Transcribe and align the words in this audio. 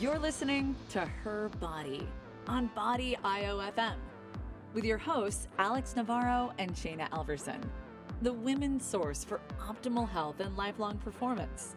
You're 0.00 0.20
listening 0.20 0.76
to 0.90 1.00
Her 1.00 1.48
Body 1.58 2.06
on 2.46 2.68
Body 2.68 3.16
IOFM 3.24 3.96
with 4.72 4.84
your 4.84 4.96
hosts, 4.96 5.48
Alex 5.58 5.96
Navarro 5.96 6.52
and 6.58 6.72
Shana 6.72 7.10
Alverson, 7.10 7.60
the 8.22 8.32
women's 8.32 8.84
source 8.84 9.24
for 9.24 9.40
optimal 9.60 10.08
health 10.08 10.38
and 10.38 10.56
lifelong 10.56 10.98
performance. 10.98 11.74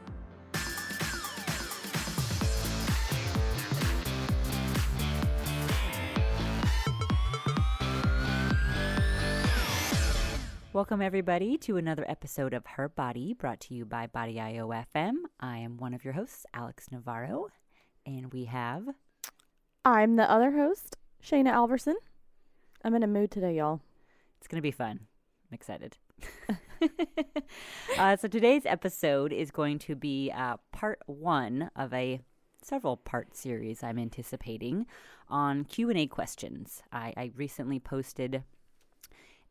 Welcome, 10.74 11.02
everybody, 11.02 11.58
to 11.58 11.78
another 11.78 12.06
episode 12.08 12.54
of 12.54 12.68
Her 12.68 12.88
Body 12.88 13.34
brought 13.34 13.60
to 13.62 13.74
you 13.74 13.84
by 13.84 14.06
Body 14.06 14.36
IOFM. 14.36 15.16
I 15.40 15.58
am 15.58 15.78
one 15.78 15.96
of 15.96 16.06
your 16.06 16.14
hosts, 16.14 16.46
Alex 16.54 16.92
Navarro, 16.92 17.48
and 18.06 18.32
we 18.34 18.46
have. 18.46 18.84
I'm 19.84 20.16
the 20.16 20.30
other 20.30 20.52
host, 20.52 20.98
Shana 21.24 21.52
Alverson. 21.52 21.96
I'm 22.84 22.96
in 22.96 23.04
a 23.04 23.08
mood 23.08 23.32
today, 23.32 23.56
y'all. 23.56 23.82
It's 24.40 24.48
going 24.48 24.58
to 24.58 24.62
be 24.62 24.72
fun. 24.72 25.02
I'm 25.50 25.54
excited. 25.54 25.98
uh, 27.98 28.16
so 28.16 28.28
today's 28.28 28.66
episode 28.66 29.34
is 29.34 29.52
going 29.52 29.80
to 29.80 29.96
be 29.96 30.32
uh, 30.36 30.58
part 30.72 31.00
one 31.06 31.70
of 31.76 31.94
a 31.94 32.22
several 32.62 32.98
part 32.98 33.36
series 33.36 33.84
I'm 33.84 34.00
anticipating 34.00 34.86
on 35.30 35.64
Q&A 35.64 36.08
questions. 36.08 36.84
I, 36.92 37.14
I 37.18 37.32
recently 37.36 37.80
posted 37.80 38.44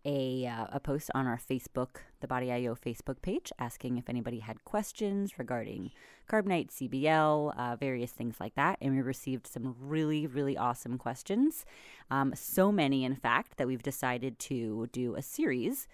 a, 0.04 0.46
uh, 0.46 0.66
a 0.72 0.80
post 0.80 1.10
on 1.14 1.26
our 1.26 1.38
Facebook, 1.38 2.00
the 2.20 2.26
Body 2.26 2.50
IO 2.50 2.74
Facebook 2.74 3.22
page, 3.22 3.52
asking 3.58 3.98
if 3.98 4.08
anybody 4.08 4.38
had 4.40 4.64
questions 4.64 5.38
regarding 5.38 5.90
Carb 6.28 6.46
CBL, 6.46 7.54
uh, 7.56 7.76
various 7.76 8.12
things 8.12 8.36
like 8.40 8.54
that. 8.54 8.78
And 8.80 8.94
we 8.94 9.02
received 9.02 9.46
some 9.46 9.76
really, 9.78 10.26
really 10.26 10.56
awesome 10.56 10.96
questions. 10.96 11.64
Um, 12.10 12.32
so 12.34 12.72
many, 12.72 13.04
in 13.04 13.16
fact, 13.16 13.56
that 13.58 13.66
we've 13.66 13.82
decided 13.82 14.38
to 14.40 14.88
do 14.92 15.16
a 15.16 15.22
series. 15.22 15.88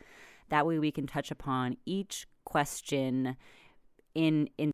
That 0.49 0.67
way 0.67 0.79
we 0.79 0.93
can 0.93 1.07
touch 1.07 1.31
upon 1.31 1.77
each 1.85 2.27
question 2.45 3.37
in, 4.15 4.49
in 4.57 4.71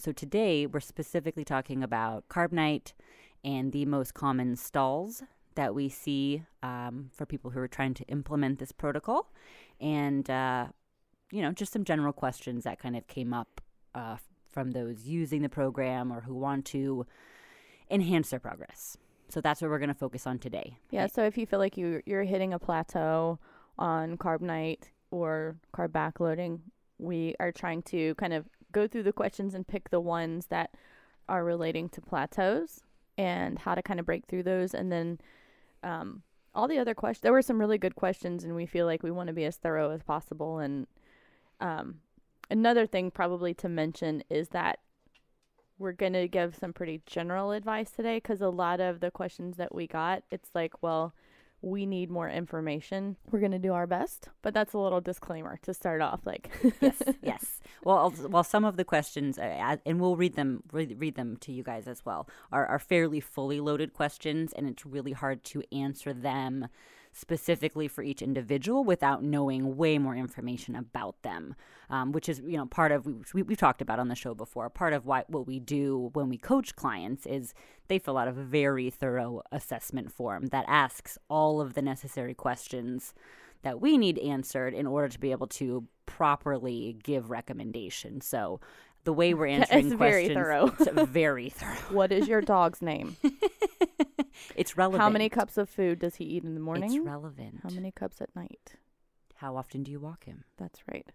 So 0.00 0.12
today 0.12 0.66
we're 0.66 0.80
specifically 0.80 1.44
talking 1.44 1.82
about 1.82 2.26
Carb 2.30 2.52
and 3.44 3.72
the 3.72 3.86
most 3.86 4.14
common 4.14 4.56
stalls 4.56 5.22
that 5.54 5.74
we 5.74 5.88
see 5.88 6.42
um, 6.62 7.10
for 7.12 7.26
people 7.26 7.50
who 7.50 7.60
are 7.60 7.68
trying 7.68 7.94
to 7.94 8.04
implement 8.04 8.58
this 8.58 8.72
protocol, 8.72 9.32
and 9.80 10.28
uh, 10.30 10.66
you 11.30 11.42
know 11.42 11.52
just 11.52 11.72
some 11.72 11.84
general 11.84 12.12
questions 12.12 12.64
that 12.64 12.78
kind 12.78 12.96
of 12.96 13.06
came 13.06 13.32
up 13.32 13.60
uh, 13.94 14.16
from 14.50 14.72
those 14.72 15.06
using 15.06 15.42
the 15.42 15.48
program 15.48 16.12
or 16.12 16.20
who 16.22 16.34
want 16.34 16.64
to 16.66 17.06
enhance 17.90 18.30
their 18.30 18.40
progress. 18.40 18.96
So 19.28 19.40
that's 19.40 19.60
what 19.62 19.70
we're 19.70 19.78
going 19.78 19.88
to 19.88 19.94
focus 19.94 20.26
on 20.26 20.38
today. 20.38 20.76
Yeah. 20.90 21.06
So 21.06 21.22
if 21.24 21.38
you 21.38 21.46
feel 21.46 21.58
like 21.58 21.76
you 21.76 22.02
you're 22.06 22.24
hitting 22.24 22.52
a 22.52 22.58
plateau 22.58 23.38
on 23.78 24.16
Carb 24.18 24.40
Nite 24.40 24.90
or 25.10 25.56
carb 25.74 25.88
backloading, 25.88 26.60
we 26.98 27.34
are 27.40 27.52
trying 27.52 27.82
to 27.82 28.14
kind 28.16 28.32
of 28.32 28.48
go 28.72 28.86
through 28.86 29.02
the 29.02 29.12
questions 29.12 29.54
and 29.54 29.66
pick 29.66 29.90
the 29.90 30.00
ones 30.00 30.46
that 30.46 30.74
are 31.28 31.44
relating 31.44 31.88
to 31.88 32.00
plateaus 32.00 32.82
and 33.18 33.58
how 33.58 33.74
to 33.74 33.82
kind 33.82 34.00
of 34.00 34.06
break 34.06 34.26
through 34.26 34.42
those. 34.42 34.74
And 34.74 34.90
then 34.90 35.18
um, 35.82 36.22
all 36.54 36.68
the 36.68 36.78
other 36.78 36.94
questions, 36.94 37.22
there 37.22 37.32
were 37.32 37.42
some 37.42 37.60
really 37.60 37.78
good 37.78 37.94
questions, 37.94 38.44
and 38.44 38.54
we 38.54 38.66
feel 38.66 38.86
like 38.86 39.02
we 39.02 39.10
want 39.10 39.28
to 39.28 39.32
be 39.32 39.44
as 39.44 39.56
thorough 39.56 39.90
as 39.90 40.02
possible. 40.02 40.58
And 40.58 40.86
um, 41.60 42.00
another 42.50 42.86
thing, 42.86 43.10
probably 43.10 43.54
to 43.54 43.68
mention, 43.68 44.22
is 44.30 44.48
that 44.48 44.80
we're 45.78 45.92
going 45.92 46.12
to 46.12 46.28
give 46.28 46.54
some 46.56 46.72
pretty 46.72 47.02
general 47.06 47.52
advice 47.52 47.90
today 47.90 48.16
because 48.16 48.40
a 48.40 48.48
lot 48.48 48.80
of 48.80 49.00
the 49.00 49.10
questions 49.10 49.56
that 49.56 49.74
we 49.74 49.86
got, 49.86 50.22
it's 50.30 50.50
like, 50.54 50.82
well, 50.82 51.14
we 51.62 51.86
need 51.86 52.10
more 52.10 52.28
information. 52.28 53.16
We're 53.30 53.40
going 53.40 53.52
to 53.52 53.58
do 53.58 53.72
our 53.72 53.86
best, 53.86 54.28
but 54.42 54.54
that's 54.54 54.72
a 54.72 54.78
little 54.78 55.00
disclaimer 55.00 55.58
to 55.62 55.74
start 55.74 56.00
off. 56.00 56.20
Like, 56.24 56.50
yes, 56.80 57.02
yes. 57.22 57.60
Well, 57.84 58.12
well, 58.28 58.44
some 58.44 58.64
of 58.64 58.76
the 58.76 58.84
questions, 58.84 59.38
uh, 59.38 59.76
and 59.84 60.00
we'll 60.00 60.16
read 60.16 60.36
them, 60.36 60.62
read, 60.72 60.96
read 60.98 61.16
them 61.16 61.36
to 61.38 61.52
you 61.52 61.62
guys 61.62 61.86
as 61.86 62.04
well, 62.04 62.28
are, 62.50 62.66
are 62.66 62.78
fairly 62.78 63.20
fully 63.20 63.60
loaded 63.60 63.92
questions, 63.92 64.52
and 64.52 64.68
it's 64.68 64.86
really 64.86 65.12
hard 65.12 65.44
to 65.44 65.62
answer 65.72 66.12
them 66.12 66.68
specifically 67.12 67.88
for 67.88 68.02
each 68.02 68.22
individual 68.22 68.84
without 68.84 69.22
knowing 69.22 69.76
way 69.76 69.98
more 69.98 70.14
information 70.14 70.76
about 70.76 71.20
them, 71.22 71.54
um, 71.88 72.12
which 72.12 72.28
is 72.28 72.40
you 72.44 72.56
know 72.56 72.66
part 72.66 72.92
of 72.92 73.06
we, 73.34 73.42
we've 73.42 73.58
talked 73.58 73.82
about 73.82 73.98
on 73.98 74.08
the 74.08 74.14
show 74.14 74.34
before. 74.34 74.70
Part 74.70 74.92
of 74.92 75.06
why 75.06 75.24
what 75.28 75.46
we 75.46 75.58
do 75.58 76.10
when 76.12 76.28
we 76.28 76.38
coach 76.38 76.76
clients 76.76 77.26
is 77.26 77.54
they 77.88 77.98
fill 77.98 78.16
out 78.16 78.28
a 78.28 78.32
very 78.32 78.90
thorough 78.90 79.42
assessment 79.50 80.12
form 80.12 80.46
that 80.48 80.64
asks 80.68 81.18
all 81.28 81.60
of 81.60 81.74
the 81.74 81.82
necessary 81.82 82.34
questions 82.34 83.14
that 83.62 83.80
we 83.80 83.98
need 83.98 84.18
answered 84.18 84.72
in 84.72 84.86
order 84.86 85.08
to 85.08 85.20
be 85.20 85.32
able 85.32 85.46
to 85.46 85.86
properly 86.06 86.96
give 87.02 87.30
recommendations. 87.30 88.26
So 88.26 88.60
the 89.04 89.12
way 89.12 89.34
we're 89.34 89.46
answering 89.58 89.86
it's 89.86 89.94
questions 89.94 89.98
very 89.98 90.34
thorough. 90.34 90.74
it's 90.78 90.88
very 91.10 91.50
thorough. 91.50 91.94
what 91.96 92.12
is 92.12 92.28
your 92.28 92.40
dog's 92.40 92.82
name? 92.82 93.16
it's 94.56 94.76
relevant. 94.76 95.02
How 95.02 95.10
many 95.10 95.28
cups 95.28 95.56
of 95.58 95.68
food 95.68 95.98
does 95.98 96.16
he 96.16 96.24
eat 96.24 96.44
in 96.44 96.54
the 96.54 96.60
morning? 96.60 96.94
It's 96.94 97.04
relevant. 97.04 97.60
How 97.62 97.70
many 97.70 97.92
cups 97.92 98.20
at 98.20 98.34
night? 98.34 98.74
How 99.36 99.56
often 99.56 99.82
do 99.82 99.90
you 99.90 100.00
walk 100.00 100.24
him? 100.24 100.44
That's 100.58 100.80
right. 100.90 101.06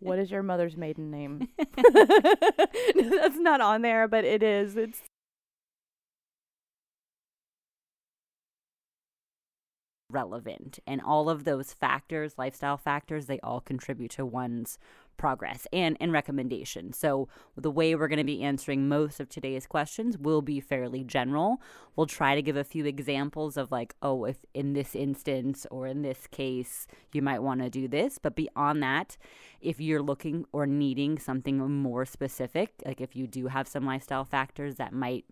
what 0.00 0.18
is 0.18 0.30
your 0.30 0.42
mother's 0.42 0.76
maiden 0.76 1.10
name? 1.10 1.48
That's 1.56 3.38
not 3.38 3.60
on 3.60 3.82
there, 3.82 4.08
but 4.08 4.24
it 4.24 4.42
is. 4.42 4.76
It's 4.76 5.02
relevant 10.10 10.78
and 10.86 11.00
all 11.00 11.28
of 11.28 11.44
those 11.44 11.72
factors 11.72 12.34
lifestyle 12.38 12.76
factors 12.76 13.26
they 13.26 13.40
all 13.40 13.60
contribute 13.60 14.10
to 14.10 14.24
one's 14.24 14.78
progress 15.16 15.66
and 15.72 15.96
and 16.00 16.12
recommendation. 16.12 16.92
So 16.92 17.28
the 17.56 17.70
way 17.70 17.94
we're 17.94 18.08
going 18.08 18.18
to 18.18 18.24
be 18.24 18.42
answering 18.42 18.88
most 18.88 19.20
of 19.20 19.28
today's 19.28 19.66
questions 19.66 20.18
will 20.18 20.42
be 20.42 20.60
fairly 20.60 21.04
general. 21.04 21.60
We'll 21.94 22.06
try 22.06 22.34
to 22.34 22.42
give 22.42 22.56
a 22.56 22.64
few 22.64 22.86
examples 22.86 23.56
of 23.56 23.70
like 23.70 23.94
oh 24.02 24.24
if 24.24 24.38
in 24.54 24.72
this 24.72 24.94
instance 24.94 25.66
or 25.70 25.86
in 25.86 26.02
this 26.02 26.26
case 26.26 26.86
you 27.12 27.22
might 27.22 27.42
want 27.42 27.62
to 27.62 27.70
do 27.70 27.88
this. 27.88 28.18
But 28.18 28.36
beyond 28.36 28.82
that 28.82 29.16
if 29.60 29.80
you're 29.80 30.02
looking 30.02 30.44
or 30.52 30.66
needing 30.66 31.18
something 31.18 31.58
more 31.58 32.04
specific 32.04 32.70
like 32.84 33.00
if 33.00 33.16
you 33.16 33.26
do 33.26 33.48
have 33.48 33.66
some 33.66 33.84
lifestyle 33.84 34.24
factors 34.24 34.76
that 34.76 34.92
might 34.92 35.24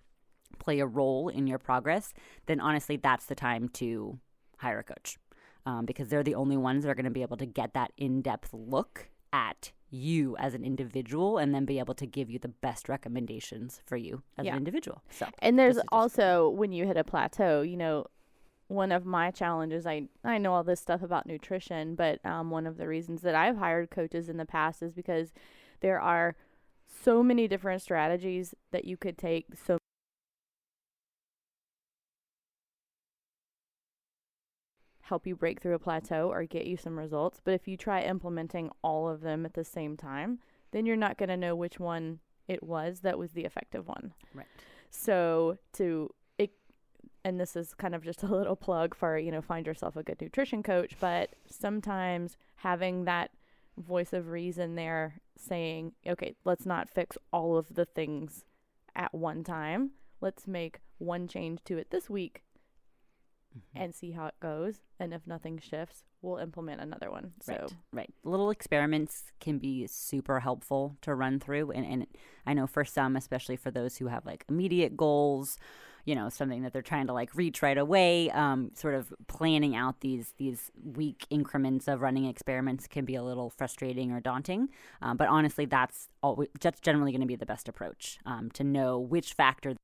play 0.59 0.81
a 0.81 0.87
role 0.87 1.29
in 1.29 1.47
your 1.47 1.59
progress 1.59 2.13
then 2.47 2.61
honestly 2.61 2.97
that's 2.97 3.27
the 3.27 3.35
time 3.35 3.69
to 3.69 4.19
hire 4.59 4.79
a 4.79 4.85
coach 4.85 5.19
um, 5.67 5.85
because 5.85 6.09
they're 6.09 6.23
the 6.23 6.35
only 6.35 6.57
ones 6.57 6.85
that 6.85 6.91
are 6.91 6.95
going 6.95 7.05
to 7.05 7.11
be 7.11 7.23
able 7.23 7.37
to 7.37 7.47
get 7.47 7.75
that 7.75 7.93
in 7.97 8.23
depth 8.23 8.51
look 8.53 9.09
at 9.35 9.73
you 9.91 10.37
as 10.39 10.55
an 10.55 10.65
individual 10.65 11.39
and 11.39 11.53
then 11.55 11.65
be 11.65 11.79
able 11.79 11.95
to 11.95 12.07
give 12.07 12.31
you 12.31 12.39
the 12.39 12.49
best 12.49 12.89
recommendations 12.89 13.81
for 13.85 13.97
you 13.97 14.23
as 14.39 14.47
Yeah. 14.47 14.53
an 14.53 14.59
individual. 14.59 15.03
So, 15.11 15.27
and 15.41 15.59
there's 15.59 15.79
also 15.91 16.49
when 16.49 16.73
you 16.73 16.87
hit 16.87 16.97
a 16.97 17.05
plateau, 17.05 17.63
you 17.63 17.77
know, 17.77 18.07
one 18.69 18.93
of 18.93 19.05
my 19.05 19.31
challenges 19.31 19.87
I 19.87 20.09
I 20.25 20.39
know 20.39 20.55
all 20.55 20.65
this 20.65 20.81
stuff 20.81 21.03
about 21.03 21.27
nutrition, 21.27 21.95
but 21.97 22.25
um, 22.25 22.51
one 22.51 22.67
of 22.67 22.77
the 22.77 22.89
reasons 22.89 23.23
that 23.23 23.35
I've 23.35 23.57
hired 23.59 23.91
coaches 23.91 24.29
in 24.29 24.37
the 24.37 24.47
past 24.47 24.83
is 24.83 24.93
because 24.93 25.33
there 25.81 26.01
are 26.01 26.35
so 27.05 27.23
many 27.23 27.47
different 27.49 27.83
strategies 27.83 28.55
that 28.71 28.85
you 28.85 28.97
could 28.97 29.19
take 29.19 29.47
so 29.67 29.79
help 35.05 35.27
you 35.27 35.37
break 35.37 35.61
through 35.61 35.75
a 35.75 35.79
plateau 35.79 36.31
or 36.31 36.45
get 36.45 36.67
you 36.67 36.77
some 36.77 36.99
results. 36.99 37.41
But 37.45 37.55
if 37.55 37.69
you 37.69 37.77
try 37.77 38.03
implementing 38.03 38.71
all 38.83 39.09
of 39.09 39.21
them 39.21 39.45
at 39.45 39.53
the 39.53 39.65
same 39.65 39.97
time, 39.97 40.39
then 40.73 40.87
you're 40.87 40.97
not 40.97 41.19
going 41.19 41.29
to 41.29 41.37
know 41.37 41.55
which 41.55 41.79
one 41.79 42.21
it 42.49 42.63
was 42.63 43.01
that 43.01 43.19
was 43.19 43.33
the 43.33 43.45
effective 43.45 43.87
one. 43.87 44.13
right. 44.35 44.47
So 44.91 45.59
to 45.75 46.11
it, 46.39 46.53
and 47.25 47.39
this 47.39 47.55
is 47.55 47.75
kind 47.75 47.95
of 47.95 48.03
just 48.03 48.23
a 48.23 48.27
little 48.27 48.57
plug 48.57 48.95
for 48.95 49.19
you 49.19 49.31
know 49.31 49.43
find 49.43 49.67
yourself 49.67 49.97
a 49.97 50.03
good 50.03 50.21
nutrition 50.21 50.63
coach, 50.63 50.95
but 51.01 51.31
sometimes 51.49 52.37
having 52.57 53.05
that 53.05 53.31
voice 53.77 54.13
of 54.13 54.29
reason 54.29 54.75
there 54.75 55.15
saying, 55.37 55.93
okay, 56.07 56.35
let's 56.45 56.65
not 56.65 56.89
fix 56.89 57.19
all 57.33 57.57
of 57.57 57.75
the 57.75 57.85
things 57.85 58.45
at 58.95 59.13
one 59.15 59.43
time. 59.43 59.91
Let's 60.21 60.47
make 60.47 60.79
one 60.99 61.29
change 61.29 61.63
to 61.65 61.77
it 61.77 61.91
this 61.91 62.09
week 62.09 62.43
Mhm. 63.57 63.61
and 63.75 63.95
see 63.95 64.13
how 64.13 64.27
it 64.27 64.35
goes. 64.41 64.81
And 64.99 65.15
if 65.15 65.27
nothing 65.27 65.59
shifts, 65.59 66.05
we'll 66.23 66.39
implement 66.39 66.81
another 66.81 67.11
one. 67.11 67.35
So 67.41 67.53
Right, 67.53 67.73
right. 67.93 68.15
Little 68.25 68.51
experiments 68.51 69.33
can 69.41 69.59
be 69.59 69.87
super 69.87 70.41
helpful 70.41 70.97
to 71.03 71.15
run 71.15 71.39
through. 71.41 71.71
And, 71.71 71.87
and 71.87 72.07
I 72.47 72.55
know 72.55 72.67
for 72.67 72.85
some, 72.85 73.17
especially 73.17 73.57
for 73.57 73.71
those 73.71 73.97
who 73.99 74.07
have 74.09 74.27
like 74.27 74.45
immediate 74.49 74.97
goals, 74.97 75.59
you 76.05 76.15
know 76.15 76.29
something 76.29 76.63
that 76.63 76.73
they're 76.73 76.83
trying 76.83 77.07
to 77.07 77.13
like 77.13 77.35
reach 77.35 77.63
right 77.63 77.79
away 77.79 78.31
um, 78.31 78.71
sort 78.75 78.95
of 78.95 79.13
planning 79.27 79.75
out 79.75 80.01
these 80.01 80.35
these 80.37 80.71
week 80.83 81.27
increments 81.31 81.89
of 81.89 82.03
running 82.03 82.27
experiments 82.27 82.87
can 82.87 83.05
be 83.05 83.15
a 83.15 83.23
little 83.23 83.51
frustrating 83.51 84.13
or 84.13 84.21
daunting 84.21 84.69
um, 85.03 85.17
but 85.17 85.29
honestly 85.29 85.65
that's 85.65 86.09
all 86.23 86.45
that's 86.61 86.81
generally 86.81 87.11
going 87.11 87.21
to 87.21 87.27
be 87.27 87.37
the 87.37 87.47
best 87.47 87.69
approach 87.69 88.19
um, 88.27 88.51
to 88.51 88.63
know 88.63 88.99
which 88.99 89.33
factor 89.33 89.75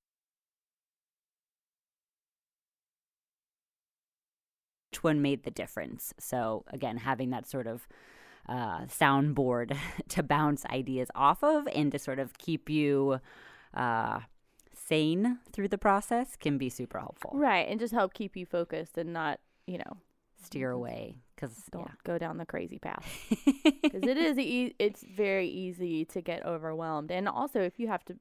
which 5.01 5.05
one 5.05 5.23
made 5.23 5.45
the 5.45 5.51
difference 5.51 6.13
so 6.19 6.63
again 6.73 6.99
having 6.99 7.31
that 7.31 7.47
sort 7.47 7.67
of 7.67 7.89
uh, 8.49 8.81
soundboard 8.81 9.77
to 10.09 10.23
bounce 10.23 10.67
ideas 10.67 11.09
off 11.15 11.43
of 11.43 11.67
and 11.75 11.93
to 11.93 11.99
sort 11.99 12.19
of 12.19 12.37
keep 12.37 12.69
you 12.69 13.21
uh, 13.75 14.21
sane 14.75 15.39
through 15.53 15.69
the 15.69 15.79
process 15.79 16.37
can 16.37 16.59
be 16.59 16.69
super 16.69 16.99
helpful. 16.99 17.31
Right, 17.33 17.67
and 17.69 17.79
just 17.79 17.95
help 17.95 18.13
keep 18.13 18.37
you 18.37 18.45
focused 18.45 18.99
and 18.99 19.13
not, 19.13 19.39
you 19.67 19.79
know, 19.79 19.97
steer 20.43 20.71
away 20.71 21.17
because 21.35 21.55
don't 21.71 21.85
yeah. 21.87 21.95
go 22.05 22.19
down 22.19 22.39
the 22.39 22.47
crazy 22.47 22.79
path. 22.79 23.07
Because 23.83 24.03
it 24.03 24.19
is, 24.19 24.39
e- 24.39 24.75
it's 24.79 25.03
very 25.03 25.49
easy 25.49 26.05
to 26.07 26.21
get 26.21 26.45
overwhelmed, 26.45 27.11
and 27.11 27.29
also 27.29 27.61
if 27.61 27.79
you 27.79 27.89
have 27.89 28.05
to, 28.05 28.17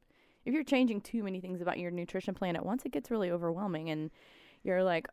if 0.45 0.53
you're 0.53 0.63
changing 0.63 1.01
too 1.01 1.23
many 1.23 1.39
things 1.39 1.61
about 1.61 1.77
your 1.77 1.91
nutrition 1.91 2.33
plan 2.33 2.55
at 2.55 2.65
once, 2.65 2.85
it 2.85 2.91
gets 2.91 3.11
really 3.11 3.29
overwhelming, 3.29 3.89
and 3.89 4.09
you're 4.63 4.83
like, 4.83 5.07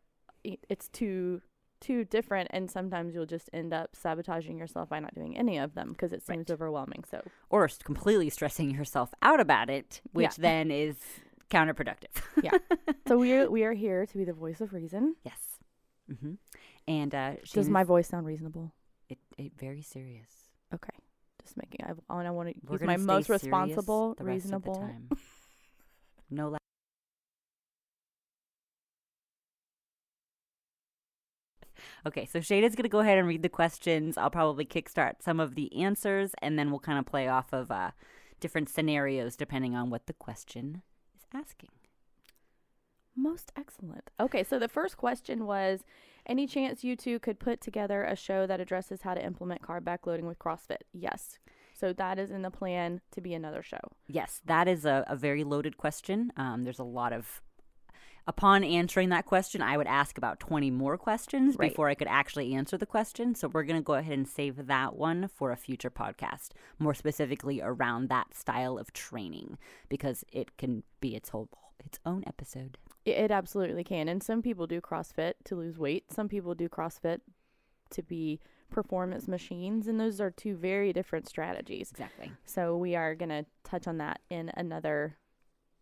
it's 0.68 0.88
too 0.88 1.40
too 1.86 2.04
different 2.04 2.48
and 2.52 2.70
sometimes 2.70 3.14
you'll 3.14 3.26
just 3.36 3.48
end 3.52 3.72
up 3.72 3.94
sabotaging 3.94 4.58
yourself 4.58 4.88
by 4.88 4.98
not 5.00 5.14
doing 5.14 5.36
any 5.36 5.56
of 5.58 5.74
them 5.74 5.88
because 5.92 6.12
it 6.12 6.22
seems 6.26 6.48
Right. 6.48 6.54
overwhelming 6.54 7.04
so 7.10 7.20
or 7.50 7.68
completely 7.84 8.28
stressing 8.30 8.70
yourself 8.70 9.10
out 9.22 9.40
about 9.40 9.68
it, 9.70 10.00
which 10.12 10.24
Yeah. 10.38 10.42
then 10.46 10.70
is 10.70 10.96
counterproductive. 11.50 12.14
Yeah 12.42 12.52
so 13.08 13.16
we 13.18 13.32
are 13.34 13.48
we 13.50 13.62
are 13.64 13.72
here 13.72 14.04
to 14.06 14.18
be 14.18 14.24
the 14.24 14.32
voice 14.44 14.60
of 14.60 14.72
reason 14.72 15.14
yes. 15.24 15.40
hmm 16.20 16.34
And 16.88 17.14
uh, 17.14 17.32
does 17.52 17.68
my 17.70 17.84
voice 17.84 18.08
sound 18.08 18.26
reasonable 18.26 18.72
it, 19.08 19.18
it 19.38 19.52
very 19.58 19.82
serious. 19.82 20.30
okay 20.74 20.96
just 21.42 21.56
making 21.56 21.80
i, 21.86 21.92
I 22.12 22.30
want 22.30 22.48
to 22.48 22.54
use 22.72 22.82
my 22.82 22.96
most 22.96 23.28
responsible 23.28 24.14
the 24.18 24.24
rest 24.24 24.46
of 24.46 24.50
the 24.50 24.56
reasonable 24.70 24.74
time. 24.80 25.08
no. 26.30 26.56
Okay, 32.06 32.24
so 32.24 32.40
Shana's 32.40 32.76
going 32.76 32.84
to 32.84 32.88
go 32.88 33.00
ahead 33.00 33.18
and 33.18 33.26
read 33.26 33.42
the 33.42 33.48
questions. 33.48 34.16
I'll 34.16 34.30
probably 34.30 34.64
kickstart 34.64 35.14
some 35.22 35.40
of 35.40 35.56
the 35.56 35.82
answers, 35.82 36.30
and 36.40 36.56
then 36.56 36.70
we'll 36.70 36.78
kind 36.78 37.00
of 37.00 37.04
play 37.04 37.26
off 37.26 37.52
of 37.52 37.72
uh, 37.72 37.90
different 38.38 38.68
scenarios 38.68 39.34
depending 39.34 39.74
on 39.74 39.90
what 39.90 40.06
the 40.06 40.12
question 40.12 40.82
is 41.16 41.26
asking. 41.34 41.70
Most 43.16 43.50
excellent. 43.56 44.10
Okay, 44.20 44.44
so 44.44 44.58
the 44.58 44.68
first 44.68 44.96
question 44.96 45.46
was 45.46 45.80
any 46.26 46.46
chance 46.46 46.84
you 46.84 46.94
two 46.94 47.18
could 47.18 47.40
put 47.40 47.60
together 47.60 48.04
a 48.04 48.14
show 48.14 48.46
that 48.46 48.60
addresses 48.60 49.02
how 49.02 49.14
to 49.14 49.24
implement 49.24 49.62
carb 49.62 49.80
backloading 49.80 50.28
with 50.28 50.38
CrossFit? 50.38 50.82
Yes. 50.92 51.38
So 51.74 51.92
that 51.94 52.18
is 52.18 52.30
in 52.30 52.42
the 52.42 52.50
plan 52.50 53.00
to 53.12 53.20
be 53.20 53.34
another 53.34 53.62
show. 53.62 53.80
Yes, 54.06 54.40
that 54.44 54.68
is 54.68 54.84
a, 54.84 55.04
a 55.08 55.16
very 55.16 55.44
loaded 55.44 55.76
question. 55.76 56.32
Um, 56.36 56.62
there's 56.64 56.78
a 56.78 56.84
lot 56.84 57.12
of. 57.12 57.42
Upon 58.28 58.64
answering 58.64 59.10
that 59.10 59.24
question, 59.24 59.62
I 59.62 59.76
would 59.76 59.86
ask 59.86 60.18
about 60.18 60.40
20 60.40 60.70
more 60.72 60.98
questions 60.98 61.56
Right. 61.56 61.70
before 61.70 61.88
I 61.88 61.94
could 61.94 62.08
actually 62.08 62.54
answer 62.54 62.76
the 62.76 62.86
question. 62.86 63.34
So 63.36 63.46
we're 63.48 63.62
going 63.62 63.80
to 63.80 63.84
go 63.84 63.94
ahead 63.94 64.14
and 64.18 64.26
save 64.26 64.66
that 64.66 64.96
one 64.96 65.28
for 65.28 65.52
a 65.52 65.56
future 65.56 65.90
podcast, 65.90 66.48
more 66.78 66.94
specifically 66.94 67.60
around 67.62 68.08
that 68.08 68.34
style 68.34 68.78
of 68.78 68.92
training, 68.92 69.58
because 69.88 70.24
it 70.32 70.56
can 70.56 70.82
be 71.00 71.14
its 71.14 71.28
whole 71.28 71.48
its 71.84 71.98
own 72.04 72.24
episode. 72.26 72.78
It, 73.04 73.30
absolutely 73.30 73.84
can. 73.84 74.08
And 74.08 74.20
some 74.22 74.42
people 74.42 74.66
do 74.66 74.80
CrossFit 74.80 75.34
to 75.44 75.54
lose 75.54 75.78
weight, 75.78 76.10
some 76.10 76.28
people 76.28 76.54
do 76.56 76.68
CrossFit 76.68 77.20
to 77.90 78.02
be 78.02 78.40
performance 78.70 79.28
machines. 79.28 79.86
And 79.86 80.00
those 80.00 80.20
are 80.20 80.32
two 80.32 80.56
very 80.56 80.92
different 80.92 81.28
strategies. 81.28 81.92
Exactly. 81.92 82.32
So 82.44 82.76
we 82.76 82.96
are 82.96 83.14
going 83.14 83.28
to 83.28 83.46
touch 83.62 83.86
on 83.86 83.98
that 83.98 84.20
in 84.28 84.50
another 84.56 85.18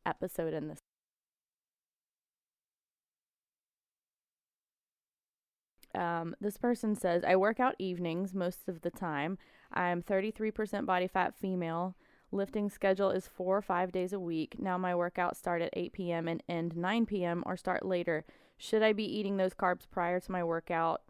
episode 0.05 0.52
in 0.52 0.69
this. 0.69 0.81
Um, 5.94 6.35
this 6.41 6.56
person 6.56 6.94
says, 6.94 7.23
I 7.25 7.37
work 7.37 7.61
out 7.61 7.76
evenings 7.79 8.35
most 8.35 8.69
of 8.69 8.82
the 8.82 8.91
time. 8.91 9.38
I'm 9.73 10.02
33% 10.02 10.87
body 10.87 11.06
fat 11.06 11.35
female. 11.35 11.94
Lifting 12.32 12.69
schedule 12.69 13.11
is 13.11 13.29
four 13.29 13.56
or 13.56 13.62
five 13.62 13.93
days 13.93 14.12
a 14.12 14.19
week. 14.19 14.56
Now 14.58 14.76
my 14.76 14.93
workouts 14.93 15.37
start 15.37 15.62
at 15.62 15.70
8 15.73 15.93
p.m. 15.93 16.26
and 16.26 16.43
end 16.49 16.76
9 16.76 17.06
p.m. 17.06 17.43
or 17.46 17.56
start 17.56 17.85
later. 17.85 18.25
Should 18.56 18.82
I 18.82 18.93
be 18.93 19.05
eating 19.05 19.37
those 19.37 19.55
carbs 19.55 19.87
prior 19.91 20.20
to 20.20 20.32
my 20.32 20.43
workout? 20.43 21.02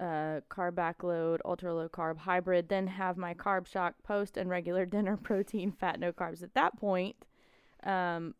Uh, 0.00 0.40
carb 0.50 0.72
backload, 0.72 1.38
ultra 1.44 1.72
low 1.74 1.88
carb 1.88 2.18
hybrid, 2.18 2.68
then 2.68 2.88
have 2.88 3.16
my 3.16 3.34
carb 3.34 3.66
shock 3.66 3.94
post 4.02 4.36
and 4.36 4.50
regular 4.50 4.84
dinner 4.86 5.16
protein, 5.16 5.70
fat, 5.70 6.00
no 6.00 6.12
carbs. 6.12 6.42
At 6.42 6.54
that 6.54 6.78
point, 6.78 7.16
um, 7.84 8.34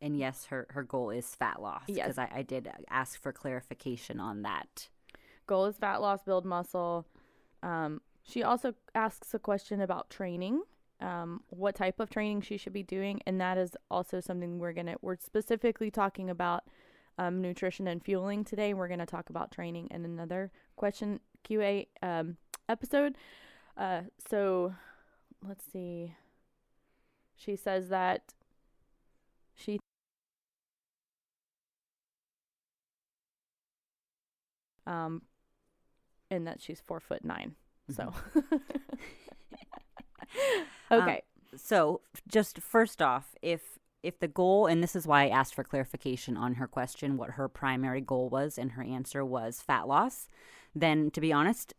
And 0.00 0.16
yes, 0.18 0.46
her, 0.46 0.66
her 0.70 0.82
goal 0.82 1.10
is 1.10 1.26
fat 1.34 1.62
loss. 1.62 1.82
Yes. 1.88 2.06
Because 2.06 2.18
I, 2.18 2.30
I 2.34 2.42
did 2.42 2.70
ask 2.90 3.20
for 3.20 3.32
clarification 3.32 4.20
on 4.20 4.42
that. 4.42 4.88
goal 5.46 5.66
is 5.66 5.76
fat 5.76 6.00
loss, 6.00 6.22
build 6.22 6.44
muscle. 6.44 7.06
Um, 7.62 8.00
she 8.22 8.42
also 8.42 8.74
asks 8.94 9.32
a 9.34 9.38
question 9.38 9.80
about 9.80 10.10
training, 10.10 10.62
um, 11.00 11.42
what 11.50 11.74
type 11.76 12.00
of 12.00 12.10
training 12.10 12.42
she 12.42 12.56
should 12.56 12.72
be 12.72 12.82
doing, 12.82 13.20
and 13.26 13.40
that 13.40 13.56
is 13.56 13.76
also 13.90 14.20
something 14.20 14.58
we're 14.58 14.72
gonna 14.72 14.96
we're 15.00 15.16
specifically 15.16 15.90
talking 15.90 16.28
about 16.30 16.64
um, 17.18 17.40
nutrition 17.40 17.86
and 17.86 18.02
fueling 18.04 18.44
today. 18.44 18.74
We're 18.74 18.88
gonna 18.88 19.06
talk 19.06 19.30
about 19.30 19.52
training 19.52 19.88
in 19.90 20.04
another 20.04 20.50
question 20.76 21.20
QA 21.48 21.86
um, 22.02 22.36
episode. 22.68 23.16
Uh, 23.76 24.02
so 24.28 24.74
let's 25.46 25.64
see. 25.72 26.14
She 27.36 27.54
says 27.56 27.88
that 27.90 28.32
she 29.54 29.78
um 34.86 35.22
and 36.30 36.46
that 36.46 36.60
she's 36.60 36.80
four 36.80 37.00
foot 37.00 37.24
nine. 37.24 37.54
So 37.88 38.12
okay. 40.90 41.22
So, 41.56 42.02
just 42.28 42.60
first 42.60 43.00
off, 43.00 43.34
if 43.42 43.78
if 44.02 44.20
the 44.20 44.28
goal 44.28 44.66
and 44.66 44.82
this 44.82 44.94
is 44.94 45.06
why 45.06 45.24
I 45.24 45.28
asked 45.28 45.54
for 45.54 45.64
clarification 45.64 46.36
on 46.36 46.54
her 46.54 46.68
question 46.68 47.16
what 47.16 47.30
her 47.30 47.48
primary 47.48 48.00
goal 48.00 48.28
was 48.28 48.58
and 48.58 48.72
her 48.72 48.82
answer 48.82 49.24
was 49.24 49.62
fat 49.62 49.88
loss, 49.88 50.28
then 50.74 51.10
to 51.12 51.20
be 51.20 51.32
honest, 51.32 51.74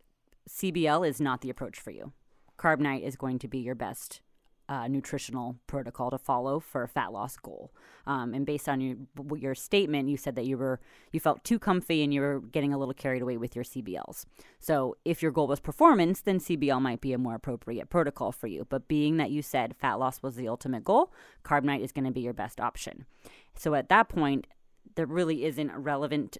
CBL 0.48 1.08
is 1.08 1.20
not 1.20 1.40
the 1.40 1.50
approach 1.50 1.78
for 1.78 1.90
you. 1.90 2.12
Carb 2.58 2.80
Nite 2.80 3.04
is 3.04 3.16
going 3.16 3.38
to 3.38 3.48
be 3.48 3.58
your 3.58 3.74
best 3.74 4.20
uh, 4.68 4.86
nutritional 4.86 5.56
protocol 5.66 6.10
to 6.10 6.18
follow 6.18 6.60
for 6.60 6.82
a 6.82 6.88
fat 6.88 7.12
loss 7.12 7.36
goal. 7.36 7.72
Um, 8.06 8.34
and 8.34 8.44
based 8.44 8.68
on 8.68 8.80
your 8.80 8.96
your 9.36 9.54
statement, 9.54 10.08
you 10.08 10.16
said 10.16 10.34
that 10.36 10.44
you 10.46 10.58
were 10.58 10.80
you 11.12 11.20
felt 11.20 11.44
too 11.44 11.58
comfy 11.58 12.02
and 12.02 12.12
you 12.12 12.20
were 12.20 12.40
getting 12.40 12.72
a 12.72 12.78
little 12.78 12.94
carried 12.94 13.22
away 13.22 13.36
with 13.36 13.56
your 13.56 13.64
CBLs. 13.64 14.24
So 14.58 14.96
if 15.04 15.22
your 15.22 15.32
goal 15.32 15.46
was 15.46 15.60
performance, 15.60 16.20
then 16.20 16.38
CBL 16.38 16.80
might 16.82 17.00
be 17.00 17.12
a 17.12 17.18
more 17.18 17.34
appropriate 17.34 17.88
protocol 17.88 18.32
for 18.32 18.46
you. 18.46 18.66
But 18.68 18.88
being 18.88 19.16
that 19.16 19.30
you 19.30 19.42
said 19.42 19.76
fat 19.76 19.94
loss 19.94 20.22
was 20.22 20.36
the 20.36 20.48
ultimate 20.48 20.84
goal, 20.84 21.12
Carb 21.44 21.64
Nite 21.64 21.82
is 21.82 21.92
going 21.92 22.04
to 22.04 22.10
be 22.10 22.20
your 22.20 22.34
best 22.34 22.60
option. 22.60 23.06
So 23.54 23.74
at 23.74 23.88
that 23.88 24.08
point, 24.08 24.46
there 24.94 25.06
really 25.06 25.44
isn't 25.44 25.70
relevant. 25.74 26.38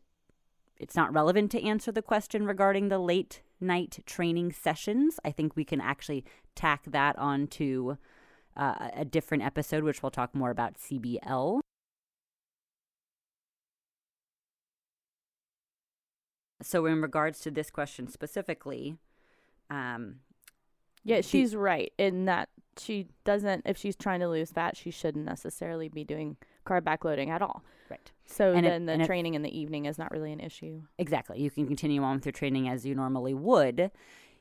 It's 0.78 0.96
not 0.96 1.12
relevant 1.12 1.50
to 1.52 1.62
answer 1.62 1.90
the 1.90 2.02
question 2.02 2.44
regarding 2.44 2.88
the 2.88 2.98
late 2.98 3.42
night 3.60 3.98
training 4.06 4.52
sessions. 4.52 5.18
I 5.24 5.32
think 5.32 5.56
we 5.56 5.64
can 5.64 5.80
actually 5.80 6.24
tack 6.54 6.84
that 6.86 7.18
onto 7.18 7.96
uh, 8.58 8.90
a 8.94 9.04
different 9.04 9.44
episode, 9.44 9.84
which 9.84 10.02
we'll 10.02 10.10
talk 10.10 10.34
more 10.34 10.50
about 10.50 10.74
CBL. 10.78 11.60
So, 16.62 16.86
in 16.86 17.00
regards 17.00 17.40
to 17.40 17.50
this 17.50 17.70
question 17.70 18.08
specifically, 18.08 18.96
um, 19.70 20.20
Yeah, 21.04 21.18
the- 21.18 21.22
she's 21.22 21.54
right 21.54 21.92
in 21.98 22.24
that 22.24 22.48
she 22.76 23.08
doesn't 23.24 23.62
if 23.66 23.76
she's 23.76 23.96
trying 23.96 24.20
to 24.20 24.28
lose 24.28 24.50
fat, 24.52 24.76
she 24.76 24.90
shouldn't 24.90 25.24
necessarily 25.24 25.88
be 25.88 26.04
doing 26.04 26.36
carb 26.66 26.82
backloading 26.82 27.28
at 27.28 27.42
all. 27.42 27.64
right. 27.90 28.12
So 28.26 28.52
And 28.52 28.64
then 28.66 28.86
the 28.86 29.06
training 29.06 29.34
in 29.34 29.42
the 29.42 29.56
evening 29.56 29.86
is 29.86 29.98
not 29.98 30.10
really 30.10 30.32
an 30.32 30.40
issue. 30.40 30.82
Exactly. 30.98 31.40
You 31.40 31.50
can 31.50 31.66
continue 31.66 32.02
on 32.02 32.16
with 32.16 32.26
your 32.26 32.32
training 32.32 32.68
as 32.68 32.84
you 32.84 32.94
normally 32.94 33.34
would. 33.34 33.90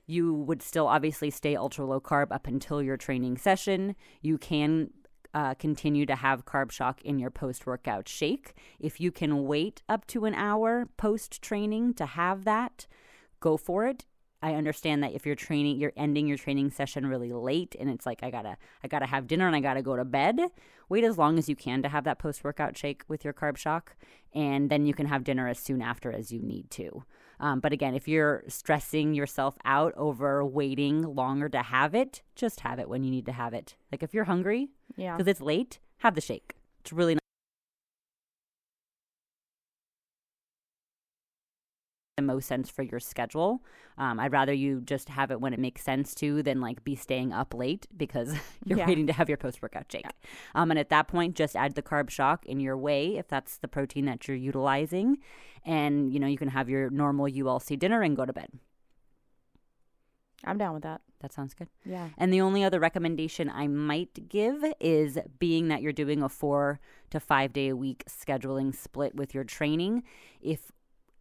You 0.07 0.33
would 0.33 0.61
still 0.61 0.87
obviously 0.87 1.29
stay 1.29 1.55
ultra 1.55 1.85
low 1.85 1.99
carb 1.99 2.31
up 2.31 2.47
until 2.47 2.81
your 2.81 2.97
training 2.97 3.37
session. 3.37 3.95
You 4.21 4.37
can 4.37 4.89
uh, 5.33 5.53
continue 5.55 6.05
to 6.05 6.15
have 6.15 6.45
carb 6.45 6.71
shock 6.71 7.01
in 7.03 7.19
your 7.19 7.29
post 7.29 7.67
workout 7.67 8.07
shake. 8.07 8.53
If 8.79 9.01
you 9.01 9.11
can 9.11 9.43
wait 9.43 9.81
up 9.89 10.07
to 10.07 10.25
an 10.25 10.33
hour 10.33 10.87
post 10.97 11.41
training 11.41 11.93
to 11.95 12.05
have 12.05 12.45
that, 12.45 12.87
go 13.41 13.57
for 13.57 13.85
it. 13.85 14.05
I 14.41 14.53
understand 14.53 15.03
that 15.03 15.13
if 15.13 15.25
you're 15.25 15.35
training, 15.35 15.77
you're 15.77 15.93
ending 15.97 16.27
your 16.27 16.37
training 16.37 16.69
session 16.71 17.07
really 17.07 17.33
late, 17.33 17.75
and 17.79 17.89
it's 17.89 18.05
like 18.05 18.21
I 18.21 18.29
gotta, 18.29 18.55
I 18.83 18.87
gotta 18.87 19.07
have 19.07 19.27
dinner 19.27 19.47
and 19.47 19.55
I 19.55 19.59
gotta 19.59 19.81
go 19.81 19.95
to 19.95 20.05
bed. 20.05 20.39
Wait 20.89 21.03
as 21.03 21.17
long 21.17 21.37
as 21.39 21.49
you 21.49 21.55
can 21.55 21.81
to 21.81 21.89
have 21.89 22.03
that 22.03 22.19
post 22.19 22.43
workout 22.43 22.77
shake 22.77 23.03
with 23.07 23.25
your 23.25 23.33
carb 23.33 23.57
shock, 23.57 23.95
and 24.33 24.69
then 24.69 24.85
you 24.85 24.93
can 24.93 25.07
have 25.07 25.23
dinner 25.23 25.47
as 25.47 25.59
soon 25.59 25.81
after 25.81 26.11
as 26.11 26.31
you 26.31 26.39
need 26.41 26.69
to. 26.71 27.03
Um, 27.39 27.59
but 27.59 27.71
again, 27.73 27.93
if 27.93 28.07
you're 28.07 28.43
stressing 28.47 29.13
yourself 29.13 29.57
out 29.63 29.93
over 29.95 30.43
waiting 30.43 31.03
longer 31.03 31.49
to 31.49 31.61
have 31.61 31.93
it, 31.93 32.21
just 32.35 32.61
have 32.61 32.79
it 32.79 32.89
when 32.89 33.03
you 33.03 33.11
need 33.11 33.25
to 33.27 33.31
have 33.31 33.53
it. 33.53 33.75
Like 33.91 34.01
if 34.03 34.13
you're 34.13 34.23
hungry, 34.25 34.69
Yeah. 34.95 35.15
because 35.15 35.29
it's 35.29 35.41
late, 35.41 35.79
have 35.99 36.15
the 36.15 36.21
shake. 36.21 36.55
It's 36.81 36.91
really 36.93 37.17
the 42.17 42.23
most 42.23 42.47
sense 42.47 42.69
for 42.69 42.81
your 42.81 42.99
schedule. 42.99 43.63
Um, 43.97 44.19
I'd 44.19 44.31
rather 44.33 44.51
you 44.51 44.81
just 44.81 45.07
have 45.09 45.29
it 45.31 45.39
when 45.39 45.53
it 45.53 45.59
makes 45.59 45.83
sense 45.83 46.13
to 46.15 46.41
than 46.43 46.59
like 46.59 46.83
be 46.83 46.95
staying 46.95 47.31
up 47.31 47.53
late 47.53 47.87
because 47.95 48.33
you're 48.65 48.79
Yeah. 48.79 48.87
waiting 48.87 49.05
to 49.07 49.13
have 49.13 49.29
your 49.29 49.37
post 49.37 49.61
workout 49.61 49.89
shake. 49.91 50.05
Um, 50.55 50.71
and 50.71 50.79
at 50.79 50.89
that 50.89 51.07
point, 51.07 51.35
just 51.35 51.55
add 51.55 51.75
the 51.75 51.81
carb 51.83 52.09
shock 52.09 52.45
in 52.47 52.59
your 52.59 52.75
way 52.77 53.17
if 53.17 53.27
that's 53.27 53.57
the 53.57 53.67
protein 53.67 54.05
that 54.05 54.27
you're 54.27 54.35
utilizing, 54.37 55.19
and 55.63 56.11
you 56.11 56.19
know 56.19 56.27
you 56.27 56.37
can 56.37 56.49
have 56.49 56.69
your 56.69 56.89
normal 56.89 57.27
ULC 57.27 57.77
dinner 57.77 58.01
and 58.01 58.17
go 58.17 58.25
to 58.25 58.33
bed. 58.33 58.49
I'm 60.43 60.57
down 60.57 60.73
with 60.73 60.83
that. 60.83 61.01
That 61.19 61.33
sounds 61.33 61.55
good. 61.55 61.67
Yeah. 61.83 62.09
And 62.17 62.31
the 62.31 62.41
only 62.41 62.63
other 62.63 62.79
recommendation 62.79 63.49
I 63.49 63.67
might 63.67 64.29
give 64.29 64.63
is 64.79 65.17
being 65.39 65.67
that 65.69 65.81
you're 65.81 65.91
doing 65.93 66.21
a 66.21 66.29
four 66.29 66.79
to 67.09 67.19
five 67.19 67.53
day 67.53 67.69
a 67.69 67.75
week 67.75 68.03
scheduling 68.07 68.75
split 68.75 69.15
with 69.15 69.33
your 69.33 69.43
training. 69.43 70.03
If 70.41 70.71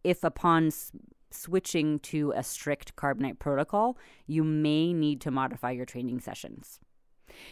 if 0.07 0.23
upon 0.23 0.67
s- 0.67 0.91
switching 1.31 1.99
to 1.99 2.31
a 2.35 2.43
strict 2.43 2.95
Carb 2.95 3.19
Nite 3.19 3.39
protocol, 3.39 3.97
you 4.25 4.43
may 4.43 4.93
need 4.93 5.21
to 5.21 5.31
modify 5.31 5.71
your 5.71 5.85
training 5.85 6.19
sessions. 6.19 6.79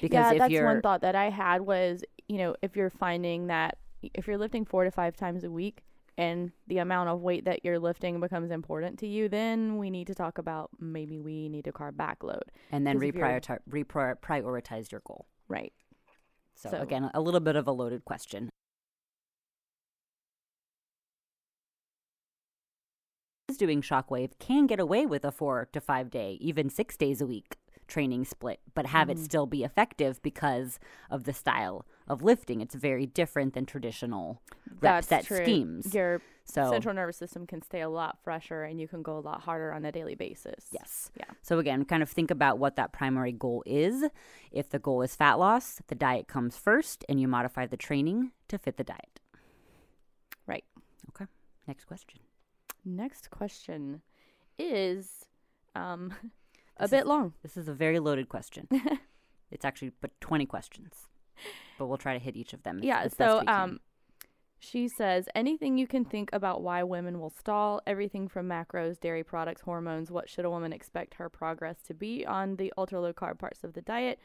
Because 0.02 0.14
yeah, 0.16 0.32
if 0.32 0.38
that's 0.40 0.54
one 0.66 0.82
thought 0.82 1.02
that 1.02 1.16
I 1.16 1.30
had 1.30 1.62
was, 1.62 2.04
you 2.28 2.38
know, 2.38 2.56
if 2.62 2.76
you're 2.76 2.90
finding 2.90 3.48
that 3.48 3.78
if 4.14 4.28
you're 4.28 4.38
lifting 4.38 4.66
four 4.66 4.84
to 4.84 4.92
five 4.92 5.16
times 5.18 5.44
a 5.44 5.50
week 5.52 5.84
and 6.18 6.52
the 6.68 6.78
amount 6.78 7.10
of 7.10 7.22
weight 7.22 7.44
that 7.46 7.60
you're 7.66 7.80
lifting 7.80 8.20
becomes 8.20 8.52
important 8.52 8.98
to 9.00 9.08
you, 9.08 9.28
then 9.28 9.78
we 9.78 9.90
need 9.90 10.08
to 10.08 10.16
talk 10.16 10.38
about 10.38 10.70
maybe 10.80 11.20
we 11.20 11.50
need 11.50 11.66
to 11.66 11.72
carb 11.72 11.94
backload. 11.94 12.44
and 12.72 12.86
then 12.88 13.00
reprioritize, 13.00 13.60
reprior- 13.70 14.92
your 14.92 15.02
goal. 15.06 15.26
Right. 15.48 15.74
So, 16.56 16.70
So- 16.72 16.78
again, 16.78 17.12
a 17.14 17.20
little 17.22 17.42
bit 17.42 17.56
of 17.58 17.68
a 17.68 17.72
loaded 17.72 18.06
question. 18.06 18.50
Is 23.56 23.60
Doing 23.60 23.82
shockwave 23.82 24.32
can 24.38 24.68
get 24.68 24.82
away 24.82 25.06
with 25.06 25.24
a 25.24 25.32
four 25.32 25.70
to 25.72 25.80
five 25.80 26.10
day, 26.10 26.38
even 26.42 26.70
six 26.70 26.98
days 26.98 27.22
a 27.22 27.26
week 27.26 27.56
training 27.88 28.26
split, 28.26 28.60
but 28.74 28.88
have 28.88 29.10
it 29.10 29.16
Mhm. 29.18 29.24
still 29.24 29.46
be 29.46 29.64
effective 29.64 30.22
because 30.22 30.78
of 31.10 31.24
the 31.24 31.32
style 31.32 31.86
of 32.06 32.22
lifting. 32.22 32.60
It's 32.60 32.76
very 32.76 33.06
different 33.06 33.54
than 33.54 33.66
traditional 33.66 34.42
rep 34.68 34.82
That's 34.82 35.08
set 35.08 35.24
true. 35.26 35.38
schemes. 35.38 35.94
Your 35.96 36.22
So 36.44 36.70
central 36.70 36.94
nervous 36.94 37.16
system 37.16 37.48
can 37.48 37.62
stay 37.62 37.80
a 37.80 37.88
lot 37.88 38.18
fresher 38.24 38.64
and 38.64 38.78
you 38.82 38.90
can 38.90 39.02
go 39.02 39.18
a 39.18 39.20
lot 39.22 39.42
harder 39.44 39.72
on 39.72 39.86
a 39.86 39.92
daily 39.92 40.16
basis. 40.16 40.68
Yes. 40.72 41.12
Yeah. 41.16 41.26
So 41.42 41.58
again, 41.60 41.86
kind 41.86 42.04
of 42.04 42.10
think 42.10 42.30
about 42.32 42.58
what 42.60 42.76
that 42.76 42.92
primary 42.92 43.32
goal 43.32 43.64
is. 43.66 44.04
If 44.52 44.68
the 44.70 44.80
goal 44.80 45.02
is 45.02 45.16
fat 45.16 45.36
loss, 45.36 45.82
the 45.88 45.96
diet 45.96 46.28
comes 46.28 46.58
first 46.58 47.06
and 47.08 47.22
you 47.22 47.28
modify 47.30 47.68
the 47.68 47.78
training 47.78 48.34
to 48.50 48.58
fit 48.58 48.76
the 48.76 48.84
diet. 48.84 49.22
Right. 50.46 50.66
Okay. 51.12 51.28
Next 51.68 51.86
question. 51.86 52.20
Next 52.86 53.30
question 53.32 54.02
is 54.60 55.26
um 55.76 56.14
a 56.78 56.84
This 56.84 56.92
bit 56.92 57.00
is- 57.02 57.06
long. 57.08 57.34
This 57.44 57.58
is 57.58 57.68
a 57.68 57.74
very 57.74 58.00
loaded 58.00 58.30
question. 58.30 58.68
it's 59.52 59.66
actually 59.66 59.92
but 60.02 60.12
20 60.22 60.46
questions. 60.46 60.94
But 61.78 61.88
we'll 61.88 61.98
try 61.98 62.14
to 62.14 62.20
hit 62.24 62.36
each 62.38 62.54
of 62.54 62.64
them. 62.64 62.80
yeah, 62.84 63.08
so 63.08 63.42
um 63.48 63.80
she 64.58 64.88
says 64.88 65.28
anything 65.36 65.78
you 65.78 65.86
can 65.86 66.06
think 66.06 66.30
about 66.34 66.62
why 66.62 66.82
women 66.82 67.20
will 67.20 67.30
stall, 67.30 67.82
everything 67.86 68.28
from 68.28 68.48
macros, 68.48 69.00
dairy 69.00 69.24
products, 69.24 69.62
hormones, 69.62 70.10
what 70.10 70.30
should 70.30 70.46
a 70.46 70.50
woman 70.50 70.72
expect 70.74 71.16
her 71.16 71.30
progress 71.30 71.76
to 71.88 71.94
be 71.94 72.26
on 72.26 72.56
the 72.56 72.72
ultra 72.78 73.00
low 73.02 73.14
carb 73.14 73.38
parts 73.38 73.64
of 73.64 73.74
the 73.74 73.82
diet, 73.82 74.18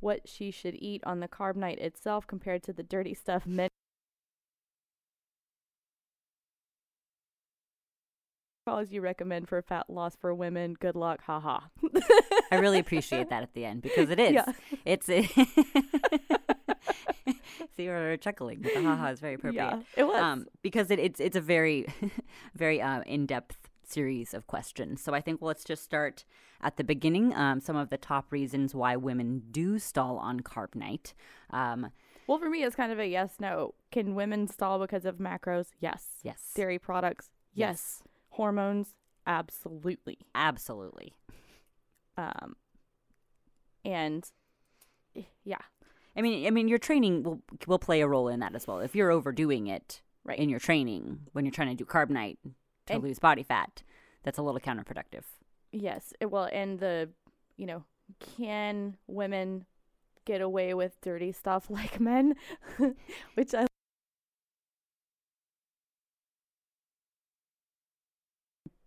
what 0.00 0.20
she 0.28 0.50
should 0.50 0.74
eat 0.76 1.02
on 1.04 1.20
the 1.20 1.28
Carb 1.28 1.56
Nite 1.56 1.80
itself 1.80 2.26
compared 2.26 2.62
to 2.62 2.72
the 2.72 2.82
dirty 2.84 3.14
stuff 3.14 3.46
men 3.46 3.68
calls 8.64 8.90
you 8.92 9.00
recommend 9.00 9.48
for 9.48 9.60
fat 9.62 9.88
loss 9.90 10.16
for 10.16 10.34
women. 10.34 10.74
Good 10.78 10.96
luck, 10.96 11.22
haha. 11.24 11.60
I 12.50 12.56
really 12.56 12.78
appreciate 12.78 13.28
that 13.30 13.42
at 13.42 13.52
the 13.54 13.64
end 13.64 13.82
because 13.82 14.10
it 14.10 14.18
is. 14.18 14.32
Yeah. 14.32 14.52
It's 14.84 15.06
See, 17.76 17.84
you're 17.84 18.16
chuckling. 18.16 18.62
The 18.62 18.70
haha 18.82 19.08
is 19.10 19.20
very 19.20 19.34
appropriate. 19.34 19.62
Yeah, 19.64 19.80
it 19.96 20.04
was. 20.04 20.16
um, 20.16 20.46
because 20.62 20.90
it, 20.90 20.98
it's 21.00 21.18
it's 21.20 21.36
a 21.36 21.40
very 21.40 21.86
very 22.54 22.80
uh, 22.80 23.02
in 23.02 23.26
depth 23.26 23.68
series 23.82 24.32
of 24.32 24.46
questions. 24.46 25.02
So 25.02 25.12
I 25.12 25.20
think 25.20 25.42
let's 25.42 25.64
just 25.64 25.82
start 25.82 26.24
at 26.62 26.76
the 26.76 26.84
beginning. 26.84 27.34
Um, 27.34 27.60
some 27.60 27.74
of 27.76 27.90
the 27.90 27.98
top 27.98 28.30
reasons 28.32 28.74
why 28.74 28.94
women 28.96 29.42
do 29.50 29.78
stall 29.78 30.18
on 30.18 30.40
Carb 30.40 30.74
Nite. 30.74 31.14
Um, 31.50 31.90
Well, 32.28 32.38
for 32.38 32.48
me, 32.48 32.62
it's 32.62 32.76
kind 32.76 32.92
of 32.92 32.98
a 33.00 33.06
yes 33.06 33.34
no. 33.40 33.74
Can 33.90 34.14
women 34.14 34.46
stall 34.48 34.78
because 34.78 35.04
of 35.04 35.16
macros? 35.16 35.70
Yes. 35.80 36.06
yes, 36.22 36.38
Dairy 36.54 36.78
products? 36.78 37.30
Yes. 37.54 38.02
Hormones? 38.34 38.94
Absolutely. 39.26 40.18
absolutely. 40.34 41.12
Um, 42.16 42.56
and 43.84 44.28
eh, 45.16 45.22
yeah, 45.44 45.58
I 46.16 46.22
mean, 46.22 46.46
I 46.46 46.50
mean, 46.50 46.68
your 46.68 46.78
training 46.78 47.22
will 47.22 47.40
will 47.66 47.78
play 47.78 48.00
a 48.02 48.08
role 48.08 48.28
in 48.28 48.40
that 48.40 48.54
as 48.54 48.66
well. 48.66 48.78
If 48.80 48.94
you're 48.94 49.10
overdoing 49.10 49.66
it 49.66 50.00
Right. 50.24 50.38
in 50.38 50.48
your 50.48 50.60
training 50.60 51.20
when 51.32 51.44
you're 51.44 51.52
trying 51.52 51.68
to 51.68 51.74
do 51.74 51.84
Carb 51.84 52.08
Nite 52.10 52.38
to 52.86 52.94
And- 52.94 53.02
lose 53.02 53.18
body 53.18 53.42
fat, 53.42 53.82
that's 54.22 54.38
a 54.38 54.42
little 54.42 54.60
counterproductive. 54.60 55.24
yes. 55.72 56.12
It, 56.20 56.26
well, 56.30 56.48
and 56.52 56.78
the, 56.78 57.10
you 57.56 57.66
know, 57.66 57.84
can 58.36 58.96
women 59.06 59.66
get 60.24 60.40
away 60.40 60.72
with 60.74 60.98
dirty 61.02 61.32
stuff 61.32 61.68
like 61.70 62.00
men? 62.00 62.34
Which 63.34 63.54
I. 63.54 63.66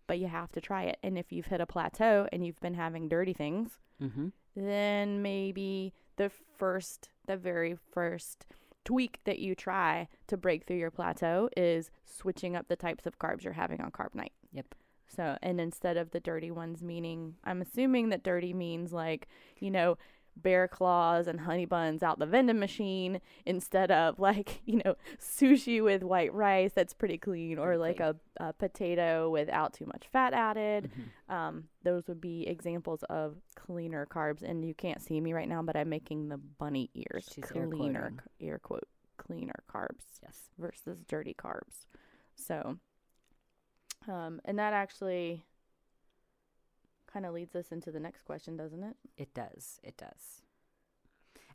But 0.07 0.19
you 0.19 0.27
have 0.27 0.51
to 0.53 0.61
try 0.61 0.83
it. 0.83 0.97
And 1.03 1.17
if 1.17 1.31
you've 1.31 1.47
hit 1.47 1.61
a 1.61 1.65
plateau 1.65 2.27
and 2.31 2.45
you've 2.45 2.59
been 2.61 2.75
having 2.75 3.07
dirty 3.07 3.33
things, 3.33 3.79
Mm-hmm. 4.01 4.27
then 4.55 5.21
maybe 5.21 5.91
the 6.17 6.29
first, 6.57 7.09
the 7.25 7.35
very 7.35 7.77
first 7.91 8.45
tweak 8.85 9.19
that 9.25 9.39
you 9.39 9.55
try 9.55 10.07
to 10.27 10.37
break 10.37 10.65
through 10.65 10.77
your 10.77 10.91
plateau 10.91 11.49
is 11.57 11.89
switching 12.05 12.55
up 12.55 12.67
the 12.67 12.75
types 12.75 13.05
of 13.05 13.17
carbs 13.19 13.43
you're 13.43 13.53
having 13.53 13.81
on 13.81 13.91
Carb 13.91 14.13
Nite. 14.13 14.33
Yep. 14.53 14.75
So, 15.07 15.37
and 15.41 15.59
instead 15.59 15.97
of 15.97 16.11
the 16.11 16.19
dirty 16.19 16.51
ones, 16.51 16.83
meaning, 16.83 17.35
I'm 17.43 17.61
assuming 17.61 18.09
that 18.09 18.23
dirty 18.23 18.53
means 18.53 18.93
like, 18.93 19.27
you 19.59 19.71
know, 19.71 19.97
bear 20.41 20.67
claws 20.67 21.27
and 21.27 21.41
honey 21.41 21.65
buns 21.65 22.03
out 22.03 22.20
the 22.20 22.25
vending 22.25 22.60
machine 22.60 23.20
instead 23.46 23.91
of 23.91 24.20
like, 24.29 24.62
you 24.65 24.82
know, 24.86 24.96
sushi 25.20 25.84
with 25.84 26.03
white 26.03 26.34
rice 26.34 26.72
that's 26.74 26.94
pretty 26.94 27.17
clean 27.17 27.58
or 27.58 27.77
like 27.77 28.00
a, 28.00 28.15
a 28.38 28.53
potato 28.53 29.29
without 29.29 29.74
too 29.74 29.86
much 29.86 30.08
fat 30.12 30.34
added 30.34 30.89
Mhm. 31.27 31.34
um, 31.34 31.63
those 31.84 32.08
would 32.08 32.22
be 32.22 32.48
examples 32.48 33.03
of 33.10 33.36
cleaner 33.56 34.06
carbs. 34.06 34.41
And 34.44 34.63
you 34.63 34.74
can't 34.74 35.01
see 35.01 35.20
me 35.20 35.34
right 35.34 35.48
now, 35.50 35.62
but 35.62 35.75
I'm 35.75 35.89
making 35.89 36.29
the 36.29 36.38
bunny 36.38 36.89
ears. 36.94 37.29
She's 37.34 37.44
cleaner, 37.46 38.13
air 38.39 38.60
quote, 38.60 38.88
cleaner 39.17 39.63
carbs 39.74 40.20
Yes. 40.24 40.50
versus 40.58 41.03
dirty 41.08 41.34
carbs. 41.34 41.86
So, 42.36 42.77
um, 44.08 44.39
and 44.46 44.58
that 44.60 44.74
actually 44.74 45.44
kind 47.11 47.25
of 47.25 47.33
leads 47.33 47.55
us 47.55 47.71
into 47.71 47.91
the 47.91 47.99
next 47.99 48.23
question, 48.23 48.57
doesn't 48.57 48.83
it? 48.83 48.95
It 49.17 49.33
does. 49.33 49.79
It 49.83 49.97
does. 49.97 50.41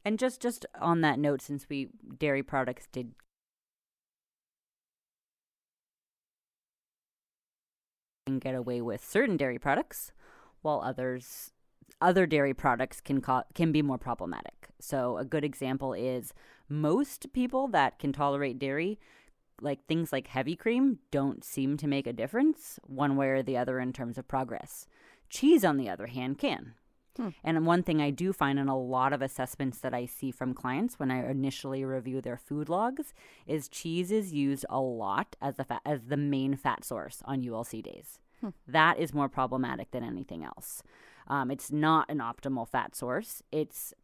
And 0.05 0.19
just 0.19 0.41
just 0.41 0.67
on 0.81 1.01
that 1.03 1.19
note, 1.19 1.41
since 1.41 1.69
we 1.69 1.89
dairy 2.19 2.43
products 2.43 2.89
did 2.91 3.13
get 8.41 8.55
away 8.55 8.81
with 8.81 9.05
certain 9.05 9.37
dairy 9.37 9.59
products, 9.59 10.13
while 10.63 10.81
others 10.85 11.53
other 12.01 12.27
dairy 12.27 12.55
products 12.55 13.01
can 13.01 13.21
co- 13.21 13.45
can 13.55 13.71
be 13.71 13.83
more 13.83 13.99
problematic. 13.99 14.71
So 14.81 15.19
a 15.19 15.25
good 15.25 15.45
example 15.45 15.93
is 15.93 16.35
most 16.69 17.33
people 17.33 17.69
that 17.69 17.99
can 17.99 18.13
tolerate 18.13 18.59
dairy 18.59 18.99
like 19.61 19.87
things 19.87 20.13
like 20.13 20.27
heavy 20.27 20.57
cream 20.57 20.99
don't 21.13 21.45
seem 21.45 21.77
to 21.77 21.87
make 21.87 22.07
a 22.07 22.13
difference 22.13 22.81
one 22.85 23.17
way 23.17 23.29
or 23.29 23.43
the 23.43 23.57
other 23.57 23.79
in 23.79 23.93
terms 23.93 24.19
of 24.19 24.27
progress. 24.27 24.87
Cheese 25.33 25.65
on 25.65 25.79
the 25.79 25.89
other 25.89 26.07
hand 26.09 26.39
can. 26.39 26.75
Hmm. 27.17 27.29
And 27.43 27.67
one 27.67 27.83
thing 27.83 28.01
I 28.01 28.11
do 28.11 28.33
find 28.33 28.59
in 28.59 28.69
a 28.69 28.79
lot 28.79 29.13
of 29.13 29.23
assessments 29.23 29.79
that 29.79 29.95
I 29.95 30.07
see 30.07 30.31
from 30.31 30.55
clients 30.55 30.99
when 30.99 31.11
I 31.11 31.29
initially 31.29 31.85
review 31.85 32.21
their 32.21 32.37
food 32.37 32.69
logs 32.69 33.15
is 33.47 33.69
cheese 33.69 34.13
is 34.13 34.33
used 34.33 34.67
a 34.69 34.81
lot 34.81 35.35
as 35.41 35.57
the 35.57 35.65
fat, 35.65 35.81
as 35.87 36.05
the 36.07 36.17
main 36.17 36.57
fat 36.57 36.85
source 36.85 37.23
on 37.25 37.43
ULC 37.43 37.83
days. 37.83 38.19
That 38.67 38.99
is 38.99 39.15
more 39.15 39.29
problematic 39.29 39.91
than 39.91 40.05
anything 40.05 40.45
else. 40.45 40.83
Um, 41.29 41.51
it's 41.51 41.71
not 41.71 42.11
an 42.11 42.19
optimal 42.19 42.69
fat 42.69 42.95
source. 42.95 43.43
It's 43.53 43.95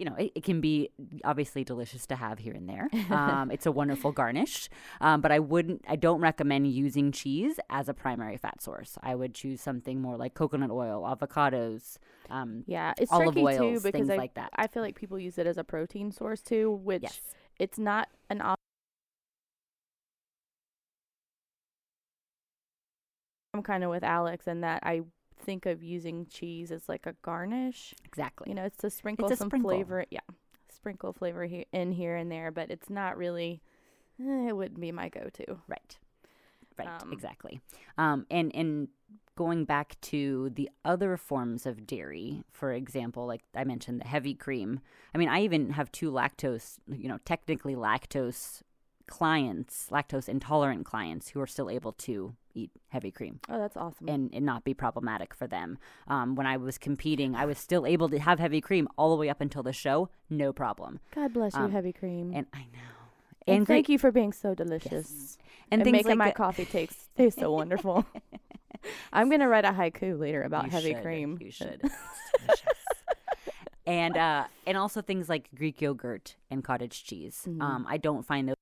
you 0.00 0.06
know, 0.06 0.14
it, 0.14 0.32
it, 0.34 0.44
can 0.44 0.62
be 0.62 0.88
obviously 1.24 1.62
delicious 1.62 2.06
to 2.06 2.16
have 2.16 2.38
here 2.38 2.54
and 2.54 2.68
there. 2.68 2.88
Um, 3.10 3.50
it's 3.50 3.66
a 3.66 3.72
wonderful 3.72 4.12
garnish, 4.12 4.70
um, 5.00 5.20
but 5.20 5.32
I 5.32 5.40
wouldn't, 5.40 5.84
I 5.86 5.96
don't 5.96 6.20
recommend 6.20 6.68
using 6.68 7.12
cheese 7.12 7.58
as 7.68 7.88
a 7.88 7.94
primary 7.94 8.36
fat 8.36 8.62
source. 8.62 8.96
I 9.02 9.14
would 9.14 9.34
choose 9.34 9.60
something 9.60 10.00
more 10.00 10.16
like 10.16 10.32
coconut 10.34 10.70
oil, 10.70 11.02
avocados. 11.02 11.98
Um, 12.30 12.62
yeah, 12.66 12.94
it's 12.98 13.12
olive 13.12 13.34
tricky 13.34 13.42
oils, 13.42 13.58
too 13.58 13.80
because 13.80 14.06
things 14.06 14.10
I, 14.10 14.16
like 14.16 14.34
that. 14.34 14.50
I 14.54 14.68
feel 14.68 14.82
like 14.82 14.94
people 14.94 15.18
use 15.18 15.38
it 15.38 15.46
as 15.46 15.58
a 15.58 15.64
protein 15.64 16.12
source 16.12 16.40
too, 16.40 16.70
which 16.70 17.02
yes, 17.02 17.20
it's 17.58 17.78
not 17.78 18.08
an 18.30 18.40
op- 18.40 18.58
I'm 23.52 23.62
kind 23.62 23.82
of 23.84 23.90
with 23.90 24.04
Alex 24.04 24.46
in 24.46 24.60
that 24.60 24.82
I 24.84 25.02
think 25.40 25.66
of 25.66 25.82
using 25.82 26.26
cheese 26.26 26.70
as 26.70 26.88
like 26.88 27.06
a 27.06 27.14
garnish. 27.22 27.94
exactly. 28.04 28.48
You 28.48 28.54
know, 28.54 28.64
it's 28.64 28.78
to 28.78 28.90
sprinkle 28.90 29.30
a 29.30 29.36
some 29.36 29.48
sprinkle. 29.48 29.70
flavor. 29.70 30.04
Yeah, 30.10 30.20
sprinkle 30.72 31.12
flavor 31.12 31.44
in 31.72 31.92
here 31.92 32.16
and 32.16 32.30
there, 32.30 32.50
but 32.50 32.70
it's 32.70 32.90
not 32.90 33.16
really. 33.16 33.62
eh, 34.20 34.48
it 34.48 34.56
wouldn't 34.56 34.80
be 34.80 34.92
my 34.92 35.08
go-to. 35.08 35.58
Right. 35.68 35.98
Right. 36.78 37.02
Um, 37.02 37.12
exactly. 37.12 37.60
Um, 37.98 38.26
and 38.30 38.54
and 38.54 38.88
going 39.36 39.64
back 39.64 39.96
to 40.02 40.50
the 40.50 40.68
other 40.84 41.16
forms 41.16 41.64
of 41.66 41.86
dairy, 41.86 42.42
for 42.50 42.72
example, 42.72 43.26
like 43.26 43.42
I 43.54 43.64
mentioned, 43.64 44.00
the 44.00 44.06
heavy 44.08 44.34
cream. 44.34 44.80
I 45.14 45.18
mean, 45.18 45.28
I 45.28 45.42
even 45.42 45.70
have 45.70 45.90
two 45.92 46.10
lactose, 46.10 46.76
you 46.90 47.08
know, 47.08 47.18
technically 47.24 47.74
lactose 47.74 48.62
clients, 49.06 49.88
lactose 49.90 50.28
intolerant 50.28 50.84
clients, 50.84 51.30
who 51.30 51.40
are 51.40 51.46
still 51.46 51.70
able 51.70 51.92
to 51.92 52.34
eat 52.54 52.70
heavy 52.88 53.10
cream 53.10 53.40
Oh, 53.48 53.58
that's 53.58 53.76
awesome. 53.76 54.08
and, 54.08 54.30
and 54.32 54.44
not 54.44 54.64
be 54.64 54.74
problematic 54.74 55.34
for 55.34 55.46
them. 55.46 55.78
Um, 56.08 56.34
when 56.34 56.46
I 56.46 56.56
was 56.56 56.78
competing, 56.78 57.34
I 57.34 57.46
was 57.46 57.58
still 57.58 57.86
able 57.86 58.08
to 58.10 58.18
have 58.18 58.38
heavy 58.38 58.60
cream 58.60 58.88
all 58.96 59.10
the 59.10 59.16
way 59.16 59.28
up 59.28 59.40
until 59.40 59.62
the 59.62 59.72
show, 59.72 60.08
no 60.28 60.52
problem. 60.52 61.00
God 61.14 61.32
bless 61.32 61.54
you, 61.54 61.60
um, 61.60 61.72
heavy 61.72 61.92
cream. 61.92 62.32
And 62.34 62.46
I 62.52 62.60
know. 62.72 63.46
And, 63.46 63.64
great- 63.66 63.76
thank 63.76 63.88
you 63.88 63.98
for 63.98 64.12
being 64.12 64.32
so 64.32 64.54
delicious. 64.54 64.92
Yes. 64.92 65.38
And, 65.70 65.82
And, 65.82 65.90
making 65.92 66.08
like 66.08 66.18
my 66.18 66.24
that- 66.26 66.34
coffee 66.34 66.64
taste 66.66 67.08
taste 67.16 67.38
so 67.38 67.50
wonderful. 67.52 68.04
I'm 69.12 69.28
gonna 69.30 69.48
write 69.48 69.64
a 69.64 69.72
haiku 69.72 70.18
later 70.18 70.42
about 70.42 70.64
You 70.66 70.70
heavy 70.70 70.92
should. 70.94 71.02
cream. 71.02 71.38
You 71.40 71.50
should. 71.60 71.82
And 73.86 74.16
uh, 74.16 74.44
and 74.66 74.76
also 74.76 75.00
things 75.02 75.28
like 75.28 75.48
Greek 75.54 75.80
yogurt 75.80 76.36
and 76.50 76.62
cottage 76.62 77.02
cheese. 77.04 77.44
Mhm. 77.48 77.60
Um, 77.62 77.86
I 77.88 77.96
don't 77.96 78.24
find 78.24 78.48
those 78.48 78.54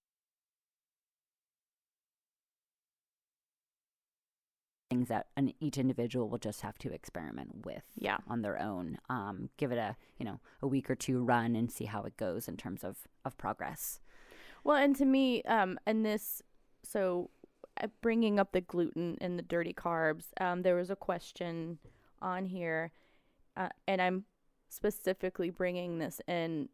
things 4.99 5.09
that 5.09 5.27
an, 5.37 5.53
each 5.61 5.79
individual 5.79 6.29
will 6.29 6.39
just 6.39 6.61
have 6.63 6.77
to 6.79 6.93
experiment 6.93 7.65
with 7.65 7.83
Yeah. 7.97 8.19
on 8.27 8.43
their 8.43 8.61
own. 8.61 8.99
Um, 9.09 9.51
give 9.57 9.71
it 9.73 9.79
a 9.79 9.97
you 10.19 10.25
know 10.25 10.41
a 10.61 10.67
week 10.67 10.91
or 10.91 10.95
two 10.95 11.23
run 11.23 11.55
and 11.57 11.71
see 11.71 11.85
how 11.87 12.03
it 12.03 12.17
goes 12.17 12.49
in 12.49 12.57
terms 12.57 12.83
of 12.85 12.97
of 13.25 13.37
progress. 13.39 14.01
Well, 14.65 14.77
and 14.77 14.97
to 14.97 15.05
me, 15.05 15.43
um, 15.45 15.79
and 15.87 16.05
this, 16.05 16.43
so 16.83 17.31
uh, 17.81 17.87
bringing 18.03 18.41
up 18.41 18.53
the 18.53 18.61
gluten 18.61 19.17
and 19.21 19.39
the 19.39 19.43
dirty 19.43 19.73
carbs, 19.73 20.25
um, 20.41 20.63
there 20.63 20.75
was 20.75 20.91
a 20.91 20.97
question 20.97 21.79
on 22.21 22.45
here, 22.47 22.91
uh, 23.57 23.69
and 23.87 24.03
I'm 24.03 24.25
specifically 24.69 25.51
bringing 25.51 25.99
this 25.99 26.21
in 26.27 26.69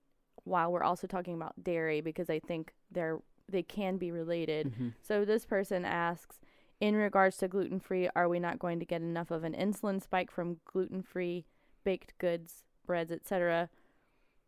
while 0.45 0.73
we're 0.73 0.83
also 0.83 1.07
talking 1.07 1.35
about 1.35 1.63
dairy 1.63 2.01
because 2.01 2.29
I 2.31 2.39
think 2.41 2.73
they're 2.91 3.19
they 3.51 3.63
can 3.63 3.99
be 3.99 4.11
related. 4.11 4.73
Mhm. 4.73 4.95
So 5.03 5.25
this 5.27 5.45
person 5.45 5.85
asks, 5.85 6.41
in 6.85 6.97
regards 6.97 7.39
to 7.39 7.49
gluten 7.49 7.81
free, 7.81 8.11
are 8.15 8.29
we 8.29 8.39
not 8.39 8.59
going 8.59 8.79
to 8.79 8.85
get 8.85 9.01
enough 9.01 9.31
of 9.31 9.43
an 9.43 9.55
insulin 9.55 10.03
spike 10.03 10.31
from 10.31 10.59
gluten 10.67 11.03
free 11.03 11.47
baked 11.83 12.13
goods, 12.19 12.65
breads, 12.87 13.11
etc.? 13.11 13.71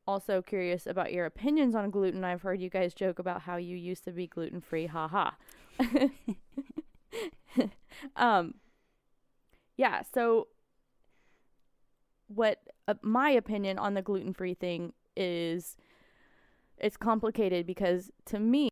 Also 0.06 0.42
curious 0.42 0.86
about 0.86 1.14
your 1.14 1.24
opinions 1.24 1.74
on 1.74 1.88
gluten. 1.88 2.24
I've 2.24 2.42
heard 2.42 2.60
you 2.60 2.68
guys 2.68 2.92
joke 2.92 3.18
about 3.18 3.40
how 3.40 3.56
you 3.56 3.74
used 3.74 4.04
to 4.04 4.12
be 4.12 4.26
gluten 4.26 4.60
free. 4.60 4.84
Ha 4.84 5.08
ha. 5.08 5.36
um 8.16 8.56
yeah, 9.78 10.02
so 10.12 10.48
what 12.28 12.60
uh, 12.86 12.94
my 13.00 13.30
opinion 13.30 13.78
on 13.78 13.94
the 13.94 14.02
gluten 14.02 14.34
free 14.34 14.52
thing 14.52 14.92
is 15.16 15.78
it's 16.76 16.98
complicated 16.98 17.66
because 17.66 18.10
to 18.26 18.38
me 18.38 18.68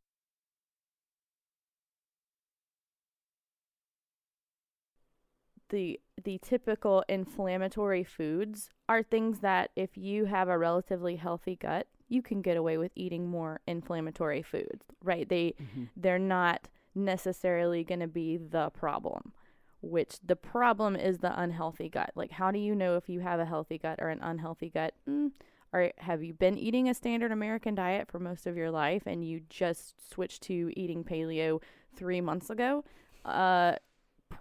the 5.71 6.01
the 6.23 6.39
typical 6.39 7.05
inflammatory 7.09 8.05
foods 8.05 8.71
are 8.89 9.03
things 9.03 9.41
that 9.41 9.71
if 9.77 9.97
you 9.97 10.27
have 10.27 10.49
a 10.49 10.59
relatively 10.59 11.17
healthy 11.17 11.57
gut, 11.57 11.87
you 12.09 12.23
can 12.23 12.43
get 12.43 12.57
away 12.57 12.79
with 12.79 12.93
eating 12.95 13.29
more 13.29 13.61
inflammatory 13.67 14.43
foods, 14.43 14.85
right? 15.03 15.29
They 15.29 15.55
Mhm. 15.61 15.89
they're 15.97 16.19
not 16.19 16.69
necessarily 16.95 17.83
going 17.85 18.01
to 18.01 18.07
be 18.07 18.37
the 18.37 18.71
problem, 18.71 19.33
which 19.81 20.19
the 20.25 20.37
problem 20.37 20.95
is 20.97 21.19
the 21.19 21.39
unhealthy 21.41 21.89
gut. 21.89 22.11
Like 22.15 22.31
how 22.33 22.51
do 22.51 22.59
you 22.59 22.75
know 22.75 22.97
if 22.97 23.09
you 23.09 23.21
have 23.21 23.41
a 23.41 23.45
healthy 23.47 23.79
gut 23.79 23.99
or 24.01 24.09
an 24.11 24.21
unhealthy 24.23 24.71
gut? 24.71 24.95
Mm, 25.09 25.33
or 25.73 25.93
have 25.99 26.23
you 26.23 26.33
been 26.35 26.57
eating 26.57 26.89
a 26.89 26.95
standard 26.95 27.33
American 27.33 27.75
diet 27.75 28.07
for 28.07 28.21
most 28.21 28.47
of 28.47 28.57
your 28.57 28.71
life 28.71 29.03
and 29.07 29.25
you 29.27 29.41
just 29.49 30.09
switched 30.09 30.43
to 30.43 30.71
eating 30.77 31.03
paleo 31.03 31.61
3 31.97 32.21
months 32.21 32.49
ago? 32.49 32.85
Uh 33.25 33.75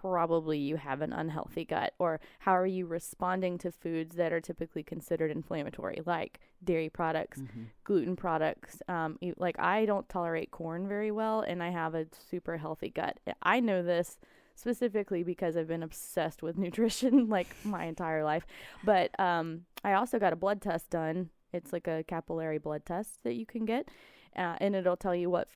probably 0.01 0.58
you 0.58 0.75
have 0.77 1.01
an 1.01 1.13
unhealthy 1.13 1.65
gut 1.65 1.93
or 1.99 2.19
how 2.39 2.51
are 2.56 2.65
you 2.65 2.86
responding 2.86 3.58
to 3.58 3.71
foods 3.71 4.15
that 4.15 4.34
are 4.34 4.41
typically 4.41 4.84
considered 4.84 5.32
inflammatory 5.32 6.01
like 6.06 6.39
dairy 6.63 6.89
products 6.89 7.39
Mhm. 7.41 7.67
gluten 7.84 8.15
products 8.15 8.82
um 8.88 9.17
like 9.38 9.58
i 9.60 9.86
don't 9.86 10.08
tolerate 10.10 10.51
corn 10.51 10.88
very 10.88 11.12
well 11.12 11.41
and 11.41 11.62
i 11.62 11.69
have 11.69 11.93
a 11.95 12.06
super 12.29 12.58
healthy 12.58 12.89
gut 12.89 13.19
i 13.43 13.60
know 13.60 13.84
this 13.84 14.17
specifically 14.56 15.23
because 15.23 15.58
i've 15.58 15.67
been 15.67 15.84
obsessed 15.84 16.41
with 16.41 16.58
nutrition 16.65 17.27
like 17.29 17.47
my 17.63 17.86
entire 17.86 18.23
life 18.23 18.45
but 18.84 19.17
um 19.19 19.65
i 19.84 19.93
also 19.93 20.17
got 20.19 20.34
a 20.34 20.38
blood 20.38 20.62
test 20.62 20.89
done 20.89 21.29
it's 21.51 21.73
like 21.73 21.88
a 21.88 22.03
capillary 22.08 22.58
blood 22.58 22.86
test 22.86 23.19
that 23.23 23.34
you 23.34 23.45
can 23.45 23.65
get 23.65 23.88
uh, 24.36 24.56
and 24.60 24.75
it'll 24.75 24.97
tell 24.97 25.13
you 25.15 25.29
what 25.29 25.47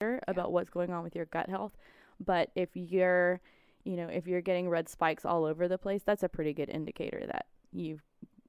about 0.00 0.52
what's 0.52 0.70
going 0.70 0.90
on 0.92 1.02
with 1.02 1.14
your 1.16 1.26
gut 1.26 1.48
health. 1.48 1.72
But 2.24 2.50
if 2.54 2.70
you're, 2.74 3.40
you 3.84 3.96
know, 3.96 4.08
if 4.08 4.26
you're 4.26 4.40
getting 4.40 4.68
red 4.68 4.88
spikes 4.88 5.24
all 5.24 5.44
over 5.44 5.68
the 5.68 5.78
place, 5.78 6.02
that's 6.02 6.22
a 6.22 6.28
pretty 6.28 6.52
good 6.52 6.68
indicator 6.68 7.24
that 7.26 7.46
you've 7.72 8.02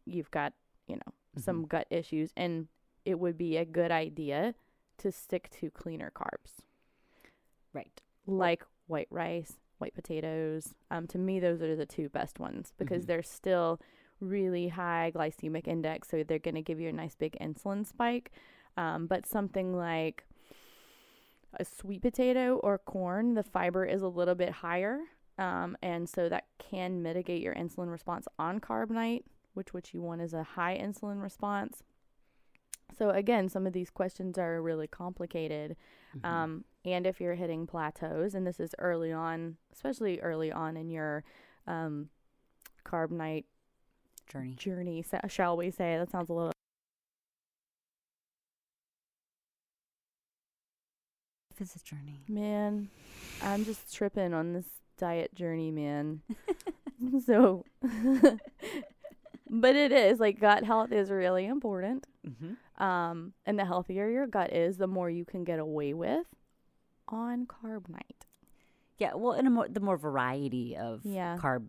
you've 0.06 0.32
got, 0.32 0.54
you 0.88 0.96
know, 0.96 1.14
some 1.38 1.64
Mhm. 1.64 1.70
gut 1.70 1.88
issues 1.90 2.32
and 2.38 2.68
it 3.06 3.20
would 3.20 3.38
be 3.38 3.58
a 3.58 3.66
good 3.66 3.92
idea 3.92 4.56
to 4.98 5.12
stick 5.12 5.50
to 5.50 5.70
cleaner 5.70 6.12
carbs 6.16 6.64
Right. 7.74 8.02
like 8.26 8.64
white 8.88 9.08
rice, 9.12 9.58
white 9.78 9.94
potatoes. 9.94 10.74
Um, 10.90 11.08
to 11.08 11.18
me, 11.18 11.40
those 11.40 11.62
are 11.62 11.76
the 11.76 11.86
two 11.86 12.10
best 12.10 12.40
ones 12.40 12.74
because 12.78 13.04
Mhm. 13.04 13.08
they're 13.08 13.24
still 13.24 13.80
really 14.20 14.70
high 14.70 15.12
glycemic 15.14 15.68
index, 15.68 16.08
so 16.10 16.24
they're 16.24 16.40
going 16.40 16.56
to 16.56 16.62
give 16.62 16.80
you 16.80 16.90
a 16.90 16.94
nice 16.94 17.16
big 17.16 17.38
insulin 17.40 17.86
spike. 17.86 18.32
Um, 18.78 19.08
but 19.08 19.26
something 19.26 19.76
like 19.76 20.24
a 21.60 21.66
sweet 21.66 22.02
potato 22.02 22.58
or 22.58 22.78
corn, 22.78 23.34
the 23.34 23.44
fiber 23.44 23.86
is 23.86 24.02
a 24.02 24.08
little 24.08 24.36
bit 24.36 24.50
higher, 24.50 25.00
um, 25.38 25.78
and 25.82 26.08
so 26.10 26.30
that 26.30 26.46
can 26.60 27.02
mitigate 27.02 27.42
your 27.42 27.54
insulin 27.56 27.92
response 27.92 28.28
on 28.40 28.60
Carb 28.60 28.90
Nite, 28.90 29.26
which 29.54 29.74
what 29.74 29.94
you 29.94 30.02
want 30.02 30.22
is 30.22 30.34
a 30.34 30.44
high 30.44 30.78
insulin 30.78 31.22
response. 31.22 31.84
So 32.98 33.10
again, 33.10 33.50
some 33.50 33.68
of 33.68 33.74
these 33.74 33.90
questions 33.90 34.38
are 34.38 34.62
really 34.62 34.88
complicated. 34.88 35.76
Mhm. 36.16 36.26
Um, 36.26 36.66
and 36.86 37.06
if 37.06 37.20
you're 37.20 37.36
hitting 37.36 37.68
plateaus, 37.68 38.34
and 38.34 38.48
this 38.48 38.60
is 38.60 38.74
early 38.80 39.12
on, 39.12 39.58
especially 39.74 40.20
early 40.22 40.52
on 40.52 40.78
in 40.78 40.90
your 40.90 41.24
um, 41.68 42.10
Carb 42.86 43.12
Nite 43.12 43.46
Journey. 44.28 44.54
journey, 44.56 45.02
sa- 45.02 45.28
shall 45.28 45.58
we 45.58 45.70
say? 45.70 45.98
That 45.98 46.10
sounds 46.10 46.30
a 46.30 46.34
little. 46.34 46.54
Life 51.60 51.70
is 51.76 51.82
a 51.82 51.84
journey. 51.84 52.20
Man, 52.28 52.90
I'm 53.42 53.66
just 53.66 53.94
tripping 53.94 54.34
on 54.34 54.54
this 54.54 54.66
diet 54.98 55.34
journey, 55.34 55.72
man. 55.72 56.22
so, 57.26 57.66
but 59.50 59.76
it 59.76 59.92
is 59.92 60.20
like 60.20 60.40
gut 60.40 60.64
health 60.64 60.92
is 60.92 61.10
really 61.10 61.46
important. 61.48 62.06
Mm-hmm. 62.28 62.84
Um, 62.84 63.34
and 63.46 63.58
the 63.58 63.66
healthier 63.66 64.08
your 64.10 64.28
gut 64.28 64.54
is, 64.54 64.78
the 64.78 64.88
more 64.88 65.10
you 65.10 65.26
can 65.26 65.44
get 65.44 65.58
away 65.60 65.94
with 65.94 66.28
on 67.08 67.48
Carb 67.48 67.90
Nite. 67.90 68.26
Yeah, 69.00 69.14
well, 69.16 69.34
and 69.34 69.48
a 69.48 69.52
more, 69.52 69.68
the 69.68 69.80
more 69.80 69.98
variety 69.98 70.76
of 70.78 71.02
Yeah. 71.06 71.38
carb 71.40 71.66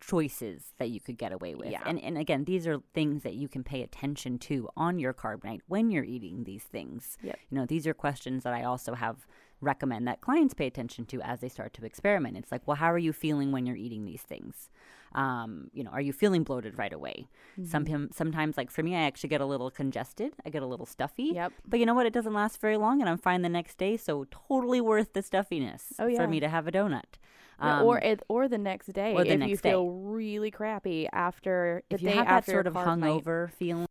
choices 0.00 0.72
that 0.78 0.90
you 0.90 1.00
could 1.00 1.16
get 1.18 1.32
away 1.32 1.54
with. 1.54 1.70
Yeah. 1.70 1.82
And 1.86 2.00
and 2.02 2.18
again, 2.18 2.44
these 2.44 2.66
are 2.66 2.78
things 2.94 3.22
that 3.22 3.34
you 3.34 3.48
can 3.48 3.62
pay 3.64 3.82
attention 3.82 4.38
to 4.40 4.68
on 4.76 4.98
your 4.98 5.12
Carb 5.14 5.44
Nite 5.44 5.62
when 5.68 5.90
you're 5.90 6.04
eating 6.04 6.44
these 6.44 6.64
things. 6.64 7.18
Yep. 7.22 7.38
You 7.50 7.58
know, 7.58 7.66
these 7.66 7.86
are 7.86 7.94
questions 7.94 8.42
that 8.44 8.52
I 8.52 8.64
also 8.64 8.94
have 8.94 9.26
recommend 9.60 10.08
that 10.08 10.20
clients 10.20 10.54
pay 10.54 10.66
attention 10.66 11.06
to 11.06 11.20
as 11.22 11.38
they 11.40 11.48
start 11.48 11.72
to 11.72 11.84
experiment. 11.84 12.36
It's 12.36 12.50
like, 12.50 12.62
well, 12.66 12.76
how 12.76 12.90
are 12.90 12.98
you 12.98 13.12
feeling 13.12 13.52
when 13.52 13.64
you're 13.64 13.76
eating 13.76 14.04
these 14.04 14.22
things? 14.22 14.68
Um, 15.14 15.70
you 15.72 15.84
know, 15.84 15.90
are 15.90 16.00
you 16.00 16.12
feeling 16.12 16.42
bloated 16.42 16.76
right 16.78 16.92
away? 16.92 17.28
Some 17.64 17.84
Mm-hmm. 17.84 18.06
sometimes, 18.12 18.56
like 18.56 18.70
for 18.72 18.82
me, 18.82 18.96
I 18.96 19.02
actually 19.02 19.28
get 19.28 19.40
a 19.40 19.46
little 19.46 19.70
congested. 19.70 20.32
I 20.44 20.50
get 20.50 20.62
a 20.62 20.66
little 20.66 20.86
stuffy. 20.86 21.30
Yep. 21.34 21.52
But 21.68 21.78
you 21.78 21.86
know 21.86 21.94
what? 21.94 22.06
It 22.06 22.12
doesn't 22.12 22.32
last 22.34 22.60
very 22.60 22.76
long, 22.76 23.00
and 23.00 23.08
I'm 23.08 23.18
fine 23.18 23.42
the 23.42 23.48
next 23.48 23.78
day. 23.78 23.96
So 23.96 24.26
totally 24.48 24.80
worth 24.80 25.12
the 25.12 25.22
stuffiness 25.22 25.92
Oh, 26.00 26.06
yeah. 26.06 26.16
for 26.18 26.26
me 26.26 26.40
to 26.40 26.48
have 26.48 26.66
a 26.66 26.72
donut. 26.72 27.04
Um, 27.58 27.84
or 27.86 27.98
it, 27.98 28.22
or 28.28 28.48
the 28.48 28.58
next 28.58 28.88
day 28.92 29.14
or 29.14 29.24
the 29.24 29.32
if 29.34 29.40
you 29.46 29.56
day. 29.56 29.70
feel 29.70 29.90
really 29.90 30.50
crappy 30.50 31.08
after 31.12 31.82
the 31.90 31.96
if 31.96 32.02
you 32.02 32.08
day 32.08 32.14
have 32.16 32.28
that 32.28 32.44
sort 32.44 32.66
of 32.66 32.74
Carb 32.74 32.98
Nite. 32.98 33.24
hungover 33.24 33.50
feeling 33.52 33.86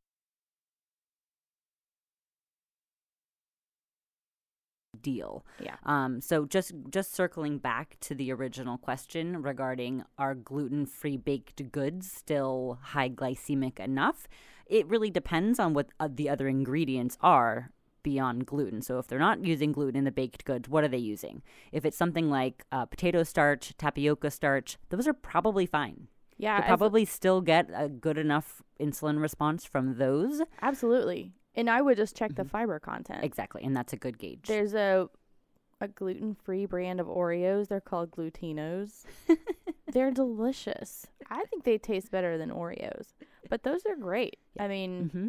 deal 5.01 5.43
Yeah. 5.57 5.75
um 5.83 6.21
so 6.21 6.45
just 6.45 6.73
just 6.89 7.13
circling 7.15 7.57
back 7.57 7.97
to 8.01 8.13
the 8.13 8.31
original 8.31 8.77
question 8.77 9.41
regarding 9.41 10.03
are 10.17 10.35
gluten-free 10.35 11.17
baked 11.17 11.71
goods 11.71 12.11
still 12.11 12.77
high 12.81 13.09
glycemic 13.09 13.79
enough 13.79 14.27
it 14.67 14.85
really 14.87 15.09
depends 15.09 15.59
on 15.59 15.73
what 15.73 15.87
uh, 15.99 16.07
the 16.13 16.29
other 16.29 16.47
ingredients 16.47 17.17
are 17.21 17.71
beyond 18.03 18.45
gluten 18.45 18.81
so 18.81 18.97
if 18.99 19.07
they're 19.07 19.19
not 19.19 19.43
using 19.45 19.71
gluten 19.71 19.95
in 19.95 20.03
the 20.03 20.11
baked 20.11 20.43
goods 20.45 20.67
what 20.69 20.83
are 20.83 20.87
they 20.87 20.97
using 20.97 21.41
if 21.71 21.85
it's 21.85 21.97
something 21.97 22.29
like 22.29 22.63
uh, 22.71 22.85
potato 22.85 23.23
starch 23.23 23.73
tapioca 23.77 24.31
starch 24.31 24.77
those 24.89 25.07
are 25.07 25.13
probably 25.13 25.65
fine 25.65 26.07
Yeah, 26.37 26.57
you 26.57 26.63
probably 26.63 27.05
still 27.05 27.41
get 27.41 27.69
a 27.73 27.87
good 27.87 28.17
enough 28.17 28.61
insulin 28.79 29.21
response 29.21 29.63
from 29.65 29.97
those. 29.97 30.41
absolutely. 30.61 31.33
And 31.53 31.69
I 31.69 31.81
would 31.81 31.97
just 31.97 32.15
check 32.15 32.33
the 32.35 32.43
Mhm. 32.45 32.49
fiber 32.49 32.79
content. 32.79 33.23
Exactly, 33.23 33.61
and 33.63 33.75
that's 33.75 33.93
a 33.93 33.97
good 33.97 34.17
gauge. 34.17 34.47
There's 34.47 34.73
a 34.73 35.09
a 35.81 35.87
gluten 35.87 36.33
free 36.35 36.65
brand 36.65 36.99
of 36.99 37.07
Oreos. 37.07 37.67
They're 37.67 37.81
called 37.81 38.11
Glutinos. 38.11 39.03
They're 39.91 40.11
delicious. 40.11 41.07
I 41.29 41.43
think 41.45 41.63
they 41.63 41.77
taste 41.77 42.11
better 42.11 42.37
than 42.37 42.49
Oreos, 42.51 43.13
but 43.49 43.63
those 43.63 43.85
are 43.85 43.95
great. 43.95 44.37
I 44.59 44.67
mean, 44.67 45.09
hmm 45.11 45.27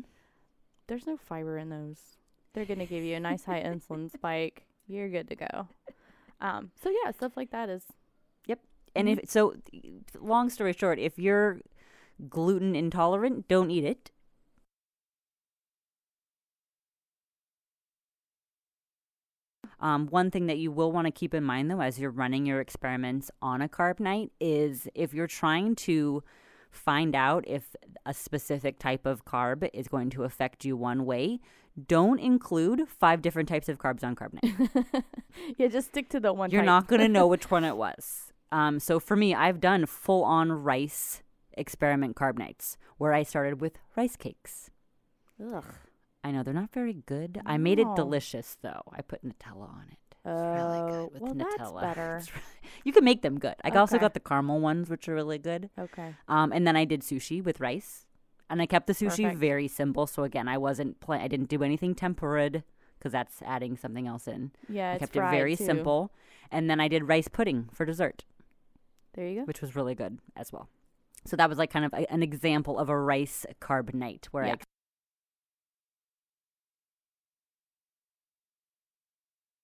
there's 0.88 1.06
no 1.06 1.16
fiber 1.16 1.56
in 1.58 1.68
those. 1.70 2.16
They're 2.54 2.64
gonna 2.66 2.86
give 2.86 3.04
you 3.04 3.16
a 3.16 3.20
nice 3.20 3.44
high 3.44 3.62
insulin 3.62 4.12
spike. 4.12 4.64
You're 4.86 5.08
good 5.08 5.28
to 5.28 5.36
go. 5.36 5.68
Um, 6.40 6.70
so 6.82 6.90
yeah, 6.90 7.12
stuff 7.12 7.36
like 7.36 7.50
that 7.52 7.68
is 7.68 7.84
Yep. 8.46 8.60
And 8.94 9.08
if 9.08 9.20
so, 9.30 9.54
long 10.20 10.50
story 10.50 10.72
short, 10.72 10.98
if 10.98 11.18
you're 11.18 11.60
gluten 12.28 12.74
intolerant, 12.74 13.48
don't 13.48 13.70
eat 13.70 13.84
it. 13.84 14.10
Um, 19.80 20.06
one 20.06 20.30
thing 20.30 20.46
that 20.46 20.58
you 20.58 20.70
will 20.70 20.92
want 20.92 21.06
to 21.06 21.10
keep 21.10 21.34
in 21.34 21.42
mind, 21.42 21.68
though, 21.70 21.80
as 21.80 21.98
you're 21.98 22.10
running 22.10 22.46
your 22.46 22.60
experiments 22.60 23.32
on 23.42 23.60
a 23.60 23.68
Carb 23.68 23.98
Nite, 23.98 24.30
is 24.40 24.86
if 24.94 25.12
you're 25.12 25.26
trying 25.26 25.74
to 25.74 26.22
find 26.70 27.16
out 27.16 27.44
if 27.48 27.74
a 28.06 28.14
specific 28.14 28.78
type 28.78 29.04
of 29.04 29.24
carb 29.24 29.68
is 29.74 29.88
going 29.88 30.08
to 30.10 30.22
affect 30.22 30.64
you 30.64 30.76
one 30.76 31.04
way, 31.04 31.40
don't 31.86 32.18
include 32.18 32.88
five 32.88 33.22
different 33.22 33.48
types 33.48 33.68
of 33.68 33.78
carbs 33.78 34.04
on 34.04 34.14
Carb 34.16 34.32
Nite. 34.42 35.04
yeah. 35.58 35.68
Just 35.68 35.88
stick 35.88 36.08
to 36.10 36.20
the 36.20 36.32
one. 36.32 36.50
You're 36.50 36.60
type. 36.62 36.66
not 36.66 36.86
going 36.88 37.00
to 37.00 37.08
know 37.08 37.26
which 37.34 37.50
one 37.50 37.64
it 37.64 37.76
was. 37.76 38.32
Um, 38.50 38.78
so 38.78 39.00
for 39.00 39.16
me, 39.16 39.34
I've 39.34 39.60
done 39.60 39.86
full 39.86 40.24
on 40.24 40.52
rice 40.52 41.22
experiment 41.54 42.16
Carb 42.16 42.38
Nites 42.38 42.76
where 42.98 43.12
I 43.12 43.22
started 43.22 43.60
with 43.60 43.78
rice 43.96 44.16
cakes. 44.16 44.70
Ugh. 45.42 45.64
I 46.24 46.30
know 46.30 46.42
they're 46.42 46.54
not 46.54 46.72
very 46.72 46.92
good. 47.06 47.40
I 47.46 47.56
made 47.58 47.78
it 47.80 47.88
delicious 47.96 48.56
though. 48.62 48.82
I 48.92 49.02
put 49.02 49.24
Nutella 49.24 49.68
on 49.68 49.86
it. 49.90 49.98
It's 50.24 50.26
really 50.26 50.78
Oh, 50.78 50.88
good 51.10 51.12
with 51.14 51.22
well, 51.22 51.34
Nutella. 51.34 51.58
that's 51.58 51.94
better. 51.96 52.14
Really- 52.20 52.42
you 52.84 52.92
can 52.92 53.04
make 53.04 53.22
them 53.22 53.38
good. 53.40 53.54
I 53.64 53.70
also 53.70 53.98
got 53.98 54.14
the 54.14 54.20
caramel 54.20 54.60
ones, 54.60 54.88
which 54.88 55.08
are 55.08 55.14
really 55.14 55.38
good. 55.38 55.68
Okay. 55.76 56.14
Um, 56.28 56.52
and 56.52 56.64
then 56.66 56.76
I 56.76 56.84
did 56.84 57.00
sushi 57.00 57.42
with 57.42 57.58
rice, 57.58 58.06
and 58.52 58.62
I 58.62 58.66
kept 58.66 58.86
the 58.86 58.92
sushi 58.92 59.24
Perfect. 59.24 59.38
very 59.38 59.66
simple. 59.66 60.06
So 60.06 60.22
again, 60.24 60.46
I 60.46 60.58
wasn't 60.58 61.00
pla- 61.00 61.16
I 61.16 61.26
didn't 61.26 61.48
do 61.48 61.62
anything 61.64 61.94
tempura 61.94 62.50
because 62.98 63.10
that's 63.12 63.42
adding 63.44 63.76
something 63.76 64.06
else 64.06 64.28
in. 64.28 64.52
Yeah, 64.68 64.92
I 64.92 64.98
kept 64.98 65.16
it 65.16 65.20
very 65.20 65.56
too. 65.56 65.64
simple, 65.64 66.12
and 66.50 66.68
then 66.70 66.78
I 66.78 66.86
did 66.86 67.08
rice 67.08 67.26
pudding 67.28 67.68
for 67.72 67.84
dessert. 67.84 68.24
There 69.14 69.26
you 69.28 69.40
go. 69.40 69.44
which 69.44 69.60
was 69.60 69.74
really 69.74 69.94
good 69.94 70.18
as 70.36 70.52
well. 70.52 70.68
So 71.24 71.36
that 71.36 71.48
was 71.48 71.58
like 71.58 71.70
kind 71.70 71.84
of 71.84 71.92
a, 71.92 72.10
an 72.12 72.22
example 72.22 72.78
of 72.78 72.88
a 72.88 72.98
rice 72.98 73.44
Carb 73.60 73.92
Nite 73.94 74.28
where 74.32 74.44
Yeah. 74.46 74.52
I 74.54 74.56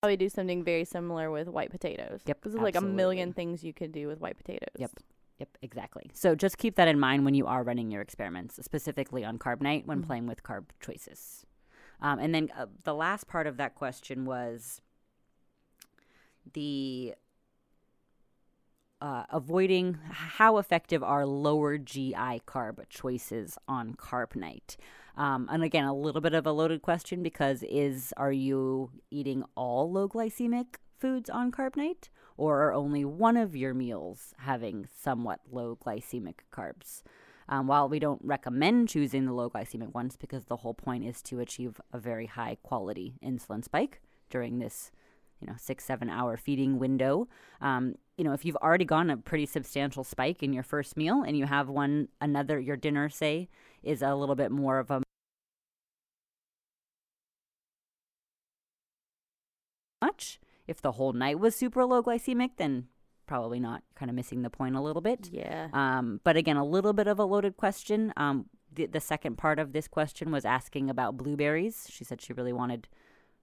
Probably 0.02 0.16
do 0.16 0.28
something 0.28 0.62
very 0.62 0.84
similar 0.84 1.30
with 1.30 1.48
white 1.48 1.70
potatoes. 1.70 2.20
Yep, 2.26 2.38
Because 2.40 2.52
there's 2.52 2.62
like 2.62 2.76
a 2.76 2.80
million 2.80 3.32
things 3.32 3.64
you 3.64 3.72
could 3.72 3.90
do 3.90 4.06
with 4.06 4.20
white 4.20 4.36
potatoes. 4.36 4.68
Yep. 4.78 4.92
Yep, 5.38 5.58
exactly. 5.62 6.10
So 6.14 6.34
just 6.34 6.58
keep 6.58 6.74
that 6.76 6.88
in 6.88 6.98
mind 6.98 7.24
when 7.24 7.34
you 7.34 7.46
are 7.46 7.62
running 7.62 7.90
your 7.90 8.02
experiments, 8.02 8.58
specifically 8.64 9.24
on 9.24 9.38
Carb 9.38 9.60
Nite 9.60 9.86
when 9.86 10.02
Mhm. 10.02 10.06
playing 10.06 10.26
with 10.26 10.42
carb 10.42 10.64
choices. 10.80 11.46
Um, 12.00 12.18
and 12.18 12.34
then 12.34 12.50
uh, 12.56 12.66
the 12.84 12.94
last 12.94 13.26
part 13.28 13.46
of 13.46 13.56
that 13.56 13.74
question 13.74 14.24
was 14.24 14.80
the 16.52 17.14
uh, 19.00 19.24
avoiding 19.30 19.94
how 20.10 20.58
effective 20.58 21.04
are 21.04 21.24
lower 21.24 21.78
GI 21.78 22.40
carb 22.46 22.80
choices 22.88 23.56
on 23.68 23.94
Carb 23.94 24.34
Nite. 24.34 24.76
Um, 25.16 25.48
and 25.52 25.62
again, 25.62 25.84
a 25.84 25.94
little 25.94 26.20
bit 26.20 26.34
of 26.34 26.46
a 26.46 26.52
loaded 26.52 26.82
question 26.82 27.22
because 27.22 27.62
is 27.62 28.12
are 28.16 28.32
you 28.32 28.90
eating 29.10 29.44
all 29.54 29.90
low 29.90 30.08
glycemic 30.08 30.76
foods 30.98 31.30
on 31.30 31.52
Carb 31.52 31.76
Nite, 31.76 32.08
or 32.38 32.62
are 32.62 32.72
only 32.72 33.04
one 33.04 33.36
of 33.36 33.54
your 33.54 33.74
meals 33.74 34.32
having 34.38 34.88
somewhat 35.02 35.40
low 35.50 35.76
glycemic 35.84 36.36
carbs? 36.50 37.02
Um, 37.50 37.66
while 37.66 37.88
we 37.88 37.98
don't 37.98 38.20
recommend 38.22 38.88
choosing 38.88 39.26
the 39.26 39.32
low 39.32 39.50
glycemic 39.50 39.92
ones 39.94 40.16
because 40.16 40.44
the 40.44 40.56
whole 40.56 40.74
point 40.74 41.04
is 41.04 41.20
to 41.22 41.40
achieve 41.40 41.80
a 41.92 41.98
very 41.98 42.26
high 42.26 42.58
quality 42.62 43.14
insulin 43.24 43.64
spike 43.64 44.00
during 44.30 44.58
this 44.58 44.90
you 45.40 45.46
know 45.46 45.54
six 45.56 45.84
seven 45.84 46.10
hour 46.10 46.36
feeding 46.36 46.78
window 46.78 47.26
um, 47.60 47.94
you 48.16 48.24
know 48.24 48.32
if 48.32 48.44
you've 48.44 48.56
already 48.56 48.84
gone 48.84 49.08
a 49.10 49.16
pretty 49.16 49.46
substantial 49.46 50.04
spike 50.04 50.42
in 50.42 50.52
your 50.52 50.62
first 50.62 50.96
meal 50.96 51.22
and 51.26 51.36
you 51.36 51.46
have 51.46 51.68
one 51.68 52.08
another 52.20 52.58
your 52.58 52.76
dinner 52.76 53.08
say 53.08 53.48
is 53.82 54.02
a 54.02 54.14
little 54.14 54.34
bit 54.34 54.50
more 54.50 54.78
of 54.78 54.90
a 54.90 55.02
much 60.02 60.38
if 60.68 60.80
the 60.80 60.92
whole 60.92 61.12
night 61.12 61.40
was 61.40 61.56
super 61.56 61.84
low 61.84 62.02
glycemic 62.02 62.50
then 62.58 62.86
probably 63.26 63.60
not 63.60 63.82
kind 63.94 64.08
of 64.10 64.14
missing 64.14 64.42
the 64.42 64.50
point 64.50 64.74
a 64.74 64.80
little 64.80 65.02
bit 65.02 65.28
Yeah. 65.32 65.68
um, 65.74 66.20
but 66.24 66.36
again, 66.36 66.56
a 66.56 66.64
little 66.64 66.94
bit 66.94 67.06
of 67.06 67.18
a 67.18 67.24
loaded 67.24 67.56
question. 67.58 68.12
Um, 68.16 68.46
the, 68.72 68.86
the 68.86 69.00
second 69.00 69.36
part 69.36 69.58
of 69.58 69.72
this 69.72 69.86
question 69.86 70.30
was 70.30 70.44
asking 70.46 70.88
about 70.88 71.16
blueberries. 71.18 71.88
She 71.90 72.04
said 72.04 72.20
she 72.22 72.32
really 72.32 72.52
wanted, 72.54 72.88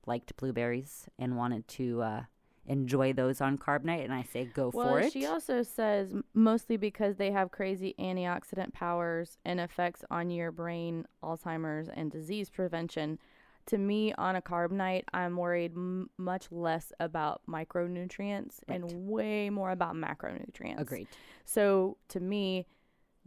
liked 0.07 0.35
blueberries 0.37 1.07
and 1.19 1.37
wanted 1.37 1.67
to 1.67 2.01
uh, 2.01 2.21
enjoy 2.65 3.13
those 3.13 3.41
on 3.41 3.57
Carb 3.59 3.83
Nite. 3.83 4.03
And 4.05 4.13
I 4.13 4.23
say 4.23 4.45
go 4.45 4.71
well, 4.73 4.87
for 4.89 4.99
it. 5.01 5.13
she 5.13 5.25
also 5.27 5.61
says 5.61 6.15
mostly 6.33 6.77
because 6.77 7.17
they 7.17 7.31
have 7.31 7.51
crazy 7.51 7.93
antioxidant 7.99 8.73
powers 8.73 9.37
and 9.45 9.59
effects 9.59 10.03
on 10.09 10.31
your 10.31 10.51
brain, 10.51 11.05
Alzheimer's, 11.23 11.89
and 11.89 12.11
disease 12.11 12.49
prevention. 12.49 13.19
To 13.67 13.77
me, 13.79 14.13
on 14.13 14.35
a 14.35 14.41
Carb 14.41 14.71
Nite, 14.71 15.05
I'm 15.13 15.37
worried 15.37 15.71
m- 15.75 16.09
much 16.17 16.51
less 16.51 16.93
about 16.99 17.41
micronutrients 17.47 18.59
Right. 18.67 18.75
and 18.81 19.07
way 19.09 19.49
more 19.49 19.71
about 19.71 19.95
macronutrients. 19.95 20.79
Agreed. 20.79 21.07
So 21.45 21.97
to 22.09 22.19
me, 22.19 22.67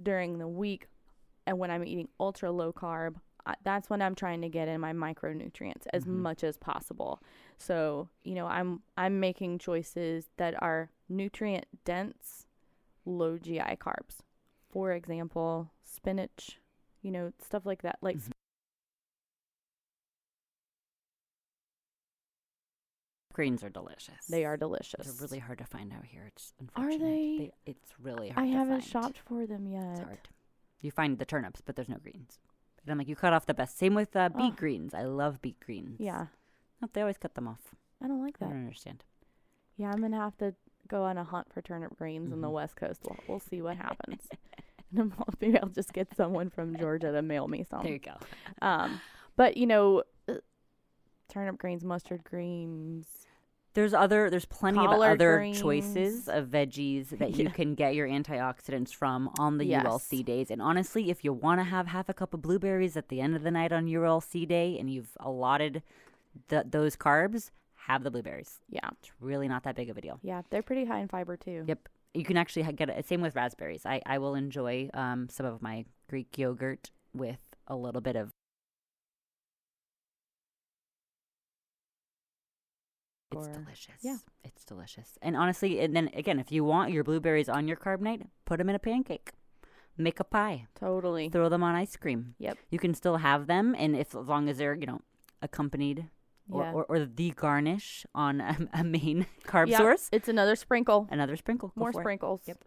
during 0.00 0.38
the 0.38 0.46
week, 0.48 0.86
and 1.46 1.58
when 1.58 1.70
I'm 1.70 1.84
eating 1.84 2.08
ultra 2.20 2.52
low 2.52 2.72
carb, 2.72 3.16
I, 3.46 3.54
that's 3.64 3.88
when 3.90 4.00
I'm 4.02 4.14
trying 4.14 4.42
to 4.42 4.48
get 4.48 4.68
in 4.68 4.80
my 4.80 4.92
micronutrients 4.92 5.86
as 5.92 6.04
Mhm. 6.04 6.08
much 6.20 6.44
as 6.44 6.56
possible. 6.56 7.20
So 7.56 8.08
you 8.22 8.34
know, 8.34 8.46
I'm 8.46 8.82
I'm 8.96 9.18
making 9.18 9.58
choices 9.58 10.28
that 10.36 10.60
are 10.62 10.90
nutrient 11.08 11.66
dense, 11.84 12.46
low 13.04 13.38
GI 13.38 13.76
carbs. 13.76 14.18
For 14.68 14.92
example, 14.92 15.70
spinach, 15.82 16.60
you 17.02 17.10
know, 17.10 17.32
stuff 17.42 17.64
like 17.66 17.82
that. 17.82 17.98
Like 18.02 18.18
Mhm. 18.18 18.32
Greens 23.38 23.62
are 23.62 23.68
delicious. 23.70 24.26
they 24.28 24.44
are 24.44 24.56
delicious. 24.56 25.06
They're 25.06 25.22
really 25.28 25.38
hard 25.38 25.58
to 25.58 25.64
find 25.64 25.92
out 25.92 26.04
here. 26.04 26.24
It's 26.26 26.52
Are 26.74 26.82
unfortunate. 26.88 27.00
they? 27.04 27.52
it's 27.66 27.92
really 28.02 28.30
hard. 28.30 28.48
I 28.48 28.50
haven't 28.50 28.80
find. 28.80 28.90
shopped 28.90 29.18
for 29.28 29.46
them 29.46 29.64
yet. 29.68 29.92
It's 29.92 30.00
hard. 30.00 30.18
You 30.80 30.90
find 30.90 31.18
the 31.20 31.24
turnips, 31.24 31.60
but 31.64 31.76
there's 31.76 31.88
no 31.88 31.98
greens. 32.02 32.40
And 32.82 32.90
I'm 32.90 32.98
like, 32.98 33.06
you 33.06 33.14
cut 33.14 33.32
off 33.32 33.46
the 33.46 33.54
best. 33.54 33.78
Same 33.78 33.94
with 33.94 34.16
uh, 34.16 34.28
beet 34.30 34.42
Ugh. 34.54 34.56
greens. 34.56 34.92
I 34.92 35.02
love 35.04 35.40
beet 35.40 35.60
greens. 35.60 36.00
Yeah, 36.00 36.26
Nope, 36.82 36.90
they 36.94 37.00
always 37.00 37.16
cut 37.18 37.34
them 37.36 37.46
off. 37.46 37.74
I 38.02 38.08
don't 38.08 38.22
like 38.24 38.38
that. 38.40 38.46
I 38.46 38.48
don't 38.50 38.58
understand. 38.62 39.04
Yeah, 39.76 39.92
I'm 39.92 40.00
gonna 40.00 40.18
have 40.18 40.36
to 40.38 40.54
go 40.88 41.04
on 41.04 41.16
a 41.16 41.22
hunt 41.22 41.46
for 41.54 41.62
turnip 41.62 41.96
greens 41.96 42.32
in 42.32 42.40
the 42.40 42.48
Mhm. 42.48 42.52
West 42.54 42.74
Coast. 42.74 43.02
We'll, 43.04 43.18
we'll 43.28 43.40
see 43.40 43.62
what 43.62 43.76
happens. 43.76 44.26
Maybe 45.40 45.56
I'll 45.60 45.68
just 45.68 45.92
get 45.92 46.08
someone 46.16 46.50
from 46.50 46.76
Georgia 46.76 47.12
to 47.12 47.22
mail 47.22 47.46
me 47.46 47.62
some. 47.70 47.84
There 47.84 47.92
you 47.92 47.98
go. 48.00 48.16
Um, 48.62 49.00
but 49.36 49.56
you 49.56 49.66
know, 49.68 50.02
uh, 50.28 50.34
turnip 51.28 51.58
greens, 51.58 51.84
mustard 51.84 52.24
greens. 52.24 53.06
There's 53.74 53.94
other 53.94 54.28
there's 54.30 54.44
plenty 54.46 54.78
of 54.80 54.90
other 54.90 55.38
greens. 55.38 55.60
choices 55.60 56.28
of 56.28 56.46
veggies 56.48 57.10
that 57.18 57.36
you 57.36 57.48
can 57.50 57.74
get 57.74 57.94
your 57.94 58.08
antioxidants 58.08 58.92
from 58.94 59.30
on 59.38 59.58
the 59.58 59.64
ULC 59.70 60.24
days. 60.24 60.50
And 60.50 60.60
honestly, 60.60 61.10
if 61.10 61.22
you 61.24 61.32
want 61.32 61.60
to 61.60 61.64
have 61.64 61.86
half 61.86 62.08
a 62.08 62.14
cup 62.14 62.34
of 62.34 62.42
blueberries 62.42 62.96
at 62.96 63.08
the 63.08 63.20
end 63.20 63.36
of 63.36 63.42
the 63.42 63.50
night 63.50 63.72
on 63.72 63.86
ULC 63.86 64.48
day 64.48 64.76
and 64.78 64.90
you've 64.90 65.16
allotted 65.20 65.82
th- 66.48 66.64
those 66.70 66.96
carbs, 66.96 67.50
have 67.86 68.02
the 68.02 68.10
blueberries. 68.10 68.58
Yeah, 68.68 68.88
It's 69.00 69.12
really 69.20 69.48
not 69.48 69.62
that 69.64 69.76
big 69.76 69.90
of 69.90 69.96
a 69.96 70.00
deal. 70.00 70.18
yeah, 70.22 70.42
they're 70.50 70.62
pretty 70.62 70.84
high 70.84 70.98
in 71.00 71.08
fiber 71.08 71.36
too. 71.36 71.64
Yep. 71.66 71.88
You 72.14 72.24
can 72.24 72.36
actually 72.36 72.70
get 72.72 72.88
it. 72.88 73.06
Same 73.06 73.20
with 73.20 73.36
raspberries. 73.36 73.86
I, 73.86 74.00
I 74.06 74.18
will 74.18 74.34
enjoy 74.34 74.88
um, 74.94 75.28
some 75.30 75.46
of 75.46 75.62
my 75.62 75.84
Greek 76.08 76.36
yogurt 76.36 76.90
with 77.14 77.38
a 77.66 77.76
little 77.76 78.00
bit 78.00 78.16
of. 78.16 78.30
It's 83.30 83.46
Or- 83.46 83.52
delicious. 83.52 83.94
yeah. 84.02 84.16
It's 84.44 84.64
delicious. 84.64 85.18
And 85.20 85.36
honestly, 85.36 85.80
and 85.80 85.94
then 85.94 86.08
again, 86.14 86.38
if 86.38 86.50
you 86.50 86.64
want 86.64 86.92
your 86.92 87.04
blueberries 87.04 87.48
on 87.48 87.68
your 87.68 87.76
Carb 87.76 88.00
Nite, 88.00 88.26
put 88.46 88.58
them 88.58 88.68
in 88.70 88.74
a 88.74 88.78
pancake. 88.78 89.32
Make 89.96 90.20
a 90.20 90.24
pie. 90.24 90.66
Totally. 90.74 91.28
Throw 91.28 91.48
them 91.48 91.62
on 91.62 91.74
ice 91.74 91.96
cream. 91.96 92.34
Yep. 92.38 92.56
You 92.70 92.78
can 92.78 92.94
still 92.94 93.16
have 93.18 93.46
them, 93.48 93.74
and 93.76 93.96
if 93.96 94.14
as 94.14 94.26
long 94.28 94.48
as 94.48 94.58
they're 94.58 94.74
you 94.74 94.86
know 94.86 95.00
accompanied 95.42 96.06
or, 96.50 96.62
Yeah. 96.62 96.72
or, 96.72 96.84
or 96.88 97.04
the 97.04 97.30
garnish 97.32 98.06
on 98.14 98.40
a, 98.40 98.56
a 98.72 98.84
main 98.84 99.26
carb 99.44 99.68
Yep, 99.68 99.78
source, 99.78 100.08
It's 100.12 100.28
another 100.28 100.56
sprinkle. 100.56 101.06
another 101.10 101.36
sprinkle. 101.36 101.68
Go 101.70 101.80
More 101.80 101.92
for 101.92 102.00
it. 102.00 102.04
sprinkles. 102.04 102.42
Yep. 102.46 102.64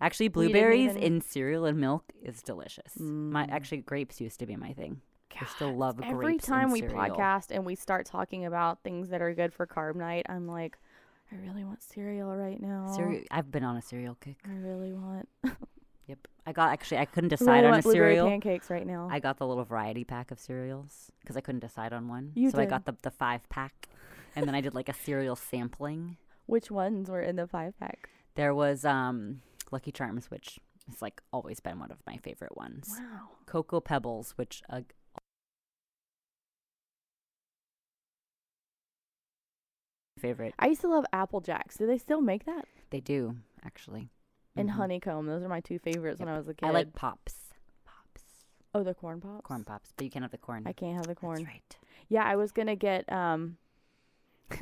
Actually, 0.00 0.28
blueberries 0.28 0.90
even- 0.96 1.02
in 1.02 1.20
cereal 1.20 1.64
and 1.64 1.78
milk 1.78 2.12
is 2.22 2.42
delicious. 2.42 2.98
My 2.98 3.46
Mm. 3.46 3.50
actually 3.52 3.78
grapes 3.82 4.20
used 4.20 4.40
to 4.40 4.46
be 4.46 4.56
my 4.56 4.72
thing. 4.72 5.00
I 5.40 5.46
still 5.46 5.74
love 5.74 5.96
grapes. 5.96 6.12
Every 6.12 6.38
time 6.38 6.70
we 6.70 6.80
cereal. 6.80 6.96
podcast 6.96 7.50
and 7.50 7.64
we 7.64 7.74
start 7.74 8.06
talking 8.06 8.44
about 8.44 8.82
things 8.82 9.08
that 9.10 9.22
are 9.22 9.34
good 9.34 9.52
for 9.52 9.66
Carb 9.66 9.96
Nite, 9.96 10.26
I'm 10.28 10.46
like, 10.46 10.78
I 11.32 11.36
really 11.36 11.64
want 11.64 11.82
cereal 11.82 12.34
right 12.36 12.60
now. 12.60 12.92
cereal, 12.94 13.24
I've 13.30 13.50
been 13.50 13.64
on 13.64 13.76
a 13.76 13.82
cereal 13.82 14.16
kick. 14.16 14.36
I 14.46 14.54
really 14.54 14.92
want. 14.92 15.28
Yep, 16.08 16.28
I 16.46 16.52
got 16.52 16.72
actually 16.72 16.98
I 16.98 17.04
couldn't 17.04 17.32
I 17.32 17.36
decide 17.36 17.60
really 17.60 17.72
on 17.72 17.78
a 17.78 17.82
cereal. 17.82 18.28
pancakes 18.28 18.70
right 18.70 18.86
now. 18.86 19.08
I 19.10 19.20
got 19.20 19.38
the 19.38 19.46
little 19.46 19.64
variety 19.64 20.04
pack 20.04 20.30
of 20.30 20.38
cereals 20.40 21.12
because 21.20 21.36
I 21.36 21.40
couldn't 21.40 21.60
decide 21.60 21.92
on 21.92 22.08
one. 22.08 22.32
You 22.34 22.50
so 22.50 22.58
I 22.58 22.66
got 22.66 22.84
the 22.84 22.96
the 23.02 23.10
five 23.10 23.48
pack, 23.48 23.88
and 24.34 24.46
then 24.46 24.54
I 24.54 24.60
did 24.60 24.74
like 24.74 24.88
a 24.88 24.94
cereal 24.94 25.36
sampling. 25.36 26.16
Which 26.46 26.70
ones 26.70 27.08
were 27.08 27.22
in 27.22 27.36
the 27.36 27.46
five 27.46 27.78
pack? 27.78 28.10
There 28.34 28.54
was 28.54 28.84
um 28.84 29.42
Lucky 29.70 29.92
Charms, 29.92 30.30
which 30.30 30.58
has 30.88 31.00
like 31.00 31.22
always 31.32 31.60
been 31.60 31.78
one 31.78 31.92
of 31.92 31.98
my 32.06 32.16
favorite 32.16 32.56
ones. 32.56 32.96
Wow. 32.98 33.28
Cocoa 33.46 33.80
Pebbles, 33.80 34.32
which 34.32 34.62
uh, 34.68 34.80
favorite. 40.22 40.54
I 40.58 40.68
used 40.68 40.80
to 40.82 40.88
love 40.88 41.04
Apple 41.12 41.40
Jacks. 41.40 41.76
Do 41.76 41.86
they 41.86 41.98
still 41.98 42.20
make 42.22 42.44
that? 42.46 42.64
They 42.90 43.00
do 43.00 43.36
actually. 43.64 44.08
And 44.56 44.68
Mhm. 44.68 44.72
honeycomb. 44.72 45.26
Those 45.26 45.42
are 45.42 45.48
my 45.48 45.60
two 45.60 45.78
favorites 45.78 46.20
when 46.20 46.28
I 46.28 46.36
was 46.36 46.48
a 46.48 46.54
kid. 46.54 46.66
I 46.66 46.70
like 46.70 46.92
pops. 46.94 47.54
Pops. 47.84 48.22
Oh, 48.74 48.82
the 48.82 48.94
corn 48.94 49.20
pops. 49.20 49.44
Corn 49.46 49.64
pops, 49.64 49.92
but 49.96 50.04
you 50.04 50.10
can't 50.10 50.22
have 50.24 50.30
the 50.30 50.38
corn. 50.38 50.62
I 50.66 50.72
can't 50.72 50.96
have 50.96 51.06
the 51.06 51.14
corn. 51.14 51.38
That's 51.38 51.48
right. 51.48 51.76
Yeah, 52.08 52.24
I 52.24 52.36
was 52.36 52.52
gonna 52.52 52.76
get 52.76 53.10
um. 53.12 53.56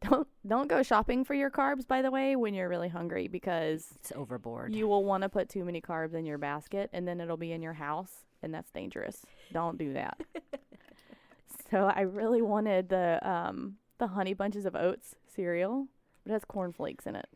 don't 0.00 0.28
don't 0.46 0.68
go 0.68 0.80
shopping 0.84 1.24
for 1.24 1.34
your 1.34 1.50
carbs 1.50 1.84
by 1.86 2.02
the 2.02 2.10
way 2.10 2.36
when 2.36 2.54
you're 2.54 2.68
really 2.68 2.88
hungry 2.88 3.26
because 3.26 3.88
It's 3.96 4.12
overboard. 4.14 4.72
you 4.72 4.86
will 4.86 5.02
want 5.04 5.22
to 5.24 5.28
put 5.28 5.48
too 5.48 5.64
many 5.64 5.80
carbs 5.80 6.14
in 6.14 6.24
your 6.24 6.38
basket 6.38 6.88
and 6.92 7.06
then 7.08 7.20
it'll 7.20 7.36
be 7.36 7.50
in 7.50 7.62
your 7.62 7.72
house 7.72 8.24
and 8.40 8.54
that's 8.54 8.70
dangerous. 8.70 9.26
Don't 9.52 9.76
do 9.76 9.94
that. 9.94 10.20
so 11.70 11.90
I 11.92 12.02
really 12.02 12.42
wanted 12.42 12.88
the 12.90 13.18
um 13.28 13.76
the 13.98 14.08
honey 14.08 14.34
bunches 14.34 14.64
of 14.64 14.74
oats 14.74 15.14
cereal, 15.26 15.88
but 16.24 16.30
it 16.30 16.34
has 16.34 16.44
cornflakes 16.44 17.06
in 17.06 17.16
it. 17.16 17.28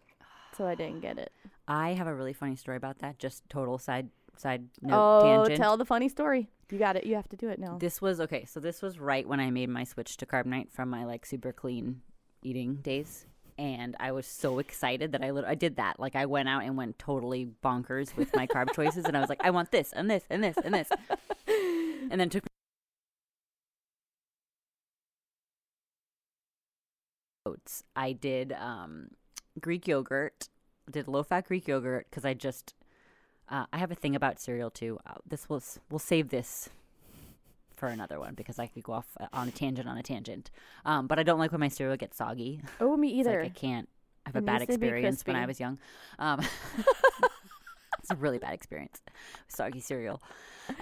So 0.56 0.66
I 0.66 0.74
didn't 0.74 1.00
get 1.00 1.18
it. 1.18 1.32
I 1.66 1.90
have 1.94 2.06
a 2.06 2.14
really 2.14 2.32
funny 2.32 2.56
story 2.56 2.76
about 2.76 2.98
that. 2.98 3.18
Just 3.18 3.48
total 3.48 3.78
side 3.78 4.08
side 4.36 4.68
note 4.80 4.96
oh, 4.96 5.44
tangent. 5.44 5.58
tell 5.58 5.76
the 5.76 5.84
funny 5.84 6.08
story. 6.08 6.48
You 6.70 6.78
got 6.78 6.96
it. 6.96 7.04
You 7.04 7.16
have 7.16 7.28
to 7.30 7.36
do 7.36 7.48
it 7.48 7.58
now. 7.58 7.78
This 7.78 8.00
was 8.00 8.20
okay. 8.20 8.44
So 8.44 8.60
this 8.60 8.82
was 8.82 8.98
right 8.98 9.26
when 9.26 9.40
I 9.40 9.50
made 9.50 9.68
my 9.68 9.84
switch 9.84 10.16
to 10.18 10.26
Carb 10.26 10.46
Nite 10.46 10.72
from 10.72 10.88
my 10.88 11.04
like 11.04 11.26
super 11.26 11.52
clean 11.52 12.00
eating 12.42 12.76
days, 12.76 13.26
and 13.58 13.94
I 14.00 14.12
was 14.12 14.26
so 14.26 14.58
excited 14.58 15.12
that 15.12 15.22
I 15.22 15.30
I 15.46 15.54
did 15.54 15.76
that. 15.76 16.00
Like 16.00 16.16
I 16.16 16.26
went 16.26 16.48
out 16.48 16.64
and 16.64 16.76
went 16.76 16.98
totally 16.98 17.48
bonkers 17.62 18.16
with 18.16 18.34
my 18.34 18.46
carb 18.46 18.72
choices, 18.74 19.04
and 19.04 19.16
I 19.16 19.20
was 19.20 19.28
like, 19.28 19.44
I 19.44 19.50
want 19.50 19.70
this 19.70 19.92
and 19.92 20.10
this 20.10 20.24
and 20.30 20.42
this 20.42 20.56
and 20.62 20.74
this, 20.74 20.88
and 22.10 22.20
then 22.20 22.30
took 22.30 22.44
oats. 27.46 27.84
I 27.96 28.12
did 28.12 28.52
um, 28.52 29.08
Greek 29.60 29.86
yogurt. 29.86 30.48
Did 30.90 31.08
low 31.08 31.22
fat 31.22 31.46
Greek 31.46 31.68
yogurt 31.68 32.06
because 32.10 32.24
I 32.24 32.34
just 32.34 32.74
uh, 33.48 33.66
I 33.72 33.78
have 33.78 33.90
a 33.90 33.94
thing 33.94 34.16
about 34.16 34.40
cereal 34.40 34.70
too. 34.70 34.98
Uh, 35.06 35.14
this 35.26 35.48
was 35.48 35.78
we'll 35.90 35.98
save 35.98 36.30
this 36.30 36.68
for 37.76 37.88
another 37.88 38.18
one 38.20 38.34
because 38.34 38.58
I 38.58 38.66
could 38.66 38.82
go 38.82 38.92
off 38.92 39.06
uh, 39.20 39.26
on 39.32 39.48
a 39.48 39.50
tangent 39.50 39.88
on 39.88 39.96
a 39.96 40.02
tangent. 40.02 40.50
Um, 40.84 41.06
but 41.06 41.18
I 41.18 41.22
don't 41.22 41.38
like 41.38 41.52
when 41.52 41.60
my 41.60 41.68
cereal 41.68 41.96
gets 41.96 42.16
soggy. 42.16 42.60
oh, 42.80 42.96
me 42.96 43.18
It's 43.18 43.26
like 43.26 43.34
either. 43.36 43.42
I 43.42 43.48
can't. 43.48 43.88
I 44.24 44.28
have 44.28 44.36
It 44.36 44.38
a 44.40 44.42
bad 44.42 44.60
needs 44.60 44.72
to 44.74 44.78
be 44.78 44.86
experience 44.86 45.26
when 45.26 45.36
I 45.36 45.46
was 45.46 45.58
young. 45.58 45.78
Um, 46.18 46.40
it's 47.98 48.10
a 48.10 48.14
really 48.16 48.38
bad 48.38 48.54
experience. 48.54 49.02
Soggy 49.48 49.80
cereal. 49.80 50.22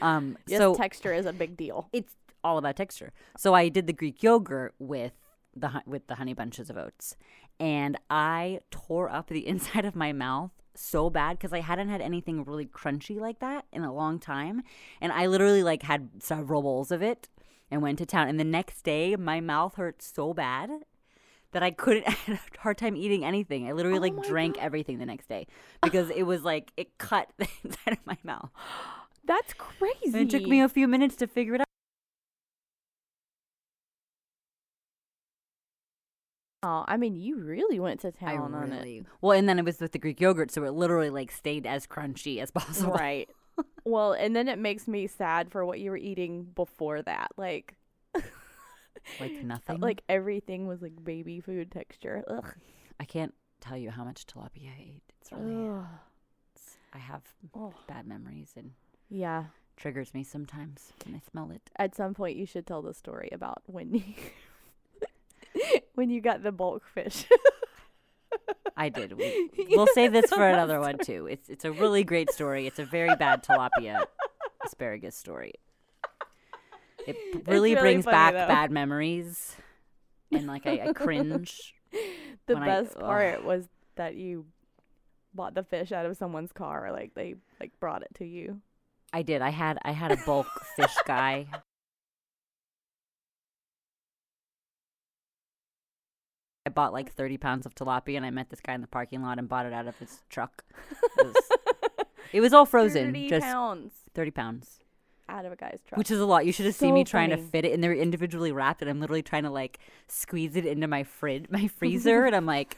Um, 0.03 0.37
yes, 0.47 0.59
so 0.59 0.75
texture 0.75 1.15
is 1.15 1.25
a 1.25 1.33
big 1.33 1.57
deal. 1.57 1.89
it's 1.93 2.15
all 2.45 2.59
about 2.59 2.77
texture. 2.77 3.13
So 3.39 3.55
I 3.55 3.69
did 3.71 3.87
the 3.87 3.93
Greek 3.95 4.23
yogurt 4.23 4.75
with 4.79 5.13
the 5.55 5.83
with 5.87 6.07
the 6.07 6.17
honey 6.17 6.35
bunches 6.35 6.71
of 6.71 6.77
oats, 6.77 7.17
and 7.59 7.99
I 8.09 8.61
tore 8.71 9.11
up 9.11 9.29
the 9.29 9.47
inside 9.47 9.85
of 9.85 9.95
my 9.97 10.13
mouth 10.13 10.51
so 10.75 11.11
bad 11.11 11.39
because 11.39 11.53
I 11.53 11.61
hadn't 11.61 11.89
had 11.89 12.01
anything 12.01 12.45
really 12.45 12.67
crunchy 12.67 13.19
like 13.21 13.41
that 13.41 13.67
in 13.73 13.83
a 13.85 13.93
long 13.93 14.19
time, 14.19 14.63
and 15.01 15.13
I 15.13 15.27
literally 15.27 15.63
like 15.63 15.83
had 15.83 16.09
several 16.21 16.63
bowls 16.63 16.91
of 16.91 17.03
it 17.03 17.29
and 17.71 17.83
went 17.83 17.99
to 17.99 18.07
town. 18.07 18.29
And 18.29 18.39
the 18.41 18.45
next 18.45 18.83
day, 18.83 19.17
my 19.17 19.41
mouth 19.41 19.75
hurt 19.77 20.03
so 20.03 20.35
bad 20.35 20.71
that 21.53 21.63
I 21.63 21.71
couldn't 21.71 22.05
I 22.09 22.13
had 22.13 22.37
a 22.37 22.61
hard 22.61 22.79
time 22.79 22.97
eating 22.97 23.25
anything. 23.25 23.69
I 23.69 23.73
literally 23.73 23.99
Oh 23.99 24.03
like 24.03 24.23
drank 24.27 24.57
God. 24.57 24.65
everything 24.65 24.99
the 24.99 25.07
next 25.07 25.29
day 25.29 25.47
because 25.83 26.11
it 26.11 26.23
was 26.23 26.43
like 26.45 26.73
it 26.77 26.97
cut 26.99 27.29
the 27.39 27.49
inside 27.65 27.93
of 27.93 28.07
my 28.07 28.17
mouth. 28.23 28.51
That's 29.25 29.53
crazy. 29.55 30.07
And 30.07 30.17
it 30.17 30.31
took 30.31 30.49
me 30.49 30.61
a 30.61 30.69
few 30.69 30.89
minutes 30.89 31.17
to 31.17 31.27
figure 31.27 31.55
it 31.55 31.61
out. 31.61 31.67
Oh, 36.63 36.85
I 36.87 36.97
mean, 36.99 37.17
you 37.17 37.37
really 37.37 37.81
went 37.81 38.01
to 38.01 38.09
I 38.09 38.35
town 38.35 38.55
on 38.55 38.73
it. 38.73 39.07
well, 39.23 39.33
and 39.39 39.49
then 39.49 39.59
it 39.59 39.65
was 39.65 39.81
with 39.81 39.93
the 39.93 39.99
Greek 39.99 40.21
yogurt, 40.21 40.51
so 40.51 40.63
it 40.65 40.73
literally 40.73 41.09
like 41.11 41.31
stayed 41.31 41.67
as 41.67 41.87
crunchy 41.87 42.39
as 42.41 42.51
possible. 42.51 42.93
Right. 42.93 43.29
well, 43.85 44.13
and 44.13 44.37
then 44.37 44.47
it 44.49 44.59
makes 44.59 44.87
me 44.87 45.07
sad 45.07 45.51
for 45.51 45.65
what 45.65 45.81
you 45.81 45.91
were 45.91 45.97
eating 45.97 46.45
before 46.55 47.01
that. 47.03 47.29
Like, 47.37 47.77
Like 49.19 49.43
nothing. 49.43 49.81
like 49.81 50.03
everything 50.09 50.67
was 50.67 50.83
like 50.83 51.03
baby 51.03 51.41
food 51.41 51.71
texture. 51.73 52.23
Ugh. 52.29 52.53
I 52.99 53.05
can't 53.05 53.35
tell 53.61 53.77
you 53.77 53.91
how 53.91 54.05
much 54.05 54.27
tilapia 54.27 54.69
I 54.69 54.81
ate. 54.97 55.03
It's 55.21 55.33
really. 55.33 55.71
It's, 56.55 56.77
I 56.93 56.99
have 56.99 57.23
bad 57.87 58.07
memories 58.07 58.53
and 58.57 58.73
Yeah. 59.09 59.45
triggers 59.77 60.13
me 60.13 60.23
sometimes 60.25 60.93
when 61.07 61.15
I 61.15 61.21
smell 61.31 61.51
it. 61.51 61.71
At 61.77 61.95
some 61.95 62.13
point, 62.15 62.37
you 62.37 62.45
should 62.47 62.67
tell 62.67 62.83
the 62.83 62.93
story 62.95 63.31
about 63.33 63.63
when 63.67 64.03
when 65.95 66.11
you 66.11 66.21
got 66.21 66.43
the 66.43 66.53
bulk 66.53 66.83
fish. 66.95 67.27
I 68.77 68.89
did. 68.89 69.13
We, 69.19 69.51
we'll 69.71 69.87
save 69.89 70.13
this 70.13 70.31
for 70.31 70.47
another 70.49 70.81
one 70.81 70.99
too. 70.99 71.27
It's 71.27 71.49
it's 71.49 71.65
a 71.65 71.73
really 71.73 72.05
great 72.05 72.31
story. 72.31 72.67
It's 72.67 72.79
a 72.79 72.85
very 72.85 73.15
bad 73.17 73.43
tilapia 73.45 74.05
asparagus 74.65 75.17
story. 75.17 75.55
It 77.07 77.17
really, 77.47 77.71
really 77.73 77.75
brings 77.75 78.05
back 78.05 78.33
though. 78.35 78.47
bad 78.47 78.71
memories, 78.71 79.57
and 80.31 80.47
like 80.47 80.67
I, 80.67 80.89
I 80.89 80.93
cringe. 80.93 81.75
the 82.47 82.55
when 82.55 82.63
I- 82.63 82.67
best 82.67 82.99
part 82.99 83.45
was 83.45 83.69
that 83.97 84.15
you 84.15 84.47
bought 85.35 85.55
the 85.55 85.63
fish 85.63 85.93
out 85.93 86.07
of 86.07 86.17
someone's 86.17 86.53
car. 86.53 86.91
Like 86.93 87.15
they 87.15 87.35
like 87.59 87.73
brought 87.81 88.03
it 88.03 88.15
to 88.17 88.25
you. 88.25 88.61
I 89.13 89.23
did. 89.23 89.43
I 89.43 89.51
had 89.51 89.79
I 89.83 89.93
had 89.93 90.13
a 90.13 90.19
bulk 90.25 90.47
fish 90.77 90.95
guy. 91.07 91.47
I 96.67 96.71
bought 96.71 96.93
like 96.93 97.13
30 97.13 97.39
pounds 97.39 97.65
of 97.65 97.75
tilapia 97.75 98.17
and 98.17 98.27
I 98.27 98.31
met 98.31 98.51
this 98.51 98.61
guy 98.61 98.75
in 98.75 98.83
the 98.83 98.87
parking 98.87 99.23
lot 99.23 99.39
and 99.39 99.49
bought 99.49 99.65
it 99.67 99.73
out 99.73 99.87
of 99.87 99.97
his 99.99 100.23
truck. 100.29 100.65
It 101.19 101.27
was, 101.27 101.35
it 102.33 102.41
was 102.41 102.53
all 102.53 102.67
frozen. 102.67 103.07
30 103.07 103.29
just 103.29 103.45
pounds. 103.45 103.93
30 104.15 104.31
pounds. 104.31 104.79
out 105.29 105.45
of 105.45 105.53
a 105.53 105.57
guy's 105.57 105.81
truck. 105.87 105.99
which 105.99 106.11
is 106.11 106.21
a 106.21 106.27
lot. 106.27 106.47
You 106.47 106.53
should 106.53 106.67
have 106.67 106.75
seen 106.75 106.95
me 106.95 107.05
So 107.05 107.11
trying 107.11 107.31
to 107.31 107.37
fit 107.37 107.65
it, 107.65 107.73
and 107.73 107.83
they're 107.83 107.93
individually 107.93 108.53
wrapped, 108.53 108.83
and 108.83 108.91
I'm 108.91 109.01
literally 109.01 109.23
trying 109.23 109.43
to 109.45 109.51
like 109.51 109.79
squeeze 110.07 110.55
it 110.57 110.65
into 110.67 110.87
my 110.87 111.03
fridge, 111.03 111.47
my 111.51 111.67
freezer, 111.79 112.25
and 112.25 112.37
I'm 112.37 112.47
like 112.47 112.77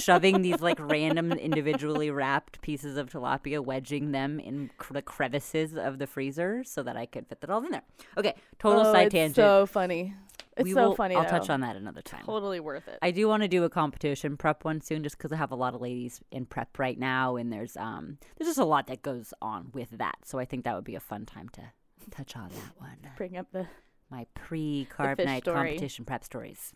shoving 0.00 0.42
these 0.42 0.60
like 0.60 0.78
random 0.80 1.32
individually 1.32 2.10
wrapped 2.10 2.60
pieces 2.62 2.96
of 2.96 3.10
tilapia, 3.10 3.64
wedging 3.64 4.12
them 4.12 4.40
in 4.40 4.70
cr- 4.78 4.94
the 4.94 5.02
crevices 5.02 5.76
of 5.76 5.98
the 5.98 6.06
freezer 6.06 6.64
so 6.64 6.82
that 6.82 6.96
I 6.96 7.06
could 7.06 7.26
fit 7.28 7.40
that 7.40 7.50
all 7.50 7.64
in 7.64 7.70
there. 7.70 7.84
Okay, 8.18 8.34
total 8.58 8.86
oh, 8.86 8.92
side 8.92 9.06
it's 9.06 9.12
tangent. 9.14 9.36
so 9.36 9.66
funny. 9.66 10.14
It's 10.56 10.64
we 10.64 10.72
so 10.72 10.88
will, 10.88 10.94
funny. 10.96 11.16
I'll 11.16 11.24
touch 11.24 11.50
on 11.50 11.60
that 11.60 11.74
another 11.76 12.02
time. 12.02 12.24
Totally 12.24 12.60
worth 12.60 12.86
it. 12.86 12.98
I 13.02 13.10
do 13.10 13.26
want 13.28 13.42
to 13.42 13.48
do 13.48 13.64
a 13.64 13.70
competition 13.70 14.36
prep 14.36 14.64
one 14.64 14.80
soon, 14.80 15.02
just 15.02 15.18
because 15.18 15.32
I 15.32 15.36
have 15.36 15.50
a 15.50 15.56
lot 15.56 15.74
of 15.74 15.80
ladies 15.80 16.20
in 16.30 16.46
prep 16.46 16.78
right 16.78 16.98
now, 16.98 17.36
and 17.36 17.52
there's 17.52 17.76
um 17.76 18.18
there's 18.36 18.48
just 18.48 18.58
a 18.58 18.64
lot 18.64 18.86
that 18.86 19.02
goes 19.02 19.34
on 19.42 19.70
with 19.72 19.90
that. 19.98 20.16
So 20.24 20.38
I 20.38 20.44
think 20.44 20.64
that 20.64 20.74
would 20.74 20.84
be 20.84 20.94
a 20.94 21.00
fun 21.00 21.26
time 21.26 21.48
to 21.50 21.62
touch 22.10 22.36
on 22.36 22.50
that 22.50 22.72
one. 22.80 22.98
Bring 23.16 23.36
up 23.36 23.46
the 23.52 23.66
My 24.10 24.26
pre 24.34 24.86
Carb 24.96 25.24
Nite 25.24 25.42
story. 25.42 25.56
competition 25.56 26.04
prep 26.04 26.22
stories. 26.24 26.72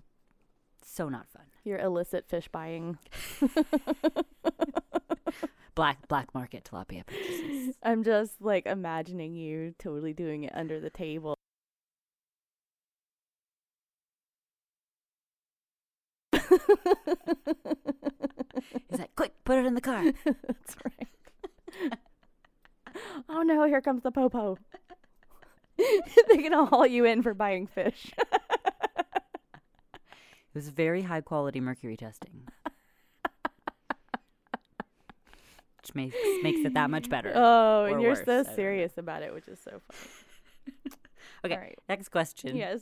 So 0.85 1.09
not 1.09 1.29
fun. 1.29 1.43
your 1.65 1.79
illicit 1.79 2.27
fish 2.29 2.49
buying. 2.49 2.99
Black 5.75 6.09
black 6.09 6.35
market 6.35 6.65
tilapia 6.69 7.07
purchases. 7.07 7.77
I'm 7.85 8.03
just 8.03 8.33
like 8.41 8.67
imagining 8.67 9.37
you 9.37 9.75
totally 9.79 10.13
doing 10.13 10.43
it 10.43 10.53
under 10.53 10.81
the 10.81 10.91
table. 10.91 11.38
He's 18.91 18.99
like, 18.99 19.15
quick, 19.17 19.33
put 19.45 19.59
it 19.59 19.67
in 19.67 19.75
the 19.75 19.81
car. 19.81 20.03
That's 20.25 20.77
right. 20.85 21.99
oh 23.29 23.43
no, 23.43 23.65
here 23.67 23.81
comes 23.81 24.03
the 24.03 24.11
popo. 24.11 24.59
They're 25.79 26.43
gonna 26.43 26.67
haul 26.67 26.87
you 26.87 27.05
in 27.05 27.23
for 27.23 27.35
buying 27.35 27.67
fish. 27.67 28.13
It 29.95 30.55
was 30.55 30.71
very 30.71 31.03
high 31.03 31.21
quality 31.21 31.61
mercury 31.61 31.97
testing. 31.97 32.49
Which 35.77 35.95
makes 35.95 36.17
makes 36.43 36.61
it 36.65 36.75
that 36.75 36.91
much 36.91 37.09
better. 37.09 37.33
Oh, 37.35 37.85
and 37.85 38.01
you're 38.01 38.11
worse, 38.13 38.21
so 38.21 38.25
don't 38.25 38.47
know. 38.49 38.55
serious 38.57 38.99
about 38.99 39.23
it, 39.23 39.33
which 39.33 39.47
is 39.47 39.61
so 39.61 39.81
funny. 39.91 40.95
Okay, 41.45 41.55
All 41.55 41.61
right. 41.61 41.79
next 41.89 42.09
question. 42.09 42.57
Yes. 42.57 42.81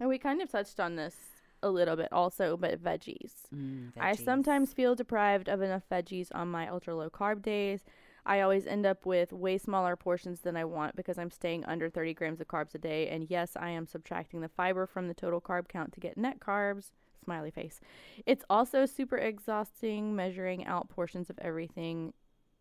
And 0.00 0.08
we 0.08 0.18
kind 0.18 0.40
of 0.42 0.50
touched 0.50 0.80
on 0.80 0.96
this 0.96 1.14
a 1.62 1.70
little 1.70 1.96
bit 1.96 2.08
also, 2.12 2.56
but 2.56 2.82
veggies. 2.82 3.32
Mm, 3.54 3.92
I 3.98 4.14
sometimes 4.14 4.72
feel 4.72 4.94
deprived 4.94 5.48
of 5.48 5.62
enough 5.62 5.82
veggies 5.90 6.28
on 6.34 6.48
my 6.48 6.68
ultra 6.68 6.94
low 6.94 7.10
carb 7.10 7.42
days. 7.42 7.84
I 8.26 8.40
always 8.40 8.66
end 8.66 8.84
up 8.84 9.06
with 9.06 9.32
way 9.32 9.56
smaller 9.56 9.94
portions 9.94 10.40
than 10.40 10.56
I 10.56 10.64
want 10.64 10.96
because 10.96 11.16
I'm 11.16 11.30
staying 11.30 11.64
under 11.64 11.88
30 11.88 12.12
grams 12.14 12.40
of 12.40 12.48
carbs 12.48 12.74
a 12.74 12.78
day. 12.78 13.08
And 13.08 13.30
yes, 13.30 13.52
I 13.56 13.70
am 13.70 13.86
subtracting 13.86 14.40
the 14.40 14.48
fiber 14.48 14.86
from 14.86 15.06
the 15.06 15.14
total 15.14 15.40
carb 15.40 15.68
count 15.68 15.92
to 15.92 16.00
get 16.00 16.18
net 16.18 16.40
carbs. 16.40 16.90
Smiley 17.24 17.50
face. 17.50 17.80
It's 18.24 18.44
also 18.50 18.86
super 18.86 19.16
exhausting 19.16 20.14
measuring 20.14 20.64
out 20.64 20.88
portions 20.88 21.30
of 21.30 21.38
everything, 21.40 22.12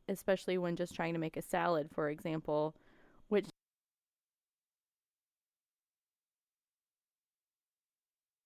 especially 0.08 0.58
when 0.58 0.76
just 0.76 0.96
trying 0.96 1.14
to 1.14 1.20
make 1.20 1.38
a 1.38 1.42
salad, 1.42 1.90
for 1.94 2.10
example, 2.10 2.76
which 3.28 3.46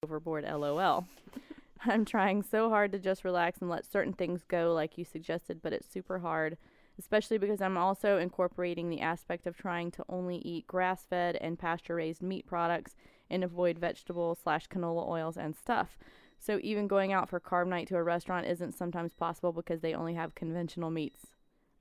overboard 0.04 0.46
lol. 0.46 1.06
I'm 1.86 2.06
trying 2.06 2.42
so 2.44 2.70
hard 2.70 2.92
to 2.94 3.00
just 3.00 3.24
relax 3.24 3.60
and 3.60 3.70
let 3.70 3.90
certain 3.90 4.14
things 4.14 4.44
go, 4.48 4.74
like 4.74 4.98
you 4.98 5.06
suggested, 5.06 5.62
but 5.62 5.74
it's 5.74 5.92
super 5.92 6.20
hard, 6.20 6.58
especially 6.98 7.38
because 7.38 7.62
I'm 7.62 7.78
also 7.78 8.18
incorporating 8.18 8.90
the 8.90 9.02
aspect 9.02 9.46
of 9.48 9.58
trying 9.58 9.92
to 9.92 10.06
only 10.10 10.38
eat 10.38 10.68
grass 10.68 11.06
fed 11.10 11.38
and 11.38 11.60
pasture 11.60 11.96
raised 11.96 12.22
meat 12.22 12.46
products 12.46 12.96
and 13.30 13.44
avoid 13.44 13.80
vegetable 13.80 14.36
slash 14.42 14.68
canola 14.68 15.08
oils 15.08 15.38
and 15.38 15.56
stuff. 15.56 15.98
So 16.38 16.60
even 16.64 16.88
going 16.88 17.12
out 17.12 17.30
for 17.30 17.40
carb 17.40 17.68
night 17.68 17.88
to 17.90 17.98
a 17.98 18.04
restaurant 18.04 18.48
isn't 18.48 18.78
sometimes 18.78 19.14
possible 19.14 19.52
because 19.52 19.82
they 19.82 19.94
only 19.94 20.14
have 20.16 20.36
conventional 20.36 20.90
meats. 20.90 21.28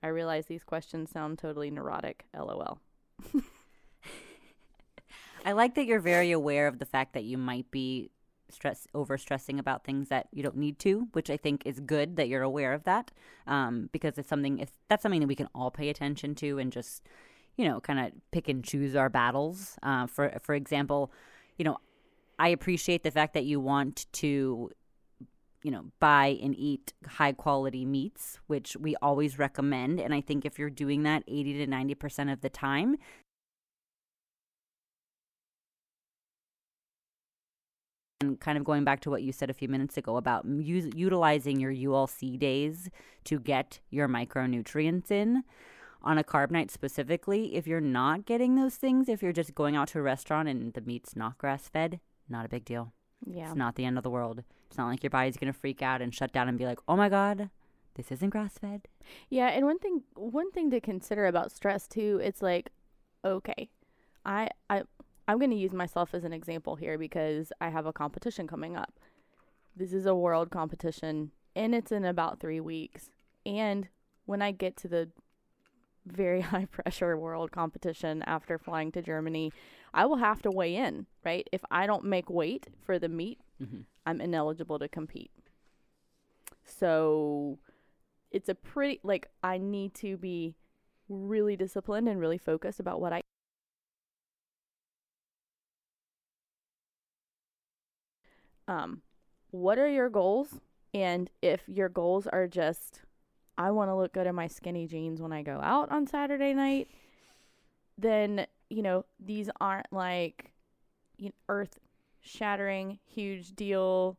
I 0.03 0.09
realize 0.09 0.47
these 0.47 0.65
questions 0.65 1.11
sound 1.11 1.39
totally 1.39 1.71
neurotic, 1.71 2.27
lol. 2.37 2.79
I 5.45 5.53
like 5.53 5.75
that 5.75 5.87
you're 5.87 6.01
very 6.01 6.31
aware 6.31 6.67
of 6.67 6.79
the 6.79 6.85
fact 6.85 7.15
that 7.15 7.25
you 7.25 7.39
might 7.39 7.71
be 7.71 8.11
stress 8.51 8.87
over 8.95 9.19
stressing 9.19 9.59
about 9.59 9.85
things 9.85 10.09
that 10.09 10.29
you 10.33 10.43
don't 10.43 10.57
need 10.57 10.79
to, 10.81 11.09
which 11.13 11.31
I 11.31 11.37
think 11.37 11.63
is 11.67 11.81
good 11.81 12.17
that 12.17 12.29
you're 12.29 12.43
aware 12.43 12.73
of 12.73 12.85
that, 12.85 13.11
um, 13.47 13.89
because 13.93 14.19
it's 14.19 14.29
something 14.29 14.59
if 14.59 14.71
that's 14.89 15.03
something 15.03 15.21
that 15.21 15.27
we 15.27 15.35
can 15.35 15.49
all 15.55 15.71
pay 15.71 15.89
attention 15.89 16.35
to 16.37 16.59
and 16.59 16.73
just 16.73 17.03
you 17.57 17.67
know 17.69 17.81
kind 17.81 17.99
of 17.99 18.13
pick 18.31 18.49
and 18.49 18.65
choose 18.65 18.97
our 18.97 19.09
battles. 19.09 19.77
Uh, 19.83 20.07
for 20.07 20.33
for 20.43 20.55
example, 20.55 21.13
you 21.57 21.65
know, 21.65 21.77
I 22.39 22.49
appreciate 22.49 23.03
the 23.03 23.11
fact 23.11 23.35
that 23.35 23.45
you 23.45 23.61
want 23.61 24.07
to 24.15 24.71
you 25.63 25.73
know, 25.73 25.87
buy 25.99 26.39
and 26.41 26.55
eat 26.57 26.93
high 27.07 27.33
quality 27.33 27.85
meats, 27.85 28.39
which 28.47 28.77
we 28.77 28.95
always 29.03 29.39
recommend. 29.39 29.99
And 30.01 30.15
I 30.15 30.21
think 30.21 30.45
if 30.45 30.59
you're 30.59 30.71
doing 30.71 31.03
that 31.03 31.25
80 31.27 31.59
to 31.59 31.67
90% 31.67 32.33
of 32.33 32.41
the 32.43 32.49
time, 32.49 32.97
and 38.21 38.41
kind 38.41 38.59
of 38.59 38.65
going 38.65 38.85
back 38.85 39.01
to 39.01 39.11
what 39.11 39.23
you 39.23 39.33
said 39.33 39.49
a 39.49 39.55
few 39.55 39.69
minutes 39.69 39.97
ago 39.97 40.17
about 40.17 40.45
utilizing 40.45 41.61
your 41.61 41.73
ULC 41.73 42.39
days 42.39 42.91
to 43.25 43.39
get 43.39 43.81
your 43.91 44.09
micronutrients 44.09 45.11
in 45.11 45.45
on 46.03 46.19
a 46.19 46.25
carb 46.25 46.51
night 46.51 46.71
specifically, 46.71 47.55
if 47.55 47.67
you're 47.67 47.81
not 47.81 48.25
getting 48.25 48.57
those 48.57 48.77
things, 48.77 49.09
if 49.09 49.23
you're 49.23 49.33
just 49.33 49.55
going 49.55 49.77
out 49.77 49.89
to 49.89 49.99
a 49.99 50.03
restaurant 50.03 50.49
and 50.49 50.73
the 50.75 50.81
meat's 50.81 51.17
not 51.17 51.39
grass 51.39 51.69
fed, 51.69 52.01
not 52.29 52.45
a 52.45 52.49
big 52.49 52.65
deal. 52.65 52.93
Yeah. 53.25 53.47
It's 53.47 53.57
not 53.57 53.77
the 53.77 53.85
end 53.85 53.97
of 53.97 54.05
the 54.05 54.11
world. 54.11 54.43
It's 54.69 54.79
not 54.79 54.89
like 54.89 55.03
your 55.03 55.11
body's 55.11 55.37
going 55.37 55.53
to 55.53 55.59
freak 55.59 55.83
out 55.83 56.01
and 56.01 56.15
shut 56.15 56.33
down 56.33 56.49
and 56.49 56.59
be 56.59 56.67
like, 56.67 56.79
oh 56.89 56.97
my 56.97 57.09
God, 57.09 57.51
this 57.95 58.13
isn't 58.13 58.31
grass 58.31 58.59
fed. 58.59 58.83
Yeah, 59.29 59.49
and 59.49 59.65
one 59.65 59.79
thing 59.79 60.03
one 60.15 60.51
thing 60.53 60.71
to 60.71 60.81
consider 60.81 61.27
about 61.27 61.51
stress 61.53 61.87
too, 61.89 62.21
it's 62.23 62.43
like, 62.43 62.71
okay, 63.25 63.71
I 64.25 64.51
I 64.71 64.83
I'm 65.29 65.39
gonna 65.39 65.55
use 65.55 65.73
myself 65.73 66.15
as 66.15 66.25
an 66.25 66.33
example 66.33 66.77
here 66.77 66.99
because 66.99 67.53
I 67.61 67.69
have 67.69 67.87
a 67.87 67.93
competition 67.93 68.49
coming 68.49 68.77
up. 68.77 68.99
This 69.77 69.93
is 69.93 70.07
a 70.07 70.15
world 70.15 70.51
competition 70.51 71.31
and 71.55 71.75
it's 71.75 71.93
in 71.93 72.05
about 72.05 72.41
three 72.41 72.61
weeks. 72.61 73.11
And 73.47 73.89
when 74.25 74.43
I 74.43 74.51
get 74.51 74.77
to 74.79 74.89
the 74.89 75.11
very 76.07 76.41
high 76.53 76.65
pressure 76.65 77.17
world 77.17 77.53
competition 77.53 78.23
after 78.23 78.59
flying 78.59 78.91
to 78.93 79.03
Germany, 79.03 79.53
I 79.95 80.07
will 80.07 80.17
have 80.17 80.43
to 80.43 80.51
weigh 80.51 80.75
in, 80.75 81.07
right? 81.25 81.49
If 81.53 81.63
I 81.71 81.87
don't 81.87 82.05
make 82.05 82.29
weight 82.29 82.67
for 82.85 82.99
the 82.99 83.09
meet, 83.09 83.39
Mm-hmm. 83.63 83.81
I'm 84.07 84.21
ineligible 84.21 84.79
to 84.79 84.89
compete. 84.89 85.31
So 86.65 87.59
it's 88.31 88.49
a 88.49 88.55
pretty 88.55 89.01
like 89.03 89.29
I 89.43 89.59
need 89.59 89.95
to 89.95 90.17
be 90.17 90.55
really 91.09 91.57
disciplined 91.57 92.09
and 92.09 92.21
really 92.21 92.39
focused 92.39 92.79
about 92.81 93.01
what 93.01 93.13
I 93.13 93.23
um 98.69 99.03
what 99.51 99.79
are 99.79 99.89
your 99.89 100.11
goals? 100.11 100.61
And 100.95 101.31
if 101.43 101.63
your 101.67 101.89
goals 101.89 102.27
are 102.27 102.47
just 102.47 103.03
I 103.57 103.71
want 103.73 103.91
to 103.91 103.97
look 103.97 104.13
good 104.13 104.27
in 104.27 104.35
my 104.35 104.47
skinny 104.47 104.87
jeans 104.87 105.21
when 105.21 105.33
I 105.33 105.43
go 105.43 105.59
out 105.61 105.91
on 105.91 106.07
Saturday 106.07 106.55
night 106.55 106.89
then 107.97 108.47
you 108.71 108.83
know 108.83 109.05
these 109.19 109.51
aren't 109.61 109.93
like 109.93 110.53
you 111.19 111.27
know, 111.27 111.35
earth 111.49 111.79
shattering 112.21 112.99
huge 113.05 113.55
deal. 113.55 114.17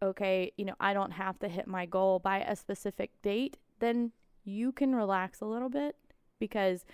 Okay, 0.00 0.52
you 0.56 0.64
know, 0.64 0.74
I 0.78 0.94
don't 0.94 1.10
have 1.10 1.38
to 1.40 1.48
hit 1.48 1.66
my 1.66 1.84
goal 1.84 2.20
by 2.20 2.38
a 2.38 2.54
specific 2.54 3.10
date, 3.20 3.56
then 3.80 4.12
you 4.44 4.70
can 4.70 4.94
relax 4.94 5.40
a 5.40 5.46
little 5.46 5.68
bit 5.68 5.96
because, 6.38 6.84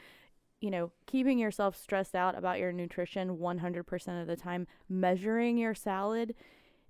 you 0.64 0.70
know, 0.70 0.90
keeping 1.04 1.38
yourself 1.38 1.76
stressed 1.76 2.14
out 2.14 2.38
about 2.38 2.58
your 2.58 2.72
nutrition 2.72 3.36
100% 3.36 4.20
of 4.22 4.26
the 4.26 4.34
time, 4.34 4.66
measuring 4.88 5.58
your 5.58 5.74
salad, 5.74 6.34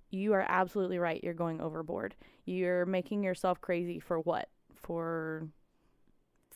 you 0.09 0.31
are 0.31 0.45
absolutely 0.47 0.97
right. 0.97 1.21
You're 1.21 1.33
going 1.33 1.59
overboard. 1.59 2.15
You're 2.45 2.85
making 2.85 3.21
yourself 3.21 3.59
crazy 3.59 3.99
for 3.99 4.17
what? 4.21 4.47
For, 4.73 5.49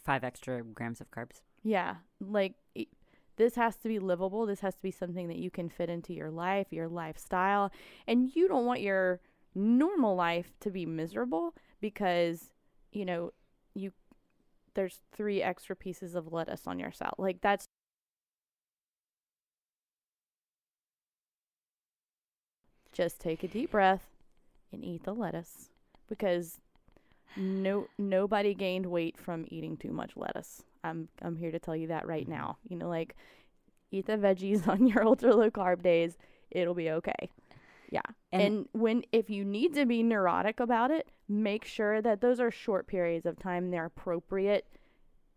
Five 0.01 0.23
extra 0.23 0.63
grams 0.63 1.01
of 1.01 1.11
carbs. 1.11 1.41
yeah, 1.61 1.95
like 2.21 2.53
this 3.35 3.55
has 3.55 3.75
to 3.77 3.89
be 3.89 3.99
livable. 3.99 4.45
This 4.45 4.61
has 4.61 4.75
to 4.75 4.81
be 4.81 4.91
something 4.91 5.27
that 5.27 5.39
you 5.39 5.51
can 5.51 5.67
fit 5.67 5.89
into 5.89 6.13
your 6.13 6.31
life, 6.31 6.67
your 6.71 6.87
lifestyle. 6.87 7.69
And 8.07 8.33
you 8.33 8.47
don't 8.47 8.65
want 8.65 8.79
your 8.79 9.19
normal 9.53 10.15
life 10.15 10.53
to 10.61 10.71
be 10.71 10.85
miserable 10.85 11.53
because 11.81 12.53
you 12.93 13.03
know 13.03 13.33
you 13.73 13.91
there's 14.75 14.99
three 15.11 15.41
extra 15.41 15.75
pieces 15.75 16.15
of 16.15 16.31
lettuce 16.33 16.67
on 16.67 16.79
your 16.79 16.91
salad 16.91 17.15
like 17.17 17.41
that's 17.41 17.65
just 22.91 23.19
take 23.19 23.43
a 23.43 23.47
deep 23.47 23.71
breath 23.71 24.07
and 24.71 24.83
eat 24.83 25.03
the 25.03 25.13
lettuce 25.13 25.69
because 26.07 26.57
no 27.35 27.87
nobody 27.97 28.53
gained 28.53 28.85
weight 28.85 29.17
from 29.17 29.45
eating 29.49 29.77
too 29.77 29.91
much 29.91 30.11
lettuce 30.15 30.63
I'm 30.83 31.09
I'm 31.21 31.35
here 31.35 31.51
to 31.51 31.59
tell 31.59 31.75
you 31.75 31.87
that 31.87 32.07
right 32.07 32.25
Mhm. 32.25 32.29
now. 32.29 32.57
You 32.69 32.77
know, 32.77 32.89
like 32.89 33.15
eat 33.91 34.05
the 34.07 34.17
veggies 34.17 34.67
on 34.69 34.87
your 34.87 35.05
ultra 35.05 35.35
low 35.35 35.49
carb 35.51 35.81
days. 35.81 36.17
It'll 36.51 36.75
be 36.75 36.89
okay. 36.91 37.29
Yeah. 37.89 38.01
And- 38.31 38.41
And, 38.41 38.69
when 38.73 39.03
if 39.11 39.29
you 39.29 39.43
need 39.43 39.73
to 39.73 39.85
be 39.85 40.03
neurotic 40.03 40.59
about 40.59 40.91
it, 40.91 41.07
make 41.27 41.65
sure 41.65 42.01
that 42.01 42.21
those 42.21 42.39
are 42.39 42.51
short 42.51 42.87
periods 42.87 43.25
of 43.25 43.37
time. 43.39 43.71
They're 43.71 43.85
appropriate 43.85 44.67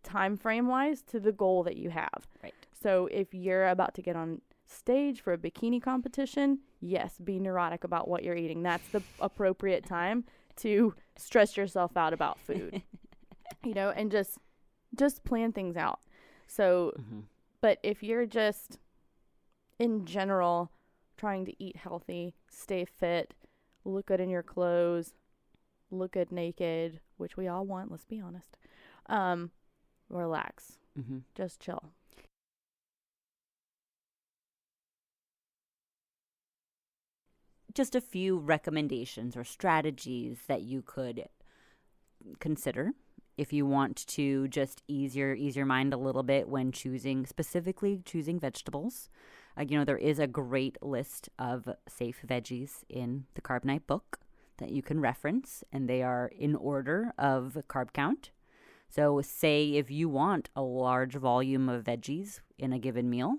time 0.02 0.36
frame 0.36 0.66
wise 0.68 1.02
to 1.02 1.20
the 1.20 1.32
goal 1.32 1.62
that 1.62 1.76
you 1.76 1.90
have. 1.90 2.26
Right. 2.42 2.54
So 2.72 3.06
if 3.10 3.32
you're 3.32 3.68
about 3.68 3.94
to 3.94 4.02
get 4.02 4.16
on 4.16 4.40
stage 4.66 5.20
for 5.20 5.32
a 5.32 5.38
bikini 5.38 5.80
competition, 5.80 6.58
yes, 6.80 7.18
be 7.18 7.38
neurotic 7.38 7.84
about 7.84 8.08
what 8.08 8.22
you're 8.24 8.36
eating. 8.36 8.62
That's 8.62 8.88
the 8.88 9.02
appropriate 9.20 9.84
time 9.86 10.24
to 10.56 10.94
stress 11.16 11.56
yourself 11.56 11.96
out 11.96 12.12
about 12.12 12.38
food. 12.40 12.82
you 13.64 13.74
know, 13.74 13.90
and 13.90 14.10
just 14.10 14.38
just 14.94 15.24
plan 15.24 15.52
things 15.52 15.76
out. 15.76 16.00
So, 16.46 16.92
Mhm. 16.98 17.22
but 17.62 17.78
if 17.82 18.02
you're 18.02 18.26
just 18.26 18.78
in 19.78 20.04
general 20.04 20.70
trying 21.22 21.44
to 21.44 21.54
eat 21.62 21.76
healthy, 21.76 22.34
stay 22.50 22.84
fit, 22.84 23.32
look 23.84 24.06
good 24.06 24.18
in 24.18 24.28
your 24.28 24.42
clothes, 24.42 25.14
look 25.88 26.14
good 26.14 26.32
naked, 26.32 26.98
which 27.16 27.36
we 27.36 27.46
all 27.46 27.64
want, 27.64 27.92
let's 27.92 28.04
be 28.04 28.20
honest. 28.20 28.58
Um 29.06 29.52
relax. 30.10 30.78
Mhm. 30.98 31.22
Just 31.36 31.60
chill. 31.60 31.92
just 37.74 37.94
a 37.94 38.00
few 38.02 38.36
recommendations 38.38 39.34
or 39.34 39.44
strategies 39.44 40.40
that 40.46 40.60
you 40.60 40.82
could 40.82 41.26
consider 42.38 42.92
if 43.38 43.50
you 43.50 43.64
want 43.64 44.06
to 44.06 44.46
just 44.48 44.82
ease 44.88 45.16
your 45.16 45.34
ease 45.34 45.56
your 45.56 45.64
mind 45.64 45.94
a 45.94 45.96
little 45.96 46.22
bit 46.22 46.48
when 46.50 46.70
choosing 46.70 47.24
specifically 47.24 48.02
choosing 48.04 48.38
vegetables. 48.38 49.08
Uh, 49.58 49.64
you 49.68 49.76
know 49.78 49.84
there 49.84 49.98
is 49.98 50.18
a 50.18 50.26
great 50.26 50.76
list 50.82 51.28
of 51.38 51.68
safe 51.88 52.20
veggies 52.26 52.84
in 52.88 53.24
the 53.34 53.40
Carb 53.40 53.64
Nite 53.64 53.86
book 53.86 54.18
that 54.58 54.70
you 54.70 54.82
can 54.82 55.00
reference, 55.00 55.64
and 55.72 55.88
they 55.88 56.02
are 56.02 56.30
in 56.38 56.54
order 56.54 57.12
of 57.18 57.56
carb 57.68 57.92
count. 57.92 58.30
So, 58.88 59.20
say 59.22 59.70
if 59.74 59.90
you 59.90 60.08
want 60.08 60.50
a 60.54 60.62
large 60.62 61.14
volume 61.14 61.68
of 61.68 61.84
veggies 61.84 62.40
in 62.58 62.72
a 62.72 62.78
given 62.78 63.08
meal, 63.08 63.38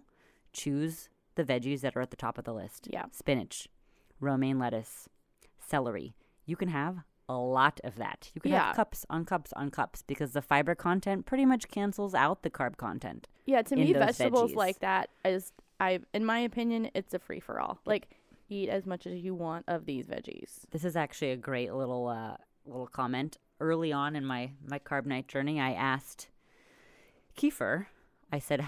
choose 0.51 1.09
the 1.35 1.43
veggies 1.43 1.81
that 1.81 1.95
are 1.95 2.01
at 2.01 2.09
the 2.11 2.17
top 2.17 2.37
of 2.37 2.43
the 2.45 2.53
list. 2.53 2.87
Yeah. 2.91 3.05
Spinach, 3.11 3.67
romaine 4.19 4.57
lettuce, 4.59 5.07
celery. 5.59 6.15
You 6.45 6.55
can 6.55 6.69
have 6.69 6.97
a 7.29 7.35
lot 7.37 7.79
of 7.83 7.95
that. 7.95 8.31
You 8.35 8.41
can 8.41 8.51
Yeah. 8.51 8.67
have 8.67 8.75
cups 8.75 9.05
on 9.09 9.25
cups 9.25 9.53
on 9.53 9.69
cups 9.71 10.03
because 10.05 10.33
the 10.33 10.41
fiber 10.41 10.75
content 10.75 11.25
pretty 11.25 11.45
much 11.45 11.69
cancels 11.69 12.13
out 12.13 12.41
the 12.43 12.49
carb 12.49 12.77
content. 12.77 13.27
Yeah, 13.45 13.61
to 13.61 13.75
me 13.75 13.93
vegetables 13.93 14.51
veggies. 14.51 14.55
like 14.55 14.79
that 14.79 15.09
is 15.23 15.53
I 15.83 15.99
in 16.13 16.25
my 16.25 16.39
opinion, 16.39 16.89
it's 16.93 17.13
a 17.13 17.19
free 17.19 17.39
for 17.39 17.59
all. 17.59 17.79
Like 17.85 18.09
eat 18.49 18.69
as 18.69 18.85
much 18.85 19.07
as 19.07 19.19
you 19.19 19.33
want 19.33 19.65
of 19.67 19.85
these 19.85 20.07
veggies. 20.07 20.61
This 20.71 20.85
is 20.85 20.95
actually 20.95 21.31
a 21.31 21.37
great 21.37 21.73
little 21.73 22.07
uh, 22.07 22.37
little 22.65 22.87
comment. 22.87 23.37
Early 23.59 23.91
on 23.93 24.15
in 24.15 24.25
my 24.25 24.51
my 24.65 24.79
carb 24.79 25.05
night 25.05 25.27
journey, 25.27 25.59
I 25.59 25.73
asked 25.73 26.29
Kiefer. 27.37 27.87
I 28.31 28.39
said, 28.39 28.65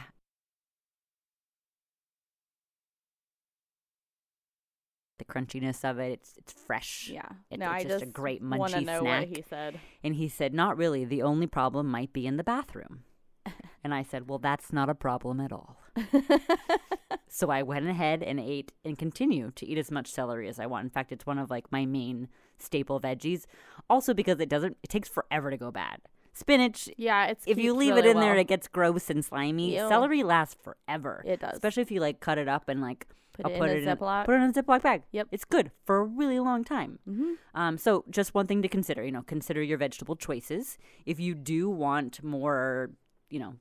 the 5.18 5.26
crunchiness 5.26 5.84
of 5.90 6.00
it. 6.00 6.12
It's 6.14 6.34
it's 6.38 6.54
fresh. 6.54 7.10
Yeah. 7.12 7.28
It- 7.50 7.60
no, 7.60 7.72
it's 7.72 7.86
I 7.86 7.88
just 7.88 7.94
just 8.00 8.04
a 8.04 8.08
great 8.08 8.44
munchy 8.44 8.86
know 8.86 9.02
snack. 9.02 9.28
what 9.28 9.38
he 9.38 9.44
said. 9.48 9.80
And 10.04 10.16
he 10.16 10.28
said, 10.28 10.54
not 10.54 10.78
really. 10.78 11.06
The 11.06 11.22
only 11.24 11.48
problem 11.48 11.88
might 11.88 12.14
be 12.14 12.28
in 12.28 12.38
the 12.38 12.44
bathroom. 12.44 13.04
and 13.84 13.94
I 13.94 14.04
said, 14.04 14.30
well, 14.30 14.40
that's 14.40 14.72
not 14.74 14.90
a 14.90 14.96
problem 14.96 15.40
at 15.40 15.52
all. 15.52 15.78
so 17.28 17.50
I 17.50 17.64
went 17.64 17.88
ahead 17.88 18.24
and 18.24 18.40
ate 18.40 18.72
and 18.84 18.98
continue 18.98 19.52
to 19.56 19.66
eat 19.66 19.78
as 19.78 19.92
much 19.92 20.08
celery 20.12 20.48
as 20.48 20.60
I 20.60 20.66
want. 20.66 20.84
In 20.86 20.90
fact, 20.90 21.12
it's 21.12 21.26
one 21.26 21.40
of 21.40 21.50
like 21.50 21.72
my 21.72 21.86
main 21.86 22.28
staple 22.58 23.00
veggies. 23.00 23.46
Also 23.90 24.14
because 24.14 24.40
it 24.40 24.50
doesn't 24.50 24.78
it 24.84 24.90
takes 24.90 25.10
forever 25.10 25.50
to 25.52 25.58
go 25.58 25.72
bad. 25.72 26.02
Spinach, 26.34 26.90
Yeah, 26.98 27.28
it's 27.28 27.46
if 27.48 27.58
you 27.58 27.74
leave 27.74 27.96
really 27.96 28.10
it 28.10 28.12
in 28.12 28.20
there, 28.20 28.36
it 28.36 28.48
gets 28.48 28.68
gross 28.68 29.10
and 29.10 29.24
slimy. 29.24 29.76
Ew. 29.78 29.88
Celery 29.88 30.22
lasts 30.22 30.58
forever. 30.62 31.24
It 31.26 31.40
does. 31.40 31.54
Especially 31.54 31.82
if 31.82 31.92
you 31.92 32.02
like 32.02 32.20
cut 32.20 32.38
it 32.38 32.50
up 32.50 32.68
and 32.68 32.82
like 32.82 33.08
Put 33.34 33.46
I'll 33.48 33.52
it 33.52 33.60
put 33.60 33.70
in 33.70 33.78
it 33.78 33.88
a 33.88 33.92
in 33.92 33.98
Ziploc. 33.98 34.26
put 34.26 34.36
it 34.36 34.44
in 34.44 34.50
a 34.50 34.54
Ziploc 34.54 34.82
bag. 34.82 35.04
Yep. 35.12 35.28
It's 35.32 35.44
good 35.44 35.72
for 35.86 35.98
a 35.98 36.04
really 36.04 36.40
long 36.40 36.64
time. 36.64 37.00
mm-hmm. 37.10 37.34
Um, 37.54 37.78
so 37.78 38.06
just 38.10 38.34
one 38.34 38.48
thing 38.48 38.62
to 38.62 38.70
consider, 38.70 39.04
you 39.04 39.12
know, 39.12 39.24
consider 39.24 39.62
your 39.62 39.78
vegetable 39.78 40.16
choices. 40.16 40.78
If 41.06 41.20
you 41.20 41.36
do 41.36 41.70
want 41.70 42.24
more, 42.24 42.92
you 43.30 43.40
know, 43.40 43.56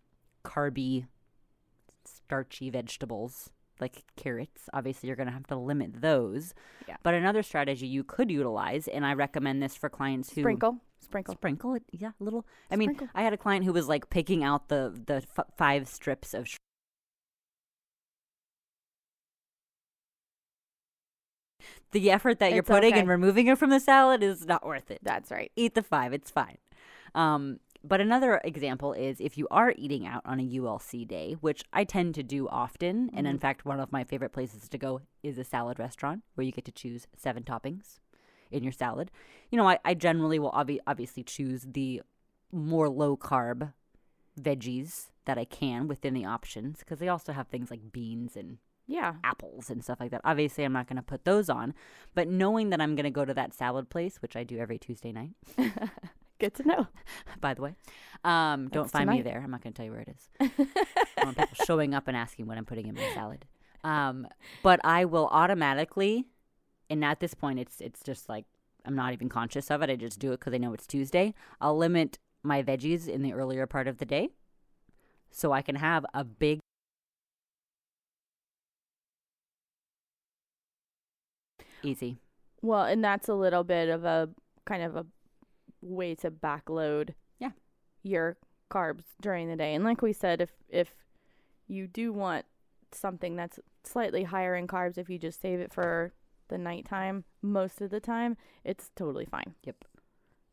carby, 0.45 1.07
starchy 2.27 2.71
vegetables 2.71 3.51
like 3.81 4.05
carrots, 4.17 4.69
obviously 4.73 5.09
you're 5.09 5.17
going 5.17 5.27
to 5.27 5.33
have 5.33 5.47
to 5.49 5.57
limit 5.57 6.01
those. 6.01 6.55
Yeah. 6.89 6.97
But 7.03 7.15
another 7.15 7.43
strategy 7.43 7.87
you 7.87 8.05
could 8.05 8.31
utilize, 8.31 8.89
and 8.89 9.05
I 9.05 9.15
recommend 9.15 9.63
this 9.63 9.77
for 9.77 9.89
clients 9.89 10.33
who 10.33 10.43
Sprinkle. 10.43 10.79
Sprinkle. 11.01 11.35
sprinkle 11.35 11.75
it, 11.75 11.83
yeah, 11.93 12.13
a 12.21 12.25
little. 12.25 12.47
I 12.71 12.77
mean, 12.77 12.97
I 13.15 13.23
had 13.23 13.33
a 13.33 13.37
client 13.37 13.65
who 13.65 13.73
was 13.73 13.89
like 13.89 14.09
picking 14.11 14.43
out 14.43 14.69
the 14.69 14.99
the 15.07 15.23
f- 15.37 15.47
five 15.57 15.89
strips 15.89 16.35
of. 16.35 16.49
Sh- 16.49 16.57
the 21.93 22.11
effort 22.11 22.39
that 22.41 22.53
you're 22.53 22.63
putting 22.63 22.93
okay. 22.93 23.01
and 23.01 23.09
removing 23.09 23.47
it 23.47 23.59
from 23.59 23.71
the 23.71 23.79
salad 23.79 24.23
is 24.23 24.47
not 24.47 24.67
worth 24.67 24.91
it 24.91 24.99
That's 25.03 25.31
right. 25.31 25.53
eat 25.57 25.75
the 25.75 25.83
five. 25.83 26.13
It's 26.13 26.31
fine. 26.31 26.59
Um, 27.15 27.61
but 27.87 28.01
another 28.01 28.41
example 28.45 28.93
is 28.95 29.21
if 29.21 29.37
you 29.37 29.47
are 29.51 29.75
eating 29.77 30.07
out 30.07 30.23
on 30.25 30.41
a 30.41 30.43
ULC 30.43 31.07
day, 31.07 31.37
which 31.41 31.63
I 31.73 31.85
tend 31.85 32.15
to 32.17 32.23
do 32.23 32.49
often, 32.49 33.11
and 33.15 33.27
in 33.27 33.37
Mhm. 33.37 33.41
fact, 33.41 33.65
one 33.65 33.79
of 33.79 33.93
my 33.93 34.03
favorite 34.05 34.33
places 34.33 34.69
to 34.69 34.79
go 34.79 35.03
is 35.23 35.37
a 35.39 35.45
salad 35.45 35.79
restaurant 35.79 36.23
where 36.35 36.45
you 36.45 36.53
get 36.53 36.65
to 36.65 36.73
choose 36.73 37.07
seven 37.17 37.43
toppings 37.45 37.99
in 38.51 38.63
your 38.63 38.73
salad. 38.73 39.11
You 39.51 39.59
know, 39.59 39.69
I, 39.69 39.79
I 39.85 39.95
generally 39.95 40.39
will 40.39 40.53
obvi- 40.53 40.81
obviously 40.87 41.23
choose 41.23 41.63
the 41.63 42.03
more 42.51 42.89
low 42.89 43.17
carb 43.17 43.73
veggies 44.41 45.11
that 45.27 45.39
I 45.39 45.45
can 45.45 45.87
within 45.89 46.15
the 46.15 46.25
options 46.25 46.81
because 46.81 46.99
they 46.99 47.09
also 47.09 47.33
have 47.33 47.49
things 47.49 47.71
like 47.71 47.93
beans 47.93 48.37
and 48.37 48.59
Yeah. 48.87 49.15
apples 49.25 49.71
and 49.71 49.83
stuff 49.83 50.01
like 50.01 50.11
that. 50.11 50.21
Obviously, 50.25 50.65
I'm 50.65 50.73
not 50.73 50.87
going 50.87 50.97
to 50.97 51.03
put 51.03 51.25
those 51.25 51.49
on, 51.49 51.75
but 52.15 52.29
knowing 52.29 52.71
that 52.71 52.81
I'm 52.81 52.95
going 52.95 53.05
to 53.05 53.11
go 53.11 53.25
to 53.25 53.35
that 53.35 53.55
salad 53.55 53.89
place, 53.91 54.21
which 54.21 54.37
I 54.37 54.45
do 54.45 54.59
every 54.59 54.79
Tuesday 54.79 55.13
night, 55.13 55.35
Good 56.45 56.55
to 56.57 56.69
know. 56.69 56.87
by 57.41 57.55
the 57.55 57.63
way. 57.63 57.75
Um, 58.23 58.69
don't 58.69 58.83
That's 58.83 58.93
find 58.93 59.09
me 59.09 59.23
there. 59.23 59.41
I'm 59.43 59.51
not 59.51 59.63
going 59.63 59.73
to 59.73 59.77
tell 59.79 59.87
you 59.87 59.93
where 59.93 60.03
it 60.03 60.11
is. 60.11 60.29
I 61.17 61.25
want 61.25 61.39
people 61.39 61.65
showing 61.65 61.95
up 61.95 62.07
and 62.07 62.15
asking 62.15 62.47
what 62.47 62.59
I'm 62.59 62.67
putting 62.67 62.87
in 62.87 62.95
my 62.95 63.15
salad. 63.15 63.47
Um, 63.83 64.29
but 64.63 64.79
I 64.85 65.07
will 65.07 65.29
automatically, 65.29 66.27
and 66.91 67.03
at 67.03 67.21
this 67.21 67.33
point, 67.33 67.61
it's 67.61 67.81
it's 67.81 68.03
just 68.03 68.29
like 68.29 68.45
I'm 68.85 68.95
not 68.95 69.15
even 69.15 69.31
conscious 69.31 69.71
of 69.71 69.81
it. 69.81 69.89
I 69.89 69.97
just 69.97 70.19
do 70.19 70.33
it 70.33 70.41
because 70.41 70.53
I 70.53 70.59
know 70.59 70.75
it's 70.75 70.87
Tuesday. 70.87 71.33
I'll 71.63 71.79
limit 71.79 72.19
my 72.43 72.63
veggies 72.63 73.09
in 73.09 73.23
the 73.23 73.33
earlier 73.33 73.67
part 73.67 73.89
of 73.89 73.97
the 73.97 74.05
day, 74.05 74.29
so 75.31 75.53
I 75.53 75.63
can 75.63 75.77
have 75.77 76.05
a 76.13 76.25
big. 76.25 76.61
Easy. 81.83 82.19
Well, 82.61 82.85
and 82.85 83.03
that's 83.03 83.31
a 83.31 83.35
little 83.35 83.65
bit 83.65 83.89
of 83.89 84.05
a 84.05 84.29
kind 84.67 84.83
of 84.83 84.95
a 84.95 85.07
way 85.85 86.15
to 86.17 86.31
backload 86.31 87.15
Yeah. 87.39 87.51
your 88.03 88.37
carbs 88.71 89.05
during 89.21 89.49
the 89.49 89.57
day. 89.57 89.75
And 89.75 89.85
like 89.85 90.03
we 90.03 90.13
said, 90.13 90.41
if 90.41 90.51
if 90.69 90.95
you 91.69 91.87
do 91.87 92.13
want 92.13 92.47
something 92.93 93.37
that's 93.37 93.59
slightly 93.85 94.25
higher 94.25 94.55
in 94.55 94.67
carbs, 94.67 94.99
if 94.99 95.09
you 95.11 95.19
just 95.19 95.41
save 95.41 95.61
it 95.61 95.73
for 95.73 96.13
the 96.49 96.59
nighttime, 96.59 97.25
most 97.43 97.81
of 97.81 97.91
the 97.91 98.01
time, 98.01 98.37
it's 98.65 98.91
totally 98.97 99.25
fine. 99.27 99.55
Yep. 99.65 99.85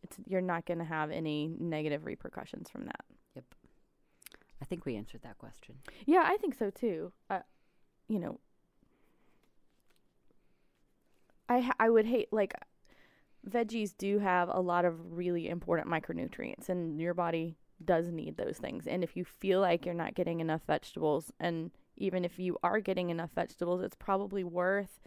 It's 0.04 0.18
you're 0.28 0.42
not 0.42 0.66
going 0.66 0.80
to 0.80 0.86
have 0.86 1.12
any 1.12 1.48
negative 1.60 2.06
repercussions 2.06 2.70
from 2.70 2.86
that. 2.86 3.06
Yep. 3.36 3.46
I 4.62 4.66
think 4.66 4.86
we 4.86 4.96
answered 4.96 5.22
that 5.24 5.38
question. 5.38 5.76
Yeah, 6.06 6.24
I 6.26 6.38
think 6.38 6.56
so 6.56 6.70
too. 6.70 7.12
Uh, 7.30 7.40
you 8.08 8.20
know, 8.20 8.40
I 11.50 11.60
ha- 11.62 11.76
I 11.80 11.90
would 11.90 12.06
hate 12.06 12.32
like 12.32 12.54
veggies 13.50 13.96
do 13.98 14.20
have 14.20 14.50
a 14.52 14.60
lot 14.60 14.86
of 14.86 15.18
really 15.18 15.50
important 15.50 15.90
micronutrients, 15.90 16.70
and 16.70 17.00
your 17.02 17.14
body 17.14 17.58
does 17.84 18.12
need 18.12 18.38
those 18.38 18.58
things. 18.58 18.88
And 18.88 19.04
if 19.04 19.18
you 19.18 19.26
feel 19.26 19.60
like 19.60 19.86
you're 19.86 19.96
not 19.96 20.14
getting 20.14 20.40
enough 20.40 20.62
vegetables, 20.68 21.32
and 21.40 21.72
even 21.98 22.24
if 22.24 22.40
you 22.40 22.58
are 22.64 22.80
getting 22.80 23.10
enough 23.10 23.32
vegetables, 23.34 23.82
it's 23.82 23.96
probably 23.96 24.44
worth 24.44 25.00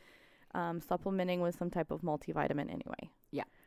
um, 0.55 0.80
supplementing 0.80 1.41
with 1.41 1.57
some 1.59 1.70
type 1.70 1.91
of 1.91 2.03
multivitamin 2.03 2.70
anyway 2.70 3.11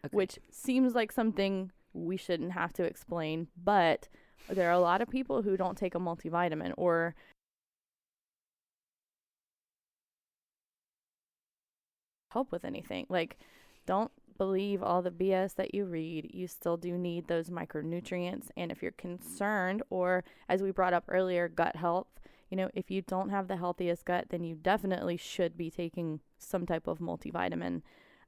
Agreed. 0.03 0.17
which 0.17 0.39
seems 0.51 0.95
like 0.95 1.11
something 1.11 1.71
we 1.93 2.17
shouldn't 2.17 2.51
have 2.51 2.73
to 2.73 2.83
explain, 2.83 3.47
but 3.61 4.07
there 4.49 4.69
are 4.69 4.73
a 4.73 4.79
lot 4.79 5.01
of 5.01 5.09
people 5.09 5.41
who 5.41 5.57
don't 5.57 5.77
take 5.77 5.95
a 5.95 5.99
multivitamin 5.99 6.73
or 6.77 7.15
help 12.31 12.51
with 12.51 12.63
anything. 12.63 13.05
Like 13.09 13.37
don't 13.85 14.11
believe 14.37 14.83
all 14.83 15.01
the 15.01 15.11
BS 15.11 15.55
that 15.55 15.73
you 15.73 15.85
read. 15.85 16.31
You 16.33 16.47
still 16.47 16.77
do 16.77 16.97
need 16.97 17.27
those 17.27 17.49
micronutrients. 17.49 18.49
And 18.55 18.71
if 18.71 18.81
you're 18.81 18.91
concerned, 18.91 19.83
or 19.89 20.23
as 20.47 20.61
we 20.61 20.71
brought 20.71 20.93
up 20.93 21.05
earlier, 21.07 21.47
gut 21.47 21.75
health, 21.75 22.07
you 22.49 22.57
know, 22.57 22.69
if 22.73 22.89
you 22.89 23.01
don't 23.01 23.29
have 23.29 23.47
the 23.47 23.57
healthiest 23.57 24.05
gut, 24.05 24.27
then 24.29 24.43
you 24.43 24.55
definitely 24.55 25.17
should 25.17 25.57
be 25.57 25.69
taking 25.69 26.21
some 26.37 26.65
type 26.65 26.87
of 26.87 26.99
multivitamin 26.99 27.81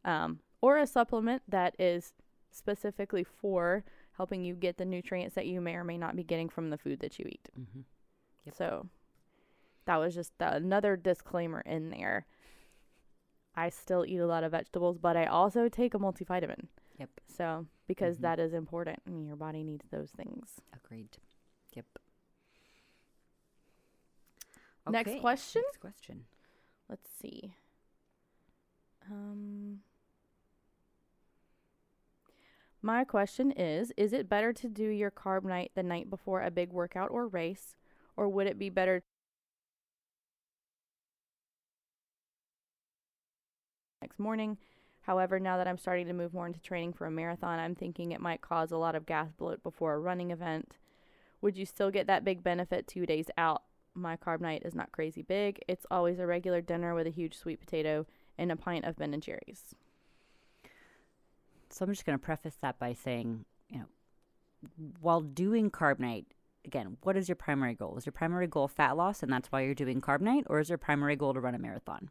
um, 0.04 0.40
or 0.62 0.78
a 0.78 0.88
supplement 0.88 1.42
that 1.48 1.76
is 1.80 2.14
specifically 2.52 3.24
for 3.24 3.84
helping 4.18 4.44
you 4.44 4.56
get 4.56 4.78
the 4.78 4.86
nutrients 4.86 5.36
that 5.36 5.46
you 5.46 5.62
may 5.62 5.76
or 5.76 5.84
may 5.84 5.98
not 5.98 6.16
be 6.16 6.24
getting 6.24 6.50
from 6.50 6.70
the 6.70 6.78
food 6.78 7.00
that 7.00 7.18
you 7.18 7.26
eat. 7.30 7.50
Mm-hmm. 7.58 7.82
Yep. 8.46 8.56
So 8.56 8.88
that 9.86 9.98
was 9.98 10.14
just 10.14 10.38
the, 10.38 10.54
another 10.54 10.98
disclaimer 10.98 11.62
in 11.62 11.90
there. 11.90 12.26
I 13.60 13.70
still 13.70 14.06
eat 14.06 14.18
a 14.20 14.26
lot 14.28 14.44
of 14.46 14.52
vegetables, 14.52 14.98
but 14.98 15.18
I 15.18 15.26
also 15.26 15.68
take 15.68 15.94
a 15.94 16.00
multivitamin. 16.00 16.68
Yep. 16.98 17.10
So 17.28 17.68
because 17.88 18.18
Mhm. 18.18 18.22
that 18.22 18.40
is 18.40 18.54
important, 18.54 19.02
I 19.06 19.10
mean, 19.10 19.26
your 19.26 19.36
body 19.36 19.64
needs 19.64 19.86
those 19.90 20.12
things. 20.12 20.62
Agreed. 20.74 21.18
Yep. 21.74 21.86
Next 24.90 25.20
question? 25.20 25.62
Next 25.66 25.80
question. 25.80 26.26
Let's 26.88 27.10
see. 27.10 27.54
Um, 29.12 29.84
my 32.82 33.04
question 33.04 33.52
is 33.52 33.92
Is 33.98 34.14
it 34.14 34.30
better 34.30 34.54
to 34.54 34.70
do 34.70 34.88
your 34.88 35.12
carb 35.12 35.44
night 35.44 35.72
the 35.76 35.84
night 35.84 36.10
before 36.10 36.42
a 36.42 36.50
big 36.52 36.72
workout 36.72 37.12
or 37.12 37.28
race, 37.28 37.76
or 38.16 38.30
would 38.30 38.48
it 38.48 38.58
be 38.58 38.70
better 38.70 39.04
next 44.10 44.20
morning? 44.20 44.58
However, 45.02 45.40
now 45.40 45.58
that 45.58 45.68
I'm 45.68 45.78
starting 45.78 46.08
to 46.08 46.14
move 46.14 46.34
more 46.34 46.48
into 46.48 46.60
training 46.60 46.94
for 46.94 47.06
a 47.06 47.12
marathon, 47.12 47.60
I'm 47.60 47.76
thinking 47.76 48.12
it 48.12 48.22
might 48.22 48.42
cause 48.42 48.72
a 48.72 48.78
lot 48.78 48.96
of 48.96 49.06
gas 49.06 49.32
bloat 49.32 49.62
before 49.62 49.94
a 49.94 50.00
running 50.00 50.32
event. 50.32 50.78
Would 51.42 51.58
you 51.58 51.66
still 51.66 51.92
get 51.92 52.08
that 52.08 52.26
big 52.26 52.44
benefit 52.44 52.88
two 52.88 53.06
days 53.06 53.28
out? 53.38 53.64
My 53.94 54.18
carb 54.18 54.42
night 54.42 54.64
is 54.66 54.76
not 54.76 54.92
crazy 54.92 55.22
big. 55.22 55.60
It's 55.68 55.86
always 55.92 56.20
a 56.20 56.26
regular 56.26 56.62
dinner 56.62 56.96
with 56.96 57.08
a 57.08 57.12
huge 57.12 57.38
sweet 57.38 57.60
potato 57.60 58.06
and 58.38 58.52
a 58.52 58.56
pint 58.56 58.86
of 58.86 58.98
Ben 58.98 59.14
and 59.14 59.22
Jerry's. 59.22 59.76
So 61.70 61.86
I'm 61.86 61.92
just 61.92 62.06
going 62.06 62.18
to 62.18 62.24
preface 62.24 62.58
that 62.62 62.80
by 62.80 62.94
saying, 62.94 63.46
you 63.70 63.80
know, 63.80 63.86
while 65.02 65.22
doing 65.22 65.70
carb 65.70 66.00
night, 66.00 66.26
again, 66.66 66.98
what 67.04 67.16
is 67.16 67.30
your 67.30 67.36
primary 67.36 67.76
goal? 67.76 67.98
Is 67.98 68.06
your 68.06 68.14
primary 68.14 68.48
goal 68.48 68.68
fat 68.68 68.98
loss 68.98 69.24
and 69.24 69.32
that's 69.32 69.52
why 69.52 69.62
you're 69.62 69.76
doing 69.76 70.02
carb 70.02 70.22
night, 70.22 70.46
or 70.48 70.60
is 70.60 70.70
your 70.70 70.78
primary 70.78 71.16
goal 71.16 71.34
to 71.34 71.40
run 71.40 71.56
a 71.56 71.60
marathon? 71.60 72.10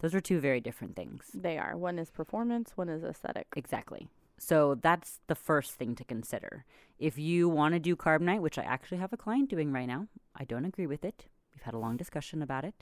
Those 0.00 0.14
are 0.14 0.20
two 0.20 0.40
very 0.40 0.60
different 0.60 0.94
things. 0.94 1.24
They 1.34 1.58
are. 1.58 1.76
One 1.76 1.98
is 1.98 2.10
performance, 2.10 2.72
one 2.76 2.88
is 2.88 3.02
aesthetic. 3.02 3.46
Exactly. 3.56 4.08
So 4.38 4.76
that's 4.76 5.20
the 5.26 5.34
first 5.34 5.72
thing 5.72 5.96
to 5.96 6.04
consider. 6.04 6.64
If 6.98 7.18
you 7.18 7.48
want 7.48 7.74
to 7.74 7.80
do 7.80 7.96
carb 7.96 8.20
night, 8.20 8.40
which 8.40 8.58
I 8.58 8.62
actually 8.62 8.98
have 8.98 9.12
a 9.12 9.16
client 9.16 9.50
doing 9.50 9.72
right 9.72 9.88
now, 9.88 10.06
I 10.36 10.44
don't 10.44 10.64
agree 10.64 10.86
with 10.86 11.04
it. 11.04 11.26
We've 11.52 11.62
had 11.62 11.74
a 11.74 11.78
long 11.78 11.96
discussion 11.96 12.40
about 12.40 12.64
it, 12.64 12.74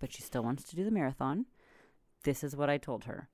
but 0.00 0.12
she 0.12 0.22
still 0.22 0.42
wants 0.42 0.64
to 0.64 0.76
do 0.76 0.84
the 0.84 0.90
marathon. 0.90 1.46
This 2.24 2.42
is 2.42 2.56
what 2.56 2.68
I 2.70 2.78
told 2.78 3.04
her. 3.04 3.28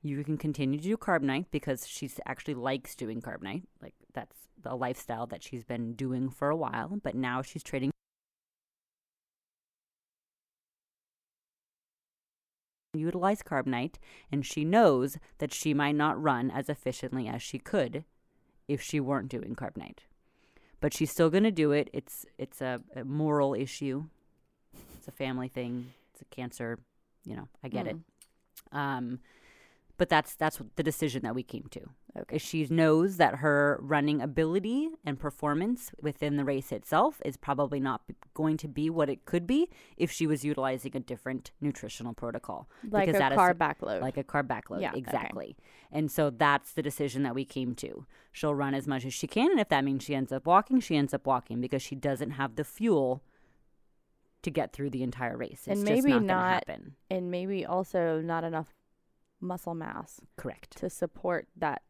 You 0.00 0.22
can 0.22 0.38
continue 0.38 0.78
to 0.78 0.84
do 0.84 0.96
carb 0.96 1.22
night 1.22 1.46
because 1.50 1.88
she 1.88 2.08
actually 2.24 2.54
likes 2.54 2.94
doing 2.94 3.20
carb 3.20 3.42
night. 3.42 3.64
Like 3.82 3.94
that's 4.14 4.36
the 4.62 4.76
lifestyle 4.76 5.26
that 5.26 5.42
she's 5.42 5.64
been 5.64 5.94
doing 5.94 6.30
for 6.30 6.48
a 6.48 6.56
while, 6.56 7.00
but 7.02 7.16
now 7.16 7.42
she's 7.42 7.64
trading 7.64 7.90
utilize 12.98 13.42
carb 13.42 13.66
night 13.66 13.98
and 14.30 14.44
she 14.44 14.64
knows 14.64 15.18
that 15.38 15.52
she 15.52 15.72
might 15.72 15.94
not 15.94 16.20
run 16.22 16.50
as 16.50 16.68
efficiently 16.68 17.28
as 17.28 17.42
she 17.42 17.58
could 17.58 18.04
if 18.66 18.82
she 18.82 19.00
weren't 19.00 19.28
doing 19.28 19.54
carb 19.54 19.76
night 19.76 20.02
but 20.80 20.94
she's 20.94 21.10
still 21.10 21.28
going 21.28 21.42
to 21.42 21.50
do 21.50 21.72
it. 21.72 21.90
It's 21.92 22.24
it's 22.38 22.60
a, 22.60 22.80
a 22.94 23.04
moral 23.04 23.52
issue. 23.54 24.04
It's 24.96 25.08
a 25.08 25.12
family 25.12 25.48
thing. 25.48 25.92
It's 26.12 26.22
a 26.22 26.24
cancer 26.26 26.78
you 27.28 27.36
know 27.36 27.48
i 27.62 27.68
get 27.68 27.86
it. 27.86 27.96
Mm. 28.72 28.78
um 28.78 29.18
but 29.96 30.08
that's 30.08 30.34
that's 30.34 30.58
what 30.58 30.74
the 30.76 30.82
decision 30.82 31.22
that 31.22 31.34
we 31.34 31.42
came 31.42 31.66
to 31.70 31.80
Okay. 32.16 32.38
she 32.38 32.66
knows 32.70 33.16
that 33.18 33.36
her 33.36 33.78
running 33.82 34.20
ability 34.20 34.88
and 35.04 35.18
performance 35.20 35.90
within 36.00 36.36
the 36.36 36.44
race 36.44 36.72
itself 36.72 37.20
is 37.24 37.36
probably 37.36 37.78
not 37.78 38.00
going 38.34 38.56
to 38.56 38.66
be 38.66 38.88
what 38.90 39.08
it 39.10 39.24
could 39.24 39.46
be 39.46 39.68
if 39.96 40.10
she 40.10 40.26
was 40.26 40.42
utilizing 40.44 40.96
a 40.96 41.00
different 41.00 41.52
nutritional 41.60 42.14
protocol 42.14 42.68
Like 42.90 43.06
because 43.06 43.16
a 43.16 43.18
that 43.20 43.32
is- 43.32 43.38
carb 43.38 43.54
backload. 43.54 44.00
like 44.00 44.16
a 44.16 44.24
carb 44.24 44.46
backload. 44.48 44.80
Yeah, 44.80 44.90
okay. 44.90 44.98
exactly. 44.98 45.56
And 45.92 46.10
so 46.10 46.30
that's 46.30 46.72
the 46.72 46.82
decision 46.82 47.22
that 47.24 47.34
we 47.34 47.44
came 47.44 47.74
to. 47.76 48.06
She'll 48.32 48.54
run 48.54 48.74
as 48.74 48.86
much 48.86 49.04
as 49.04 49.14
she 49.14 49.26
can, 49.26 49.50
and 49.50 49.60
if 49.60 49.68
that 49.68 49.84
means 49.84 50.02
she 50.02 50.14
ends 50.14 50.32
up 50.32 50.46
walking, 50.46 50.80
she 50.80 50.96
ends 50.96 51.12
up 51.14 51.26
walking 51.26 51.60
because 51.60 51.82
she 51.82 51.94
doesn't 51.94 52.32
have 52.32 52.56
the 52.56 52.64
fuel 52.64 53.22
to 54.42 54.50
get 54.50 54.72
through 54.72 54.90
the 54.90 55.02
entire 55.02 55.36
race. 55.36 55.64
It's 55.66 55.78
And 55.80 55.86
just 55.86 56.04
maybe 56.04 56.12
not, 56.14 56.22
not- 56.22 56.52
happen. 56.54 56.94
and 57.10 57.30
maybe 57.30 57.66
also 57.66 58.20
not 58.20 58.44
enough 58.44 58.74
muscle 59.40 59.74
mass 59.74 60.20
Correct. 60.36 60.76
to 60.78 60.88
support 60.90 61.46
that 61.56 61.82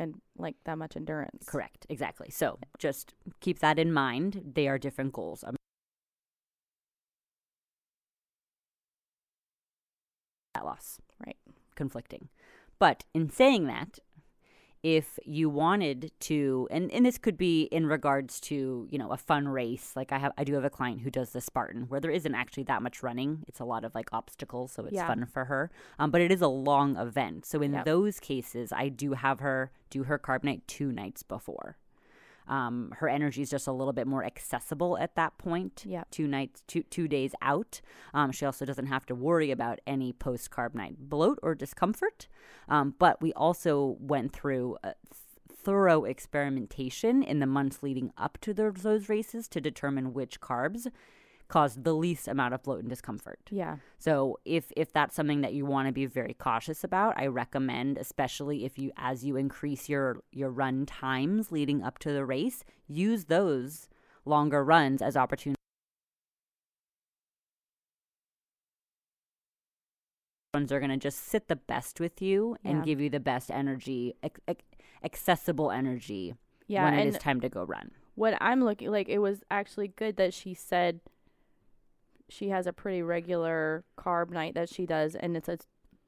and 0.00 0.20
like 0.36 0.56
that 0.64 0.78
much 0.78 0.96
endurance. 0.96 1.44
Correct. 1.46 1.86
Exactly. 1.88 2.30
So 2.30 2.58
just 2.78 3.12
keep 3.40 3.58
that 3.60 3.78
in 3.78 3.92
mind. 3.92 4.42
They 4.54 4.66
are 4.66 4.78
different 4.78 5.12
goals. 5.12 5.44
Um, 5.44 5.54
Fat 10.54 10.64
loss. 10.64 10.98
Right. 11.24 11.36
conflicting. 11.76 12.28
But 12.78 13.04
in 13.14 13.28
saying 13.28 13.66
that, 13.66 13.98
if 14.82 15.18
you 15.24 15.50
wanted 15.50 16.10
to, 16.20 16.66
and, 16.70 16.90
and 16.90 17.04
this 17.04 17.18
could 17.18 17.36
be 17.36 17.62
in 17.64 17.86
regards 17.86 18.40
to, 18.40 18.88
you 18.90 18.98
know, 18.98 19.10
a 19.10 19.16
fun 19.16 19.46
race, 19.48 19.92
like 19.94 20.10
I 20.12 20.18
have, 20.18 20.32
I 20.38 20.44
do 20.44 20.54
have 20.54 20.64
a 20.64 20.70
client 20.70 21.02
who 21.02 21.10
does 21.10 21.30
the 21.30 21.40
Spartan 21.40 21.82
where 21.88 22.00
there 22.00 22.10
isn't 22.10 22.34
actually 22.34 22.62
that 22.64 22.82
much 22.82 23.02
running. 23.02 23.44
It's 23.46 23.60
a 23.60 23.64
lot 23.64 23.84
of 23.84 23.94
like 23.94 24.08
obstacles. 24.12 24.72
So 24.72 24.84
it's 24.84 24.94
Yeah. 24.94 25.06
fun 25.06 25.26
for 25.26 25.44
her. 25.46 25.70
Um, 25.98 26.10
but 26.10 26.20
it 26.22 26.32
is 26.32 26.40
a 26.40 26.48
long 26.48 26.96
event. 26.96 27.44
So 27.44 27.60
in 27.60 27.72
Yep. 27.72 27.84
those 27.84 28.20
cases, 28.20 28.72
I 28.72 28.88
do 28.88 29.12
have 29.12 29.40
her 29.40 29.70
do 29.90 30.04
her 30.04 30.18
carb 30.18 30.44
night 30.44 30.62
two 30.66 30.92
nights 30.92 31.22
before. 31.22 31.76
Um, 32.50 32.92
her 32.98 33.08
energy 33.08 33.42
is 33.42 33.48
just 33.48 33.66
a 33.66 33.72
little 33.72 33.92
bit 33.94 34.06
more 34.06 34.24
accessible 34.24 34.98
at 34.98 35.14
that 35.14 35.38
point. 35.38 35.84
Yeah. 35.86 36.02
Two 36.10 36.26
nights, 36.26 36.62
two 36.66 36.82
two 36.82 37.08
days 37.08 37.32
out. 37.40 37.80
Um, 38.12 38.32
she 38.32 38.44
also 38.44 38.66
doesn't 38.66 38.86
have 38.86 39.06
to 39.06 39.14
worry 39.14 39.50
about 39.50 39.80
any 39.86 40.12
post 40.12 40.50
carb 40.50 40.74
night 40.74 40.96
bloat 40.98 41.38
or 41.42 41.54
discomfort. 41.54 42.26
Um, 42.68 42.94
but 42.98 43.22
we 43.22 43.32
also 43.32 43.96
went 44.00 44.32
through 44.32 44.76
a 44.82 44.94
thorough 45.62 46.04
experimentation 46.04 47.22
in 47.22 47.38
the 47.38 47.46
months 47.46 47.82
leading 47.82 48.12
up 48.16 48.38
to 48.40 48.52
those, 48.52 48.82
those 48.82 49.08
races 49.08 49.46
to 49.48 49.60
determine 49.60 50.12
which 50.12 50.40
carbs 50.40 50.86
caused 51.50 51.82
the 51.84 51.92
least 51.92 52.28
amount 52.28 52.54
of 52.54 52.62
bloat 52.62 52.80
and 52.80 52.88
discomfort. 52.88 53.40
Yeah. 53.50 53.76
So 53.98 54.38
if 54.44 54.72
if 54.76 54.92
that's 54.92 55.14
something 55.16 55.40
that 55.42 55.52
you 55.52 55.66
want 55.66 55.88
to 55.88 55.92
be 55.92 56.06
very 56.06 56.32
cautious 56.34 56.84
about, 56.84 57.14
I 57.18 57.26
recommend 57.26 57.98
especially 57.98 58.64
if 58.64 58.78
you 58.78 58.92
as 58.96 59.24
you 59.24 59.36
increase 59.36 59.88
your 59.88 60.22
your 60.32 60.50
run 60.50 60.86
times 60.86 61.50
leading 61.52 61.82
up 61.82 61.98
to 62.00 62.12
the 62.12 62.24
race, 62.24 62.64
use 62.88 63.24
those 63.26 63.88
longer 64.24 64.64
runs 64.64 65.02
as 65.02 65.16
opportunities 65.16 65.56
runs 70.54 70.72
are 70.72 70.80
going 70.80 70.90
to 70.90 70.96
just 70.96 71.18
sit 71.20 71.48
the 71.48 71.56
best 71.56 72.00
with 72.00 72.20
you 72.20 72.56
and 72.64 72.78
Yeah. 72.78 72.84
give 72.84 73.00
you 73.00 73.08
the 73.10 73.20
best 73.20 73.50
energy, 73.50 74.14
ac- 74.22 74.34
ac- 74.48 74.58
accessible 75.04 75.70
energy 75.70 76.34
Yeah. 76.66 76.84
when 76.84 76.94
it 76.98 77.06
is 77.06 77.18
time 77.18 77.40
to 77.40 77.48
go 77.48 77.64
run. 77.64 77.92
what 78.16 78.36
I'm 78.40 78.62
looking 78.62 78.90
like 78.90 79.08
it 79.08 79.18
was 79.20 79.42
actually 79.50 79.88
good 79.88 80.16
that 80.16 80.34
she 80.34 80.52
said 80.52 81.00
she 82.30 82.48
has 82.48 82.66
a 82.66 82.72
pretty 82.72 83.02
regular 83.02 83.84
carb 83.98 84.30
night 84.30 84.54
that 84.54 84.68
she 84.68 84.86
does 84.86 85.14
and 85.14 85.36
it's 85.36 85.48
a 85.48 85.58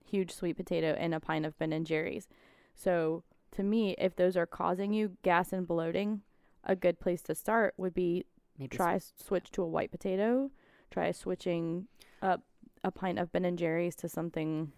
huge 0.04 0.32
sweet 0.32 0.56
potato 0.56 0.96
and 0.98 1.14
a 1.14 1.20
pint 1.20 1.46
of 1.46 1.58
Ben 1.58 1.72
and 1.72 1.86
Jerry's. 1.86 2.28
So 2.74 3.24
to 3.52 3.62
me, 3.62 3.94
if 3.98 4.16
those 4.16 4.36
are 4.36 4.46
causing 4.46 4.92
you 4.92 5.16
gas 5.22 5.52
and 5.52 5.66
bloating, 5.66 6.22
a 6.64 6.76
good 6.76 7.00
place 7.00 7.22
to 7.22 7.34
start 7.34 7.74
would 7.76 7.94
be 7.94 8.24
Maybe 8.58 8.76
try 8.76 8.98
switch 8.98 9.50
to 9.52 9.62
a 9.62 9.66
white 9.66 9.90
potato, 9.90 10.50
try 10.90 11.10
switching 11.12 11.88
up 12.20 12.42
a 12.84 12.90
pint 12.90 13.18
of 13.18 13.32
Ben 13.32 13.44
and 13.44 13.58
Jerry's 13.58 13.96
to 13.96 14.08
something 14.08 14.72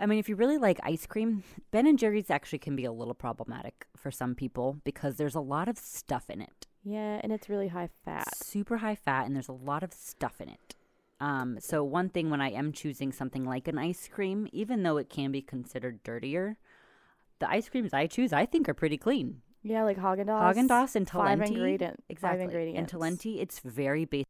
I 0.00 0.06
mean, 0.06 0.18
if 0.18 0.30
you 0.30 0.34
really 0.34 0.56
like 0.56 0.80
ice 0.82 1.06
cream, 1.06 1.44
Ben 1.70 1.86
and 1.86 1.98
Jerry's 1.98 2.30
actually 2.30 2.58
can 2.58 2.74
be 2.74 2.86
a 2.86 2.92
little 2.92 3.12
problematic 3.12 3.86
for 3.94 4.10
some 4.10 4.34
people 4.34 4.78
because 4.82 5.16
there's 5.16 5.34
a 5.34 5.40
lot 5.40 5.68
of 5.68 5.76
stuff 5.76 6.30
in 6.30 6.40
it. 6.40 6.66
yeah, 6.82 7.20
and 7.22 7.30
it's 7.32 7.50
really 7.50 7.68
high 7.68 7.90
fat. 8.02 8.34
Super 8.34 8.78
high 8.78 8.94
fat, 8.94 9.26
and 9.26 9.36
there's 9.36 9.48
a 9.48 9.52
lot 9.52 9.82
of 9.82 9.92
stuff 9.92 10.40
in 10.40 10.48
it. 10.48 10.74
Um, 11.20 11.58
so 11.60 11.84
one 11.84 12.08
thing 12.08 12.30
when 12.30 12.40
I 12.40 12.50
am 12.50 12.72
choosing 12.72 13.12
something 13.12 13.44
like 13.44 13.68
an 13.68 13.76
ice 13.78 14.08
cream, 14.10 14.48
even 14.52 14.82
though 14.82 14.96
it 14.96 15.10
can 15.10 15.30
be 15.30 15.42
considered 15.42 16.02
dirtier, 16.02 16.56
the 17.40 17.50
ice 17.50 17.68
creams 17.68 17.92
I 17.92 18.06
choose 18.06 18.32
I 18.32 18.46
think 18.46 18.68
are 18.68 18.74
pretty 18.74 18.96
clean. 18.96 19.42
Yeah, 19.62 19.84
like 19.84 19.98
Haagen 19.98 20.26
Dazs. 20.26 20.56
Haagen 20.56 20.68
Dazs 20.68 20.96
and 20.96 21.06
Talenti. 21.06 21.38
five 21.38 21.42
ingredient, 21.42 22.04
exactly, 22.08 22.38
five 22.38 22.40
ingredients. 22.40 22.92
and 22.92 23.00
Talenti, 23.02 23.40
it's 23.42 23.58
very 23.60 24.06
basic. 24.06 24.26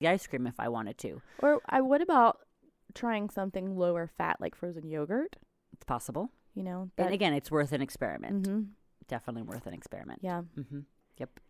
the 0.00 0.08
ice 0.08 0.26
cream 0.26 0.46
if 0.46 0.60
I 0.60 0.68
wanted 0.68 0.96
to. 0.98 1.20
Or 1.40 1.60
I 1.68 1.80
what 1.80 2.00
about 2.00 2.38
trying 2.94 3.30
something 3.30 3.76
lower 3.76 4.06
fat 4.06 4.36
like 4.40 4.54
frozen 4.54 4.88
yogurt? 4.88 5.36
It's 5.72 5.84
possible. 5.84 6.30
You 6.54 6.62
know, 6.64 6.90
and 6.98 7.12
again, 7.14 7.34
it's 7.34 7.50
worth 7.50 7.72
an 7.72 7.82
experiment. 7.82 8.46
hmm 8.46 8.62
Definitely 9.06 9.42
worth 9.42 9.66
an 9.66 9.72
experiment. 9.74 10.20
Yeah. 10.22 10.42
Mm-hmm. 10.58 10.80
Yep. 11.16 11.40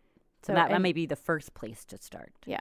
So 0.48 0.54
that, 0.54 0.70
that 0.70 0.80
may 0.80 0.92
be 0.92 1.06
the 1.06 1.16
first 1.16 1.54
place 1.54 1.84
to 1.86 1.98
start. 1.98 2.32
yeah, 2.46 2.60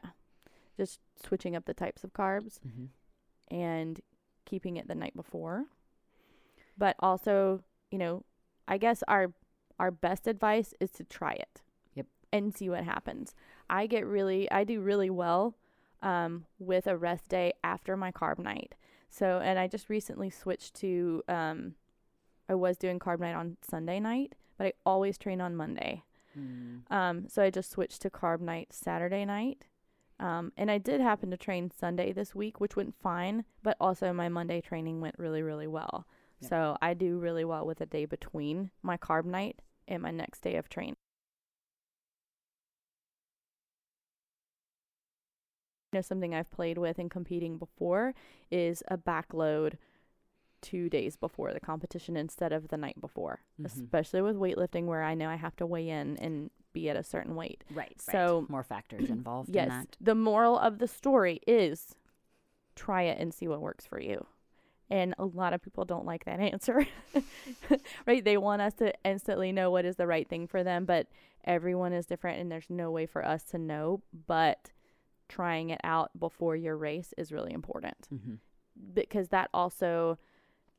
just 0.78 1.00
switching 1.26 1.56
up 1.56 1.66
the 1.66 1.74
types 1.74 2.04
of 2.04 2.14
carbs 2.14 2.60
Mm-hmm. 2.68 3.56
and 3.56 4.00
keeping 4.46 4.78
it 4.78 4.88
the 4.88 4.96
night 4.96 5.16
before. 5.16 5.66
But 6.78 6.96
also, 7.00 7.64
you 7.92 7.98
know, 7.98 8.24
I 8.68 8.78
guess 8.78 9.04
our 9.08 9.34
our 9.80 9.92
best 9.92 10.28
advice 10.28 10.74
is 10.80 10.92
to 10.92 11.04
try 11.04 11.34
it. 11.34 11.62
Yep. 11.96 12.06
And 12.34 12.56
see 12.56 12.70
what 12.70 12.84
happens. 12.84 13.34
I 13.70 13.88
get 13.88 14.06
really 14.06 14.50
I 14.52 14.64
do 14.64 14.82
really 14.82 15.10
well 15.10 15.56
um, 16.04 16.46
with 16.60 16.86
a 16.88 16.96
rest 16.98 17.30
day 17.30 17.54
after 17.64 17.98
my 17.98 18.12
carb 18.12 18.38
night. 18.40 18.76
So, 19.10 19.40
and 19.44 19.58
I 19.58 19.68
just 19.68 19.90
recently 19.90 20.30
switched 20.30 20.74
to 20.76 21.24
um, 21.30 21.76
I 22.50 22.56
was 22.56 22.78
doing 22.78 23.00
carb 23.00 23.20
night 23.20 23.34
on 23.36 23.58
Sunday 23.68 24.00
night, 24.00 24.34
but 24.58 24.68
I 24.68 24.74
always 24.86 25.18
train 25.18 25.42
on 25.42 25.56
Monday. 25.56 26.04
Mm. 26.38 26.92
Um, 26.92 27.28
so 27.28 27.42
I 27.42 27.50
just 27.50 27.72
switched 27.72 28.02
to 28.04 28.10
carb 28.10 28.42
night 28.42 28.70
Saturday 28.72 29.26
night. 29.26 29.66
Um, 30.20 30.52
and 30.58 30.72
I 30.72 30.80
did 30.80 31.00
happen 31.00 31.30
to 31.32 31.38
train 31.38 31.70
Sunday 31.70 32.12
this 32.12 32.34
week, 32.34 32.60
which 32.60 32.76
went 32.76 32.96
fine, 33.02 33.46
but 33.62 33.78
also 33.80 34.12
my 34.14 34.30
Monday 34.30 34.62
training 34.62 35.00
went 35.00 35.16
really, 35.20 35.44
really 35.44 35.68
well. 35.68 36.08
Yep. 36.40 36.50
So 36.50 36.78
I 36.82 36.94
do 36.94 37.20
really 37.20 37.46
well 37.46 37.66
with 37.66 37.82
a 37.82 37.86
day 37.86 38.06
between 38.06 38.72
my 38.82 38.98
carb 38.98 39.26
night 39.26 39.62
and 39.88 40.02
my 40.02 40.12
next 40.12 40.42
day 40.42 40.56
of 40.56 40.70
training. 40.70 40.96
You 45.94 46.00
know, 46.00 46.02
something 46.02 46.36
I've 46.36 46.52
played 46.52 46.78
with 46.78 47.00
in 47.00 47.10
competing 47.10 47.58
before 47.58 48.14
is 48.52 48.84
a 48.90 48.98
backload 48.98 49.78
two 50.62 50.90
days 50.90 51.16
before 51.16 51.54
the 51.54 51.60
competition 51.60 52.18
instead 52.18 52.52
of 52.52 52.68
the 52.70 52.78
night 52.78 53.00
before, 53.00 53.42
Mhm. 53.60 53.66
especially 53.66 54.22
with 54.22 54.36
weightlifting 54.38 54.86
where 54.86 55.04
I 55.04 55.14
know 55.14 55.30
I 55.30 55.36
have 55.36 55.56
to 55.58 55.66
weigh 55.66 55.90
in 55.90 56.18
and 56.18 56.50
be 56.74 56.90
at 56.90 56.96
a 56.98 57.04
certain 57.04 57.36
weight. 57.36 57.64
Right. 57.72 58.00
So- 58.02 58.40
right. 58.42 58.50
more 58.50 58.64
factors 58.64 59.10
involved 59.10 59.50
in 59.50 59.56
Yes. 59.56 59.70
that. 59.70 59.98
The 60.02 60.16
moral 60.16 60.58
of 60.58 60.80
the 60.80 60.88
story 60.88 61.40
is 61.48 61.96
try 62.76 63.04
it 63.04 63.20
and 63.20 63.34
see 63.34 63.48
what 63.48 63.62
works 63.62 63.86
for 63.86 64.00
you. 64.00 64.26
And 64.90 65.14
a 65.18 65.26
lot 65.26 65.54
of 65.54 65.62
people 65.62 65.84
don't 65.86 66.06
like 66.06 66.26
that 66.26 66.40
answer. 66.54 66.86
right? 68.06 68.24
They 68.24 68.38
want 68.38 68.62
us 68.62 68.74
to 68.76 68.94
instantly 69.04 69.52
know 69.52 69.70
what 69.72 69.86
is 69.86 69.96
the 69.98 70.08
right 70.08 70.28
thing 70.28 70.48
for 70.48 70.64
them, 70.64 70.86
but 70.86 71.08
everyone 71.44 71.94
is 71.94 72.06
different 72.06 72.40
and 72.40 72.52
there's 72.52 72.70
no 72.70 72.92
way 72.92 73.06
for 73.06 73.26
us 73.26 73.44
to 73.46 73.58
know, 73.58 74.02
but 74.28 74.72
trying 75.30 75.70
it 75.72 75.82
out 75.84 76.12
before 76.18 76.56
your 76.56 76.78
race 76.78 77.14
is 77.18 77.32
really 77.32 77.52
important 77.54 78.08
Mm-hmm. 78.14 78.36
because 78.94 79.30
that 79.30 79.50
also, 79.54 80.18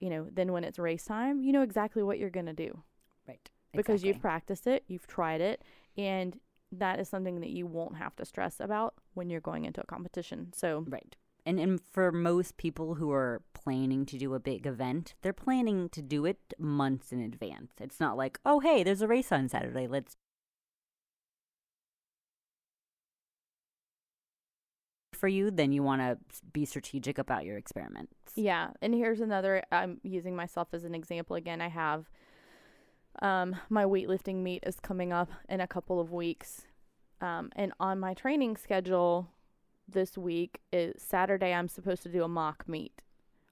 you 0.01 0.11
know, 0.11 0.27
then 0.33 0.53
when 0.53 0.65
it's 0.65 0.79
race 0.79 1.05
time, 1.05 1.43
you 1.43 1.53
know 1.53 1.63
exactly 1.63 2.03
what 2.03 2.19
you're 2.19 2.31
going 2.31 2.47
to 2.47 2.53
do 2.53 2.83
Right. 3.27 3.51
because 3.75 4.05
you've 4.05 4.21
practiced 4.21 4.67
it, 4.67 4.85
you've 4.89 5.07
tried 5.07 5.41
it, 5.41 5.63
and 5.97 6.39
that 6.73 7.01
is 7.01 7.09
something 7.09 7.41
that 7.41 7.51
you 7.51 7.67
won't 7.67 7.97
have 7.97 8.15
to 8.17 8.25
stress 8.25 8.61
about 8.61 8.95
when 9.15 9.31
you're 9.31 9.41
going 9.41 9.65
into 9.65 9.81
a 9.81 9.87
competition. 9.87 10.53
So, 10.55 10.85
Right. 10.89 11.17
And 11.47 11.59
and 11.59 11.81
for 11.81 12.13
most 12.13 12.59
people 12.59 12.97
who 12.97 13.11
are 13.11 13.41
planning 13.55 14.05
to 14.07 14.19
do 14.19 14.35
a 14.35 14.41
big 14.41 14.67
event, 14.67 15.15
they're 15.23 15.33
planning 15.33 15.89
to 15.91 16.03
do 16.03 16.27
it 16.27 16.53
months 16.59 17.11
in 17.11 17.21
advance. 17.21 17.73
It's 17.81 17.99
not 18.01 18.19
like, 18.19 18.39
"Oh, 18.45 18.61
hey, 18.61 18.83
there's 18.83 19.01
a 19.01 19.09
race 19.09 19.33
on 19.33 19.49
Saturday. 19.49 19.87
Let's 19.87 20.17
for 25.19 25.29
you, 25.29 25.51
then 25.51 25.73
you 25.73 25.83
want 25.83 26.01
to 26.01 26.19
be 26.53 26.65
strategic 26.65 27.19
about 27.19 27.45
your 27.45 27.57
experiments. 27.57 28.15
yeah. 28.37 28.71
And 28.81 28.95
here's 28.95 29.21
another 29.21 29.63
I'm 29.73 30.01
using 30.03 30.37
myself 30.37 30.69
as 30.73 30.85
an 30.85 30.95
example 30.95 31.37
again. 31.37 31.61
I 31.61 31.69
have 31.69 32.09
um, 33.21 33.57
my 33.69 33.85
weightlifting 33.85 34.37
meet 34.37 34.63
is 34.67 34.79
coming 34.81 35.13
up 35.13 35.31
in 35.49 35.61
a 35.61 35.67
couple 35.67 36.01
of 36.01 36.13
weeks. 36.13 36.67
Um, 37.21 37.51
and 37.57 37.73
on 37.81 37.99
my 37.99 38.15
training 38.15 38.57
schedule 38.57 39.29
this 39.89 40.17
week 40.17 40.61
is 40.73 41.03
Saturday, 41.03 41.53
I'm 41.53 41.69
supposed 41.69 42.03
to 42.05 42.09
do 42.09 42.23
a 42.23 42.29
mock 42.29 42.69
meet. 42.69 43.03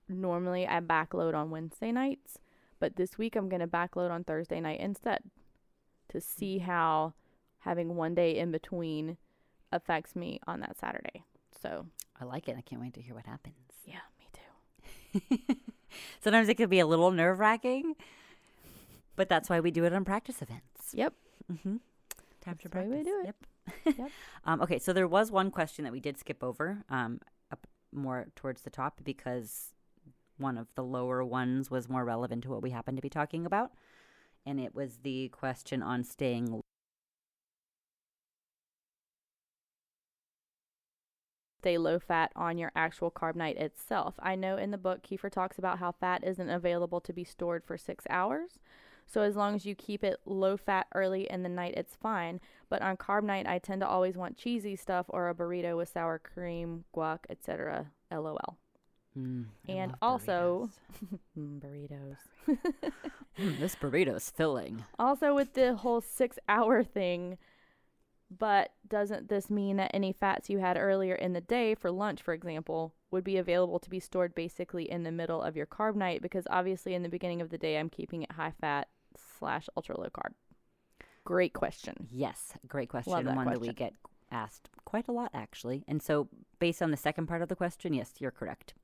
Normally, 0.08 0.68
I 0.68 0.80
backload 0.80 1.34
on 1.34 1.50
Wednesday 1.50 1.90
nights, 1.90 2.38
but 2.78 2.94
this 2.94 3.18
week 3.18 3.34
I'm 3.34 3.48
going 3.48 3.60
to 3.60 3.66
backload 3.66 4.10
on 4.10 4.22
Thursday 4.22 4.60
night 4.60 4.78
instead 4.78 5.18
to 6.10 6.20
see 6.20 6.58
how 6.58 7.14
having 7.60 7.96
one 7.96 8.14
day 8.14 8.36
in 8.36 8.52
between 8.52 9.16
affects 9.72 10.14
me 10.14 10.38
on 10.46 10.60
that 10.60 10.78
Saturday. 10.78 11.24
So, 11.66 11.86
I 12.20 12.24
like 12.24 12.48
it. 12.48 12.56
I 12.56 12.60
can't 12.60 12.80
wait 12.80 12.94
to 12.94 13.00
hear 13.00 13.14
what 13.14 13.26
happens. 13.26 13.54
yeah, 13.84 13.98
me 14.18 15.38
too. 15.48 15.56
Sometimes 16.20 16.48
it 16.48 16.54
can 16.54 16.68
be 16.68 16.78
a 16.78 16.86
little 16.86 17.10
nerve 17.10 17.40
wracking, 17.40 17.94
but 19.16 19.28
that's 19.28 19.50
why 19.50 19.60
we 19.60 19.70
do 19.70 19.84
it 19.84 19.92
on 19.92 20.04
practice 20.04 20.42
events. 20.42 20.92
Yep. 20.92 21.14
Mm-hmm. 21.52 21.76
Time 22.40 22.58
to 22.62 22.68
the 22.68 22.78
way 22.78 22.84
we 22.86 23.02
practice. 23.02 23.12
do 23.12 23.20
it. 23.20 23.34
Yep. 23.84 23.98
Yep. 23.98 24.10
um, 24.44 24.60
okay, 24.62 24.78
so 24.78 24.92
there 24.92 25.08
was 25.08 25.32
one 25.32 25.50
question 25.50 25.84
that 25.84 25.92
we 25.92 26.00
did 26.00 26.18
skip 26.18 26.44
over, 26.44 26.84
um, 26.88 27.20
up 27.50 27.66
more 27.92 28.26
towards 28.36 28.62
the 28.62 28.70
top 28.70 29.00
because 29.02 29.72
one 30.38 30.56
of 30.56 30.68
the 30.76 30.84
lower 30.84 31.24
ones 31.24 31.70
was 31.70 31.88
more 31.88 32.04
relevant 32.04 32.44
to 32.44 32.50
what 32.50 32.62
we 32.62 32.70
happen 32.70 32.94
to 32.94 33.02
be 33.02 33.10
talking 33.10 33.44
about, 33.44 33.72
and 34.44 34.60
it 34.60 34.74
was 34.74 34.98
the 35.02 35.28
question 35.30 35.82
on 35.82 36.04
staying 36.04 36.62
stay 41.66 41.78
low 41.78 41.98
fat 41.98 42.30
on 42.36 42.58
your 42.58 42.70
actual 42.76 43.10
carb 43.10 43.34
night 43.34 43.56
itself. 43.56 44.14
I 44.20 44.36
know 44.36 44.56
in 44.56 44.70
the 44.70 44.78
book 44.78 45.02
Kiefer 45.02 45.28
talks 45.28 45.58
about 45.58 45.80
how 45.80 45.90
fat 45.90 46.22
isn't 46.22 46.48
available 46.48 47.00
to 47.00 47.12
be 47.12 47.24
stored 47.24 47.64
for 47.64 47.76
six 47.76 48.04
hours. 48.08 48.60
So 49.04 49.22
as 49.22 49.34
long 49.34 49.56
as 49.56 49.66
you 49.66 49.74
keep 49.74 50.04
it 50.04 50.20
low 50.24 50.56
fat 50.56 50.86
early 50.94 51.28
in 51.28 51.42
the 51.42 51.48
night, 51.48 51.74
it's 51.76 51.96
fine. 51.96 52.40
But 52.68 52.82
on 52.82 52.96
carb 52.96 53.24
night, 53.24 53.48
I 53.48 53.58
tend 53.58 53.80
to 53.80 53.88
always 53.88 54.16
want 54.16 54.36
cheesy 54.36 54.76
stuff 54.76 55.06
or 55.08 55.28
a 55.28 55.34
burrito 55.34 55.76
with 55.76 55.88
sour 55.88 56.20
cream, 56.20 56.84
guac, 56.94 57.18
etc. 57.30 57.86
LOL. 58.12 58.58
Mm, 59.18 59.46
And 59.68 59.90
love 59.90 59.98
also- 60.02 60.70
burritos. 61.02 61.18
Mm, 61.36 61.60
burritos. 61.60 62.16
Mm, 63.38 63.58
this 63.58 63.74
burrito's 63.74 64.30
filling. 64.30 64.84
Also, 65.00 65.34
with 65.34 65.52
the 65.54 65.74
whole 65.74 66.00
six 66.00 66.38
hour 66.48 66.82
thing, 66.84 67.36
but 68.30 68.72
doesn't 68.88 69.28
this 69.28 69.50
mean 69.50 69.76
that 69.76 69.90
any 69.94 70.12
fats 70.12 70.50
you 70.50 70.58
had 70.58 70.76
earlier 70.76 71.14
in 71.14 71.32
the 71.32 71.40
day 71.40 71.74
for 71.74 71.90
lunch, 71.90 72.22
for 72.22 72.34
example, 72.34 72.94
would 73.10 73.24
be 73.24 73.36
available 73.36 73.78
to 73.78 73.90
be 73.90 74.00
stored 74.00 74.34
basically 74.34 74.90
in 74.90 75.04
the 75.04 75.12
middle 75.12 75.40
of 75.40 75.56
your 75.56 75.66
carb 75.66 75.94
night? 75.94 76.22
Because 76.22 76.46
obviously, 76.50 76.94
in 76.94 77.02
the 77.02 77.08
beginning 77.08 77.40
of 77.40 77.50
the 77.50 77.58
day, 77.58 77.78
I'm 77.78 77.90
keeping 77.90 78.22
it 78.22 78.32
high 78.32 78.52
fat 78.60 78.88
slash 79.38 79.68
ultra 79.76 79.98
low 79.98 80.08
carb. 80.08 80.32
Great 81.24 81.52
question. 81.52 81.94
Yes, 82.10 82.52
great 82.66 82.88
question. 82.88 83.12
Love 83.12 83.24
that 83.24 83.36
One 83.36 83.46
that 83.46 83.60
we 83.60 83.72
get 83.72 83.94
asked 84.30 84.70
quite 84.84 85.08
a 85.08 85.12
lot, 85.12 85.30
actually. 85.34 85.84
And 85.88 86.02
so, 86.02 86.28
based 86.58 86.82
on 86.82 86.90
the 86.90 86.96
second 86.96 87.26
part 87.26 87.42
of 87.42 87.48
the 87.48 87.56
question, 87.56 87.94
yes, 87.94 88.14
you're 88.18 88.30
correct. 88.30 88.74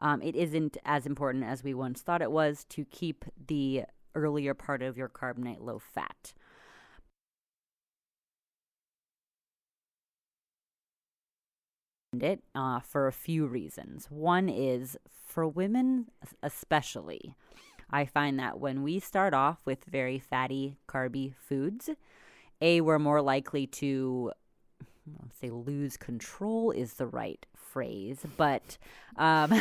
Um, 0.00 0.20
it 0.22 0.36
isn't 0.36 0.76
as 0.84 1.06
important 1.06 1.44
as 1.44 1.64
we 1.64 1.72
once 1.72 2.02
thought 2.02 2.20
it 2.20 2.30
was 2.30 2.64
to 2.70 2.84
keep 2.84 3.24
the 3.46 3.84
earlier 4.14 4.54
part 4.54 4.82
of 4.82 4.96
your 4.96 5.08
carb 5.08 5.38
night 5.38 5.60
low 5.60 5.78
fat. 5.78 6.34
It 12.22 12.42
uh, 12.54 12.80
for 12.80 13.06
a 13.06 13.12
few 13.12 13.46
reasons. 13.46 14.06
One 14.10 14.48
is 14.48 14.96
for 15.24 15.46
women, 15.46 16.06
especially. 16.42 17.34
I 17.90 18.04
find 18.04 18.38
that 18.38 18.58
when 18.58 18.82
we 18.82 18.98
start 18.98 19.32
off 19.32 19.58
with 19.64 19.84
very 19.84 20.18
fatty, 20.18 20.76
carby 20.88 21.34
foods, 21.34 21.90
a 22.60 22.80
we're 22.80 22.98
more 22.98 23.22
likely 23.22 23.66
to 23.66 24.32
let's 25.22 25.38
say 25.38 25.50
lose 25.50 25.96
control 25.96 26.72
is 26.72 26.94
the 26.94 27.06
right 27.06 27.46
phrase, 27.54 28.24
but 28.36 28.78
um, 29.16 29.52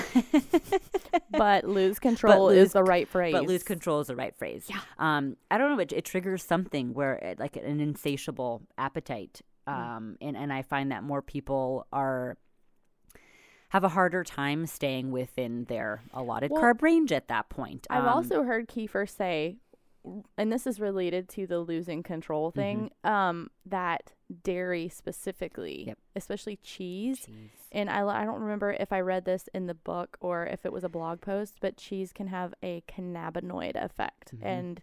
But 1.37 1.65
lose 1.65 1.99
control 1.99 2.47
lose 2.47 2.67
is 2.67 2.73
the 2.73 2.83
right 2.83 3.07
phrase. 3.07 3.33
but 3.33 3.45
lose 3.45 3.63
control 3.63 3.99
is 3.99 4.07
the 4.07 4.15
right 4.15 4.35
phrase. 4.35 4.65
Yeah. 4.69 4.79
Um, 4.97 5.37
I 5.51 5.57
don't 5.57 5.71
know. 5.75 5.79
It, 5.79 5.91
it 5.91 6.05
triggers 6.05 6.43
something 6.43 6.93
where 6.93 7.15
it, 7.15 7.39
like 7.39 7.55
an 7.57 7.79
insatiable 7.79 8.61
appetite. 8.77 9.41
Mm. 9.67 9.73
Um, 9.73 10.17
and 10.21 10.37
and 10.37 10.53
I 10.53 10.61
find 10.61 10.91
that 10.91 11.03
more 11.03 11.21
people 11.21 11.87
are 11.91 12.37
have 13.69 13.83
a 13.83 13.89
harder 13.89 14.23
time 14.23 14.65
staying 14.65 15.11
within 15.11 15.65
their 15.65 16.03
allotted 16.13 16.51
Well, 16.51 16.61
carb 16.61 16.81
range 16.81 17.11
at 17.11 17.27
that 17.27 17.49
point. 17.49 17.87
I've 17.89 18.03
Um, 18.03 18.09
also 18.09 18.43
heard 18.43 18.67
Kiefer 18.67 19.09
say, 19.09 19.57
and 20.37 20.51
this 20.51 20.67
is 20.67 20.79
related 20.79 21.27
to 21.29 21.47
the 21.47 21.59
losing 21.59 22.03
control 22.03 22.51
thing, 22.51 22.91
um, 23.03 23.49
that 23.65 24.13
dairy 24.43 24.87
specifically, 24.87 25.85
Yep. 25.87 25.97
especially 26.15 26.57
cheese, 26.57 27.25
cheese. 27.25 27.67
and 27.71 27.89
I, 27.89 28.05
I 28.07 28.23
don't 28.23 28.39
remember 28.39 28.71
if 28.79 28.93
I 28.93 28.99
read 28.99 29.25
this 29.25 29.49
in 29.53 29.65
the 29.65 29.73
book 29.73 30.17
or 30.21 30.45
if 30.45 30.63
it 30.65 30.71
was 30.71 30.83
a 30.83 30.89
blog 30.89 31.21
post, 31.21 31.57
but 31.59 31.75
cheese 31.75 32.13
can 32.13 32.27
have 32.27 32.53
a 32.61 32.81
cannabinoid 32.87 33.75
effect. 33.75 34.35
Mhm. 34.37 34.43
And 34.45 34.81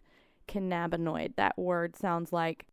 cannabinoid, 0.48 1.36
that 1.36 1.56
word 1.56 1.96
sounds 1.96 2.32
like 2.32 2.66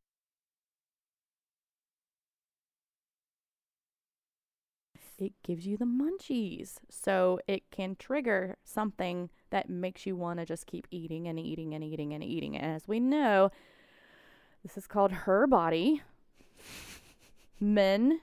it 5.20 5.34
gives 5.44 5.68
you 5.68 5.78
the 5.78 5.86
munchies. 5.86 6.76
So 6.90 7.40
it 7.48 7.64
can 7.72 7.96
trigger 7.98 8.58
something 8.64 9.30
that 9.50 9.70
makes 9.70 10.06
you 10.06 10.16
want 10.16 10.40
to 10.40 10.46
just 10.46 10.66
keep 10.66 10.88
eating 10.92 11.28
and 11.28 11.40
eating 11.40 11.74
and 11.74 11.84
eating 11.84 12.14
and 12.14 12.24
eating. 12.24 12.56
And 12.56 12.76
as 12.76 12.88
we 12.88 13.00
know, 13.00 13.52
this 14.64 14.78
is 14.78 14.88
called 14.88 15.12
her 15.12 15.48
body. 15.48 16.02
Men, 17.60 18.22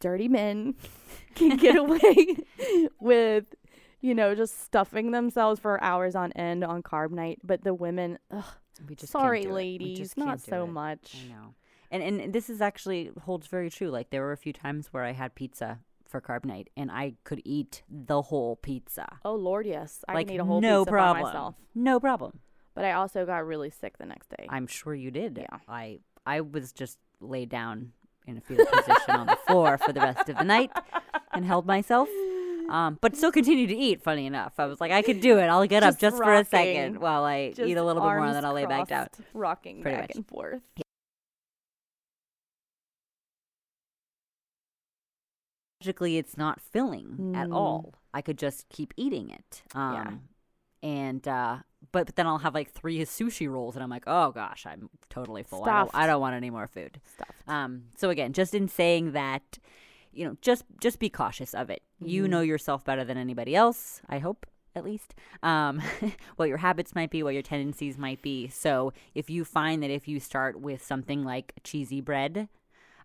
dirty 0.00 0.28
men, 0.28 0.74
can 1.34 1.56
get 1.56 1.76
away 1.76 2.36
with, 3.00 3.54
you 4.00 4.14
know, 4.14 4.34
just 4.34 4.62
stuffing 4.62 5.10
themselves 5.10 5.58
for 5.60 5.82
hours 5.82 6.14
on 6.14 6.32
end 6.32 6.62
on 6.64 6.82
carb 6.82 7.10
night. 7.10 7.40
But 7.42 7.64
the 7.64 7.74
women, 7.74 8.18
ugh, 8.30 8.44
We 8.88 8.94
just 8.94 9.12
sorry, 9.12 9.40
can't 9.42 9.48
do 9.48 9.50
it. 9.50 9.52
We 9.52 9.56
ladies, 9.64 10.16
not 10.16 10.40
so 10.40 10.64
it. 10.64 10.68
much. 10.68 11.16
I 11.24 11.28
know. 11.28 11.54
And 11.90 12.02
and 12.02 12.32
this 12.32 12.50
is 12.50 12.60
actually 12.60 13.10
holds 13.22 13.46
very 13.46 13.70
true. 13.70 13.90
Like 13.90 14.10
there 14.10 14.22
were 14.22 14.32
a 14.32 14.36
few 14.36 14.52
times 14.52 14.88
where 14.92 15.04
I 15.04 15.12
had 15.12 15.34
pizza 15.34 15.78
for 16.08 16.20
carb 16.20 16.44
night 16.44 16.68
and 16.76 16.90
I 16.90 17.14
could 17.24 17.42
eat 17.44 17.82
the 17.90 18.22
whole 18.22 18.56
pizza. 18.56 19.06
Oh 19.24 19.34
Lord, 19.34 19.66
yes, 19.66 20.04
I 20.08 20.14
like 20.14 20.30
eat 20.30 20.38
a 20.40 20.44
whole 20.44 20.60
no 20.60 20.80
pizza 20.84 20.90
by 20.92 20.96
problem. 20.96 21.22
myself. 21.24 21.54
No 21.74 22.00
problem. 22.00 22.40
But 22.74 22.84
I 22.84 22.92
also 22.92 23.24
got 23.24 23.46
really 23.46 23.70
sick 23.70 23.96
the 23.98 24.06
next 24.06 24.28
day. 24.28 24.46
I'm 24.48 24.66
sure 24.66 24.94
you 24.94 25.10
did. 25.10 25.38
Yeah. 25.40 25.58
I 25.68 26.00
I 26.26 26.40
was 26.42 26.72
just 26.72 26.98
laid 27.20 27.48
down 27.48 27.92
in 28.26 28.36
a 28.36 28.40
fetal 28.40 28.66
position 28.66 29.14
on 29.14 29.26
the 29.26 29.38
floor 29.46 29.78
for 29.78 29.92
the 29.92 30.00
rest 30.00 30.28
of 30.28 30.36
the 30.36 30.44
night 30.44 30.70
and 31.32 31.44
held 31.44 31.66
myself. 31.66 32.08
Um, 32.68 32.98
but 33.00 33.16
still 33.16 33.30
continued 33.30 33.68
to 33.68 33.76
eat. 33.76 34.02
Funny 34.02 34.26
enough, 34.26 34.54
I 34.58 34.66
was 34.66 34.80
like, 34.80 34.90
I 34.90 35.00
could 35.00 35.20
do 35.20 35.38
it. 35.38 35.44
I'll 35.44 35.64
get 35.68 35.84
up 35.84 35.90
Just 35.92 36.00
just 36.00 36.16
for 36.16 36.34
a 36.34 36.44
second 36.44 36.98
while 36.98 37.22
I 37.24 37.50
Just 37.50 37.60
eat 37.60 37.76
a 37.76 37.84
little 37.84 38.02
bit 38.02 38.06
more, 38.08 38.24
and 38.24 38.34
then 38.34 38.44
I'll 38.44 38.52
lay 38.54 38.66
back 38.66 38.88
down. 38.88 39.06
rocking 39.32 39.82
Pretty 39.82 39.96
back 39.96 40.08
much. 40.10 40.16
and 40.16 40.26
forth. 40.26 40.60
It's 46.16 46.36
not 46.36 46.60
filling 46.60 47.32
at 47.34 47.48
Mm. 47.48 47.54
all. 47.54 47.94
I 48.14 48.22
could 48.22 48.38
just 48.38 48.68
keep 48.68 48.92
eating 48.96 49.30
it. 49.30 49.62
Um, 49.74 49.92
Yeah. 49.94 50.12
And 50.82 51.26
uh, 51.26 51.58
but, 51.92 52.06
but 52.06 52.16
then 52.16 52.26
I'll 52.26 52.38
have 52.38 52.54
like 52.54 52.70
three 52.70 52.98
sushi 53.00 53.48
rolls, 53.50 53.74
and 53.76 53.82
I'm 53.82 53.90
like, 53.90 54.04
oh 54.06 54.30
gosh, 54.30 54.66
I'm 54.66 54.88
totally 55.10 55.42
full. 55.42 55.64
I 55.64 55.78
don't, 55.78 55.90
I 55.94 56.06
don't 56.06 56.20
want 56.20 56.34
any 56.36 56.50
more 56.50 56.66
food. 56.66 57.00
Stuffed. 57.14 57.48
Um, 57.48 57.84
so 57.96 58.10
again, 58.10 58.32
just 58.32 58.54
in 58.54 58.68
saying 58.68 59.12
that, 59.12 59.58
you 60.12 60.24
know, 60.26 60.36
just 60.42 60.64
just 60.80 60.98
be 60.98 61.08
cautious 61.08 61.54
of 61.54 61.70
it. 61.70 61.82
You 62.00 62.24
Mhm. 62.24 62.30
know 62.30 62.40
yourself 62.42 62.84
better 62.84 63.04
than 63.04 63.16
anybody 63.16 63.54
else. 63.56 64.00
I 64.08 64.18
hope 64.18 64.46
at 64.74 64.84
least 64.84 65.14
um, 65.42 65.80
what 66.36 66.48
your 66.48 66.58
habits 66.58 66.94
might 66.94 67.10
be, 67.10 67.22
what 67.22 67.32
your 67.34 67.42
tendencies 67.42 67.96
might 67.98 68.20
be. 68.22 68.48
So 68.48 68.92
if 69.14 69.30
you 69.30 69.44
find 69.44 69.82
that 69.82 69.90
if 69.90 70.06
you 70.06 70.20
start 70.20 70.60
with 70.60 70.82
something 70.84 71.24
like 71.24 71.54
cheesy 71.64 72.00
bread, 72.02 72.48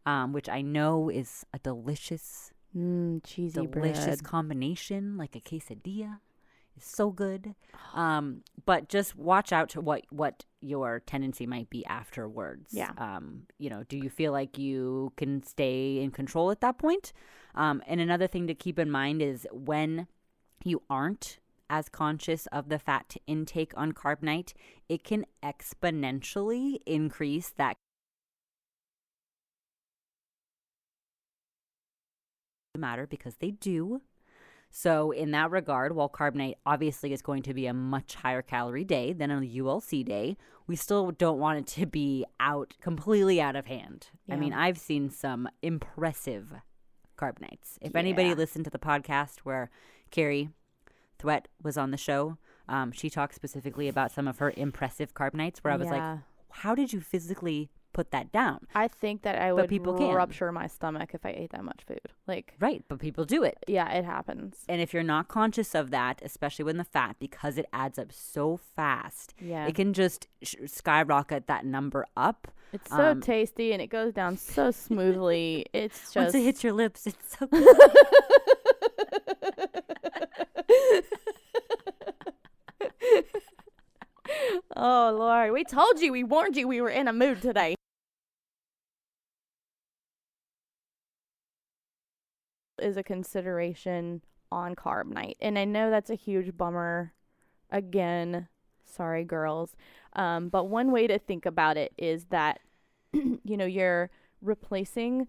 um, 0.05 0.33
which 0.33 0.49
I 0.49 0.61
know 0.61 1.09
is 1.09 1.45
a 1.53 1.59
delicious, 1.59 2.51
Mm, 2.75 3.21
cheesy 3.23 3.67
delicious 3.67 4.05
bread. 4.05 4.23
combination, 4.23 5.17
like 5.17 5.35
a 5.35 5.41
quesadilla. 5.41 6.19
is 6.77 6.85
So 6.85 7.11
good, 7.11 7.53
um, 7.93 8.43
but 8.65 8.87
just 8.87 9.15
watch 9.15 9.51
out 9.51 9.69
to 9.69 9.81
what 9.81 10.05
what 10.09 10.45
your 10.61 11.01
tendency 11.01 11.45
might 11.45 11.69
be 11.69 11.85
afterwards. 11.85 12.73
Yeah. 12.73 12.91
Um, 12.97 13.43
you 13.57 13.69
know, 13.69 13.83
do 13.89 13.97
you 13.97 14.09
feel 14.09 14.31
like 14.31 14.57
you 14.57 15.11
can 15.17 15.43
stay 15.43 15.99
in 16.01 16.11
control 16.11 16.49
at 16.51 16.61
that 16.61 16.77
point? 16.77 17.11
Um, 17.55 17.83
and 17.87 17.99
another 17.99 18.27
thing 18.27 18.47
to 18.47 18.55
keep 18.55 18.79
in 18.79 18.89
mind 18.89 19.21
is 19.21 19.45
when 19.51 20.07
you 20.63 20.81
aren't 20.89 21.39
as 21.69 21.89
conscious 21.89 22.47
of 22.47 22.69
the 22.69 22.79
fat 22.79 23.15
intake 23.27 23.73
on 23.75 23.91
carb 23.93 24.21
night, 24.21 24.53
it 24.87 25.03
can 25.03 25.25
exponentially 25.43 26.77
increase 26.85 27.49
that 27.57 27.77
matter 32.77 33.07
because 33.07 33.35
they 33.35 33.51
do. 33.51 34.01
So, 34.73 35.11
in 35.11 35.31
that 35.31 35.51
regard, 35.51 35.93
while 35.95 36.07
carb 36.07 36.33
night 36.33 36.57
obviously 36.65 37.11
is 37.11 37.21
going 37.21 37.43
to 37.43 37.53
be 37.53 37.65
a 37.65 37.73
much 37.73 38.15
higher 38.15 38.41
calorie 38.41 38.85
day 38.85 39.11
than 39.11 39.29
a 39.29 39.41
ULC 39.41 40.05
day, 40.05 40.37
we 40.65 40.77
still 40.77 41.11
don't 41.11 41.39
want 41.39 41.59
it 41.59 41.67
to 41.79 41.85
be 41.85 42.25
out 42.39 42.73
completely 42.79 43.41
out 43.41 43.57
of 43.57 43.65
hand. 43.65 44.07
I 44.29 44.37
mean, 44.37 44.53
I've 44.53 44.77
seen 44.77 45.09
some 45.09 45.49
impressive 45.61 46.53
carb 47.17 47.41
nights. 47.41 47.77
If 47.81 47.95
anybody 47.97 48.33
listened 48.33 48.63
to 48.63 48.71
the 48.71 48.79
podcast 48.79 49.39
where 49.39 49.69
Carrie 50.09 50.49
Thwet 51.19 51.47
was 51.61 51.77
on 51.77 51.91
the 51.91 51.97
show, 51.97 52.37
um, 52.69 52.93
she 52.93 53.09
talked 53.09 53.35
specifically 53.35 53.89
about 53.89 54.11
some 54.11 54.25
of 54.25 54.37
her 54.37 54.53
impressive 54.55 55.13
carb 55.13 55.33
nights 55.33 55.61
where 55.61 55.73
I 55.73 55.75
was 55.75 55.87
like, 55.89 56.19
how 56.49 56.75
did 56.75 56.93
you 56.93 57.01
physically 57.01 57.69
put 57.93 58.11
that 58.11 58.31
down? 58.31 58.67
I 58.75 58.87
think 58.87 59.21
that 59.23 59.39
I 59.41 59.49
but 59.49 59.55
would 59.55 59.69
people 59.69 59.97
can. 59.97 60.13
rupture 60.13 60.51
my 60.51 60.67
stomach 60.67 61.11
if 61.13 61.25
I 61.25 61.29
ate 61.31 61.51
that 61.51 61.63
much 61.63 61.81
food. 61.87 62.01
Like, 62.27 62.53
Right, 62.59 62.83
but 62.87 62.99
people 62.99 63.25
do 63.25 63.43
it. 63.43 63.57
yeah, 63.67 63.89
it 63.91 64.05
happens. 64.05 64.57
And 64.69 64.81
if 64.81 64.93
you're 64.93 65.03
not 65.03 65.27
conscious 65.27 65.75
of 65.75 65.91
that, 65.91 66.21
especially 66.23 66.65
when 66.65 66.77
the 66.77 66.83
fat, 66.83 67.17
because 67.19 67.57
it 67.57 67.65
adds 67.73 67.97
up 67.99 68.11
so 68.11 68.57
fast, 68.57 69.33
Yeah. 69.39 69.65
it 69.67 69.75
can 69.75 69.93
just 69.93 70.27
sh- 70.43 70.55
skyrocket 70.65 71.47
that 71.47 71.65
number 71.65 72.05
up. 72.15 72.47
It's 72.73 72.89
so 72.89 73.11
um, 73.11 73.21
tasty 73.21 73.73
and 73.73 73.81
it 73.81 73.87
goes 73.87 74.13
down 74.13 74.37
so 74.37 74.71
smoothly. 74.85 75.65
It's 75.73 75.99
just 76.13 76.15
Once 76.15 76.35
it 76.35 76.41
hits 76.43 76.63
your 76.63 76.73
lips, 76.73 77.05
it's 77.07 77.37
so 77.37 77.47
Oh 84.75 85.13
Lord, 85.17 85.51
we 85.51 85.63
told 85.63 85.99
you, 85.99 86.11
we 86.11 86.23
warned 86.23 86.55
you 86.55 86.67
we 86.67 86.79
were 86.81 86.89
in 86.89 87.07
a 87.07 87.13
mood 87.13 87.41
today. 87.41 87.75
Is 92.81 92.97
a 92.97 93.03
consideration 93.03 94.21
on 94.51 94.75
carb 94.75 95.07
night. 95.07 95.37
And 95.39 95.57
I 95.57 95.65
know 95.65 95.89
that's 95.89 96.09
a 96.09 96.15
huge 96.15 96.57
bummer. 96.57 97.13
Again, 97.69 98.47
sorry 98.85 99.23
girls. 99.23 99.75
Um, 100.13 100.49
but 100.49 100.65
one 100.65 100.91
way 100.91 101.07
to 101.07 101.17
think 101.17 101.45
about 101.45 101.77
it 101.77 101.93
is 101.97 102.25
that 102.25 102.59
you 103.13 103.57
know, 103.57 103.65
you're 103.65 104.09
replacing 104.41 105.27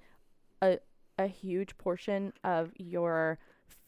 a 0.60 0.78
a 1.18 1.26
huge 1.26 1.76
portion 1.76 2.32
of 2.42 2.72
your 2.76 3.38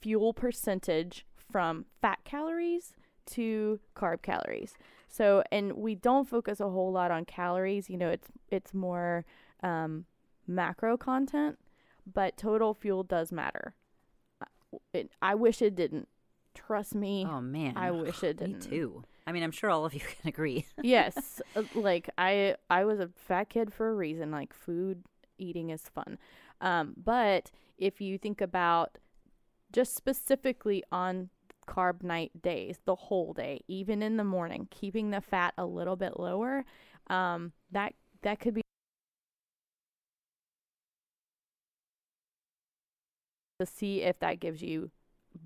fuel 0.01 0.35
percentage 0.35 1.25
from 1.51 1.87
fat 2.03 2.19
calories 2.25 2.93
to 3.27 3.81
carb 3.97 4.21
calories. 4.23 4.75
So, 5.09 5.43
and 5.51 5.73
we 5.75 5.95
don't 5.95 6.29
focus 6.29 6.61
a 6.61 6.69
whole 6.69 6.93
lot 6.93 7.11
on 7.11 7.25
calories. 7.25 7.89
You 7.89 7.97
know, 7.97 8.11
it's 8.11 8.29
it's 8.51 8.75
more 8.75 9.25
um, 9.63 10.05
macro 10.47 10.97
content, 10.97 11.59
but 12.13 12.37
total 12.37 12.75
fuel 12.75 13.03
does 13.03 13.33
matter. 13.33 13.75
I- 14.41 14.47
It, 14.93 15.11
I 15.23 15.35
wish 15.35 15.63
it 15.63 15.75
didn't. 15.77 16.09
Trust 16.55 16.95
me. 16.95 17.27
Oh 17.29 17.41
man, 17.41 17.75
I 17.77 17.91
wish 17.91 18.23
it 18.23 18.37
didn't. 18.39 18.61
too. 18.63 19.03
I 19.27 19.33
mean, 19.33 19.43
I'm 19.43 19.51
sure 19.53 19.71
all 19.71 19.85
of 19.85 19.95
you 19.95 20.01
can 20.21 20.29
agree. 20.29 20.67
yes, 20.83 21.41
uh, 21.57 21.63
like 21.75 22.11
I 22.19 22.57
I 22.71 22.85
was 22.85 23.01
a 23.01 23.09
fat 23.17 23.49
kid 23.51 23.73
for 23.73 23.89
a 23.91 23.95
reason. 23.95 24.31
Like 24.31 24.53
food 24.55 25.05
eating 25.39 25.71
is 25.71 25.83
fun. 25.89 26.19
Um, 26.61 26.95
but 26.97 27.51
if 27.79 28.01
you 28.01 28.19
think 28.19 28.41
about 28.41 28.99
just 29.73 29.97
specifically 29.97 30.85
on 30.93 31.31
carb 31.67 32.03
night 32.03 32.31
days, 32.43 32.79
the 32.85 32.95
whole 32.95 33.33
day, 33.33 33.61
even 33.67 34.03
in 34.03 34.17
the 34.17 34.25
morning, 34.25 34.69
keeping 34.71 35.11
the 35.11 35.21
fat 35.21 35.55
a 35.59 35.65
little 35.67 35.97
bit 35.97 36.21
lower, 36.21 36.65
um, 37.09 37.53
that 37.73 37.95
that 38.23 38.39
could 38.39 38.55
be 38.55 38.63
to 43.59 43.67
see 43.67 44.03
if 44.03 44.19
that 44.21 44.41
gives 44.41 44.63
you 44.63 44.91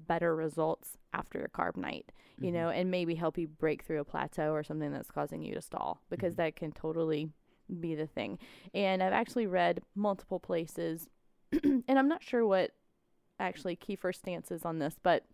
better 0.07 0.35
results 0.35 0.99
after 1.13 1.39
your 1.39 1.49
carb 1.49 1.77
night, 1.77 2.13
you 2.41 2.51
Mhm. 2.51 2.55
know, 2.55 2.69
and 2.71 2.91
maybe 2.91 3.15
help 3.15 3.39
you 3.39 3.49
break 3.49 3.83
through 3.83 4.01
a 4.01 4.05
plateau 4.05 4.53
or 4.53 4.63
something 4.63 4.93
that's 4.93 5.11
causing 5.11 5.43
you 5.43 5.55
to 5.55 5.61
stall 5.61 6.01
because 6.11 6.35
Mhm. 6.35 6.37
that 6.37 6.57
can 6.57 6.73
totally 6.73 7.31
be 7.81 7.95
the 7.95 8.07
thing. 8.07 8.39
And 8.75 9.03
I've 9.03 9.13
actually 9.13 9.47
read 9.47 9.83
multiple 9.95 10.41
places, 10.41 11.09
and 11.63 11.85
I'm 11.99 12.09
not 12.09 12.23
sure 12.23 12.47
what 12.47 12.73
actually 13.39 13.77
Kiefer 13.77 14.15
stance 14.15 14.51
is 14.51 14.65
on 14.65 14.79
this, 14.79 14.99
but 15.03 15.25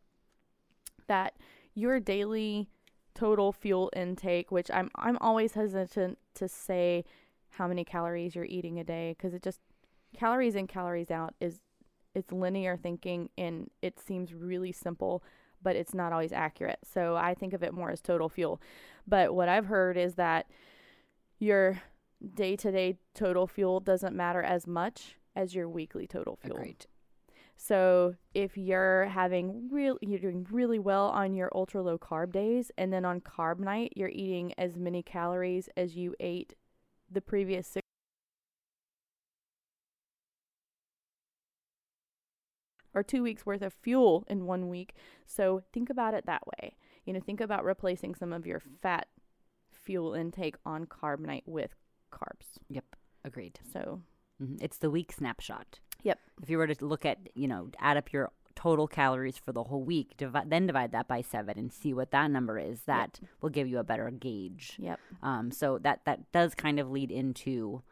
that 1.07 1.37
your 1.75 2.01
daily 2.01 2.69
total 3.15 3.53
fuel 3.53 3.91
intake, 3.95 4.51
which 4.51 4.71
I'm 4.71 4.91
I'm 4.97 5.17
always 5.21 5.55
hesitant 5.55 6.19
to 6.35 6.49
say 6.49 7.05
how 7.51 7.69
many 7.69 7.85
calories 7.85 8.35
you're 8.35 8.45
eating 8.45 8.79
a 8.81 8.85
day 8.85 9.15
because 9.17 9.33
it 9.35 9.43
just 9.43 9.61
calories 10.13 10.55
in 10.57 10.67
calories 10.67 11.11
out 11.11 11.35
is 11.41 11.61
it's 12.15 12.33
linear 12.33 12.77
thinking 12.77 13.29
and 13.37 13.71
it 13.83 13.99
seems 13.99 14.33
really 14.33 14.73
simple 14.73 15.23
but 15.63 15.77
it's 15.77 15.95
not 15.95 16.13
always 16.13 16.33
accurate. 16.33 16.79
So 16.85 17.17
i 17.17 17.35
think 17.35 17.53
of 17.55 17.63
it 17.63 17.73
more 17.73 17.91
as 17.91 18.01
total 18.01 18.29
fuel. 18.29 18.61
But 19.07 19.35
what 19.35 19.49
i've 19.49 19.67
heard 19.67 19.97
is 19.97 20.15
that 20.15 20.47
your 21.39 21.83
day-to-day 22.35 22.99
total 23.15 23.47
fuel 23.47 23.81
doesn't 23.81 24.15
matter 24.15 24.43
as 24.43 24.67
much 24.67 25.17
as 25.37 25.55
your 25.55 25.69
weekly 25.69 26.07
total 26.07 26.37
fuel. 26.37 26.57
Agreed. 26.57 26.87
so 27.57 28.15
if 28.35 28.57
you're 28.57 29.07
having 29.07 29.69
real 29.71 29.99
you're 30.01 30.19
doing 30.19 30.47
really 30.51 30.79
well 30.79 31.07
on 31.07 31.35
your 31.35 31.51
ultra 31.55 31.83
low 31.83 31.99
carb 31.99 32.33
days 32.33 32.71
and 32.79 32.93
then 32.93 33.05
on 33.05 33.21
carb 33.21 33.59
night 33.59 33.93
you're 33.97 34.09
eating 34.09 34.53
as 34.59 34.77
many 34.77 35.03
calories 35.03 35.69
as 35.77 35.97
you 35.97 36.15
ate 36.21 36.55
the 37.11 37.21
previous 37.21 37.67
or 42.95 43.03
two 43.03 43.23
weeks 43.23 43.45
worth 43.45 43.63
of 43.63 43.73
fuel 43.73 44.25
in 44.29 44.47
one 44.47 44.69
week. 44.69 44.95
So 45.27 45.63
think 45.73 45.91
about 45.91 46.15
it 46.15 46.27
that 46.27 46.43
way. 46.47 46.77
You 47.05 47.13
know, 47.13 47.21
think 47.21 47.41
about 47.41 47.65
replacing 47.65 48.15
some 48.15 48.33
of 48.33 48.47
your 48.47 48.61
fat 48.83 49.09
fuel 49.71 50.15
intake 50.15 50.57
on 50.65 50.87
carb 50.87 51.19
night 51.21 51.45
with 51.47 51.75
carbs. 52.13 52.59
Yep. 52.71 52.85
Agreed. 53.25 53.59
So 53.73 54.03
Mhm. 54.41 54.59
It's 54.61 54.79
the 54.79 54.91
week 54.91 55.13
snapshot. 55.13 55.79
Yep. 56.03 56.19
If 56.43 56.51
you 56.51 56.59
were 56.59 56.67
to 56.67 56.85
look 56.85 57.07
at, 57.07 57.19
you 57.37 57.47
know, 57.47 57.71
add 57.79 57.97
up 57.97 58.13
your 58.13 58.33
total 58.57 58.87
calories 58.89 59.37
for 59.39 59.53
the 59.53 59.65
whole 59.65 59.85
week, 59.85 60.17
divi- 60.17 60.47
then 60.47 60.67
divide 60.67 60.91
that 60.93 61.07
by 61.09 61.21
seven 61.21 61.57
and 61.59 61.73
see 61.73 61.93
what 61.95 62.11
that 62.11 62.31
number 62.31 62.59
is. 62.59 62.83
That 62.85 63.21
will 63.41 63.51
give 63.51 63.69
you 63.69 63.79
a 63.79 63.85
better 63.85 64.11
gauge. 64.11 64.77
Yep. 64.81 64.99
Um, 65.23 65.51
so 65.53 65.79
that 65.79 66.05
that 66.05 66.31
does 66.33 66.55
kind 66.55 66.79
of 66.81 66.91
lead 66.91 67.11
into 67.13 67.83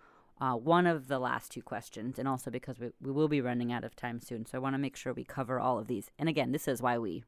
uh, 0.43 0.57
one 0.57 0.89
of 0.89 1.07
the 1.07 1.21
last 1.21 1.53
two 1.53 1.63
questions, 1.63 2.19
and 2.19 2.27
also 2.27 2.51
because 2.51 2.81
we, 2.81 2.91
we 3.01 3.13
will 3.13 3.29
be 3.29 3.41
running 3.41 3.73
out 3.73 3.85
of 3.85 3.95
time 3.95 4.21
soon, 4.21 4.45
so 4.45 4.59
I 4.59 4.61
want 4.61 4.75
to 4.75 4.79
make 4.79 4.97
sure 4.97 5.13
we 5.13 5.23
cover 5.23 5.61
all 5.61 5.79
of 5.79 5.87
these. 5.87 6.11
And 6.19 6.29
again, 6.29 6.51
this 6.51 6.67
is 6.67 6.83
why 6.83 6.99
we, 6.99 7.23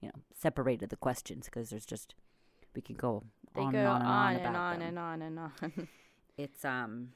you 0.00 0.08
know, 0.08 0.14
separated 0.34 0.88
the 0.88 0.96
questions 0.96 1.44
because 1.44 1.68
there's 1.68 1.84
just 1.84 2.14
we 2.74 2.80
could 2.80 2.96
go 2.96 3.24
they 3.54 3.60
on 3.60 3.72
go 3.72 3.80
and 3.80 3.86
on 3.86 4.36
and 4.36 4.46
on, 4.46 4.56
on 4.56 4.56
and 4.56 4.56
on 4.56 4.82
and 4.82 4.98
on 4.98 5.22
and 5.22 5.38
on. 5.38 5.88
It's 6.38 6.64
um. 6.64 7.10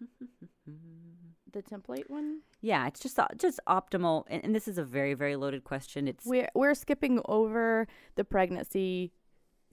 the 1.52 1.62
template 1.62 2.08
one. 2.08 2.40
Yeah, 2.62 2.86
it's 2.86 3.00
just 3.00 3.18
uh, 3.18 3.28
just 3.36 3.60
optimal, 3.68 4.24
and, 4.28 4.42
and 4.42 4.54
this 4.54 4.66
is 4.66 4.78
a 4.78 4.84
very 4.84 5.12
very 5.12 5.36
loaded 5.36 5.64
question. 5.64 6.08
It's 6.08 6.24
We're 6.24 6.48
we're 6.54 6.74
skipping 6.74 7.20
over 7.26 7.86
the 8.14 8.24
pregnancy 8.24 9.12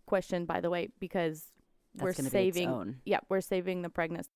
question, 0.06 0.44
by 0.44 0.60
the 0.60 0.70
way, 0.70 0.90
because 1.00 1.46
that's 1.96 2.20
we're 2.20 2.30
saving. 2.30 2.68
Be 2.68 2.70
its 2.70 2.76
own. 2.76 2.98
Yeah, 3.06 3.20
we're 3.30 3.40
saving 3.40 3.84
the 3.84 3.90
pregnancy. 3.90 4.28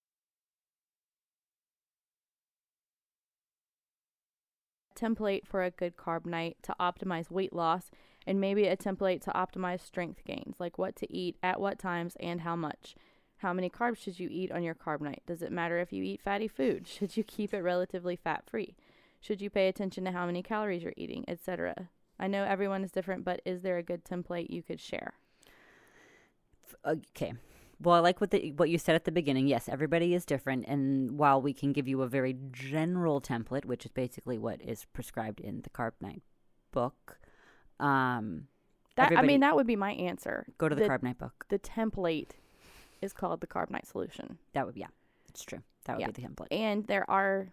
Template 4.97 5.45
for 5.45 5.63
a 5.63 5.71
good 5.71 5.95
carb 5.95 6.25
night 6.25 6.57
to 6.63 6.75
optimize 6.79 7.29
weight 7.29 7.53
loss, 7.53 7.91
and 8.25 8.41
maybe 8.41 8.65
a 8.65 8.75
template 8.75 9.21
to 9.21 9.31
optimize 9.31 9.81
strength 9.81 10.23
gains, 10.25 10.59
like 10.59 10.77
what 10.77 10.95
to 10.97 11.13
eat, 11.13 11.37
at 11.43 11.61
what 11.61 11.77
times, 11.77 12.17
and 12.19 12.41
how 12.41 12.55
much. 12.55 12.95
How 13.37 13.53
many 13.53 13.69
carbs 13.69 13.97
should 13.97 14.19
you 14.19 14.27
eat 14.31 14.51
on 14.51 14.63
your 14.63 14.73
carb 14.73 15.01
night? 15.01 15.21
Does 15.27 15.43
it 15.43 15.51
matter 15.51 15.77
if 15.77 15.93
you 15.93 16.03
eat 16.03 16.21
fatty 16.21 16.47
food? 16.47 16.87
Should 16.87 17.15
you 17.15 17.23
keep 17.23 17.53
it 17.53 17.61
relatively 17.61 18.15
fat 18.15 18.43
free? 18.47 18.75
Should 19.21 19.41
you 19.41 19.49
pay 19.51 19.67
attention 19.67 20.05
to 20.05 20.11
how 20.11 20.25
many 20.25 20.41
calories 20.41 20.81
you're 20.81 20.93
eating, 20.97 21.23
etc.? 21.27 21.89
I 22.19 22.27
know 22.27 22.43
everyone 22.43 22.83
is 22.83 22.91
different, 22.91 23.23
but 23.23 23.41
is 23.45 23.61
there 23.61 23.77
a 23.77 23.83
good 23.83 24.03
template 24.03 24.49
you 24.49 24.63
could 24.63 24.79
share? 24.79 25.13
Uh, 26.83 26.95
okay. 27.15 27.33
Well, 27.79 27.95
I 27.95 27.99
like 27.99 28.19
what 28.19 28.31
the 28.31 28.51
what 28.53 28.69
you 28.69 28.77
said 28.79 28.95
at 28.95 29.03
the 29.05 29.11
beginning. 29.11 29.47
Yes, 29.47 29.69
everybody 29.69 30.13
is 30.15 30.25
different, 30.25 30.65
and 30.67 31.17
while 31.17 31.41
we 31.41 31.53
can 31.53 31.73
give 31.73 31.87
you 31.87 32.01
a 32.01 32.07
very 32.07 32.35
general 32.51 33.21
template, 33.21 33.65
which 33.65 33.85
is 33.85 33.91
basically 33.91 34.37
what 34.39 34.61
is 34.61 34.85
prescribed 34.93 35.39
in 35.39 35.61
the 35.61 35.69
Carb 35.69 35.91
Nite 36.01 36.23
book, 36.71 37.19
um, 37.79 38.47
That 38.95 39.15
I 39.15 39.21
mean, 39.21 39.41
that 39.41 39.55
would 39.55 39.67
be 39.67 39.75
my 39.75 39.91
answer. 39.91 40.47
go 40.57 40.67
to 40.67 40.73
the, 40.75 40.81
The- 40.83 40.89
Carb 40.89 41.03
Nite 41.03 41.19
book. 41.19 41.45
The 41.49 41.59
template 41.59 42.31
is 43.01 43.13
called 43.13 43.41
the 43.41 43.47
Carb 43.47 43.69
Nite 43.69 43.85
Solution, 43.85 44.39
That 44.53 44.65
would 44.65 44.75
yeah, 44.75 44.87
it's 45.29 45.43
true. 45.43 45.61
That 45.85 45.97
would 45.97 46.01
Yeah. 46.01 46.07
be 46.07 46.21
the 46.23 46.27
template. 46.27 46.47
and 46.49 46.87
there 46.87 47.07
are, 47.09 47.49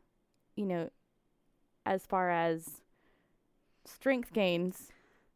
you 0.57 0.65
know, 0.65 0.89
as 1.85 2.07
far 2.07 2.31
as 2.31 2.81
strength 3.85 4.33
gains, 4.33 4.89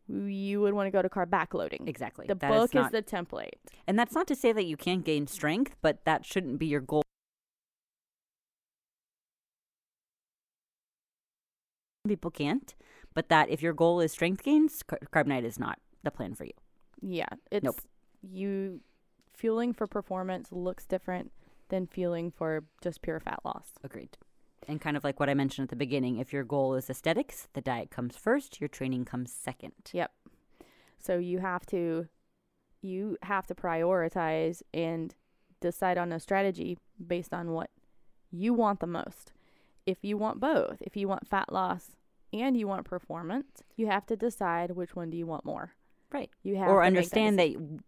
you 0.08 0.60
would 0.60 0.72
want 0.74 0.86
to 0.86 0.90
go 0.90 1.02
to 1.02 1.08
carb 1.08 1.26
backloading. 1.26 1.86
Exactly. 1.88 2.26
The 2.26 2.34
That 2.34 2.50
book 2.50 2.70
is, 2.70 2.74
not, 2.74 2.92
the 2.92 3.02
template. 3.02 3.50
and 3.86 3.98
that's 3.98 4.14
not 4.14 4.26
to 4.28 4.34
say 4.34 4.52
that 4.52 4.64
you 4.64 4.76
can't 4.76 5.04
gain 5.04 5.26
strength, 5.26 5.76
but 5.82 6.04
that 6.04 6.24
shouldn't 6.24 6.58
be 6.58 6.66
your 6.66 6.80
goal. 6.80 7.02
People 12.06 12.30
can't, 12.30 12.74
but 13.14 13.28
that 13.28 13.50
if 13.50 13.60
your 13.60 13.74
goal 13.74 14.00
is 14.00 14.12
strength 14.12 14.42
gains, 14.42 14.82
car- 14.82 15.00
Carb 15.12 15.26
Nite 15.26 15.44
is 15.44 15.58
not 15.58 15.78
the 16.04 16.10
plan 16.10 16.34
for 16.34 16.44
you. 16.44 16.52
Yeah, 17.02 17.28
it's 17.50 17.64
nope. 17.64 17.80
you 18.22 18.80
fueling 19.36 19.74
for 19.74 19.86
performance 19.86 20.50
looks 20.50 20.86
different 20.86 21.32
than 21.68 21.86
fueling 21.86 22.30
for 22.30 22.64
just 22.82 23.02
pure 23.02 23.20
fat 23.20 23.40
loss. 23.44 23.72
Agreed. 23.84 24.16
And 24.66 24.80
kind 24.80 24.96
of 24.96 25.04
like 25.04 25.20
what 25.20 25.30
I 25.30 25.34
mentioned 25.34 25.64
at 25.64 25.70
the 25.70 25.76
beginning, 25.76 26.18
if 26.18 26.32
your 26.32 26.44
goal 26.44 26.74
is 26.74 26.90
aesthetics, 26.90 27.48
the 27.54 27.60
diet 27.60 27.90
comes 27.90 28.16
first, 28.16 28.60
your 28.60 28.68
training 28.68 29.04
comes 29.04 29.32
second. 29.32 29.72
Yep. 29.92 30.10
So 30.98 31.16
you 31.18 31.38
have 31.38 31.64
to 31.66 32.08
you 32.80 33.16
have 33.22 33.46
to 33.46 33.54
prioritize 33.54 34.62
and 34.72 35.14
decide 35.60 35.98
on 35.98 36.12
a 36.12 36.20
strategy 36.20 36.78
based 37.04 37.34
on 37.34 37.50
what 37.50 37.70
you 38.30 38.52
want 38.54 38.80
the 38.80 38.86
most. 38.86 39.32
If 39.86 39.98
you 40.02 40.16
want 40.16 40.38
both, 40.38 40.76
if 40.80 40.96
you 40.96 41.08
want 41.08 41.26
fat 41.26 41.52
loss 41.52 41.96
and 42.32 42.56
you 42.56 42.68
want 42.68 42.84
performance, 42.84 43.62
you 43.76 43.86
have 43.86 44.06
to 44.06 44.16
decide 44.16 44.72
which 44.72 44.94
one 44.94 45.10
do 45.10 45.16
you 45.16 45.26
want 45.26 45.44
more. 45.44 45.72
Right. 46.12 46.30
You 46.42 46.56
have 46.56 46.68
Or 46.68 46.84
understand 46.84 47.38
that. 47.38 47.52
that 47.54 47.80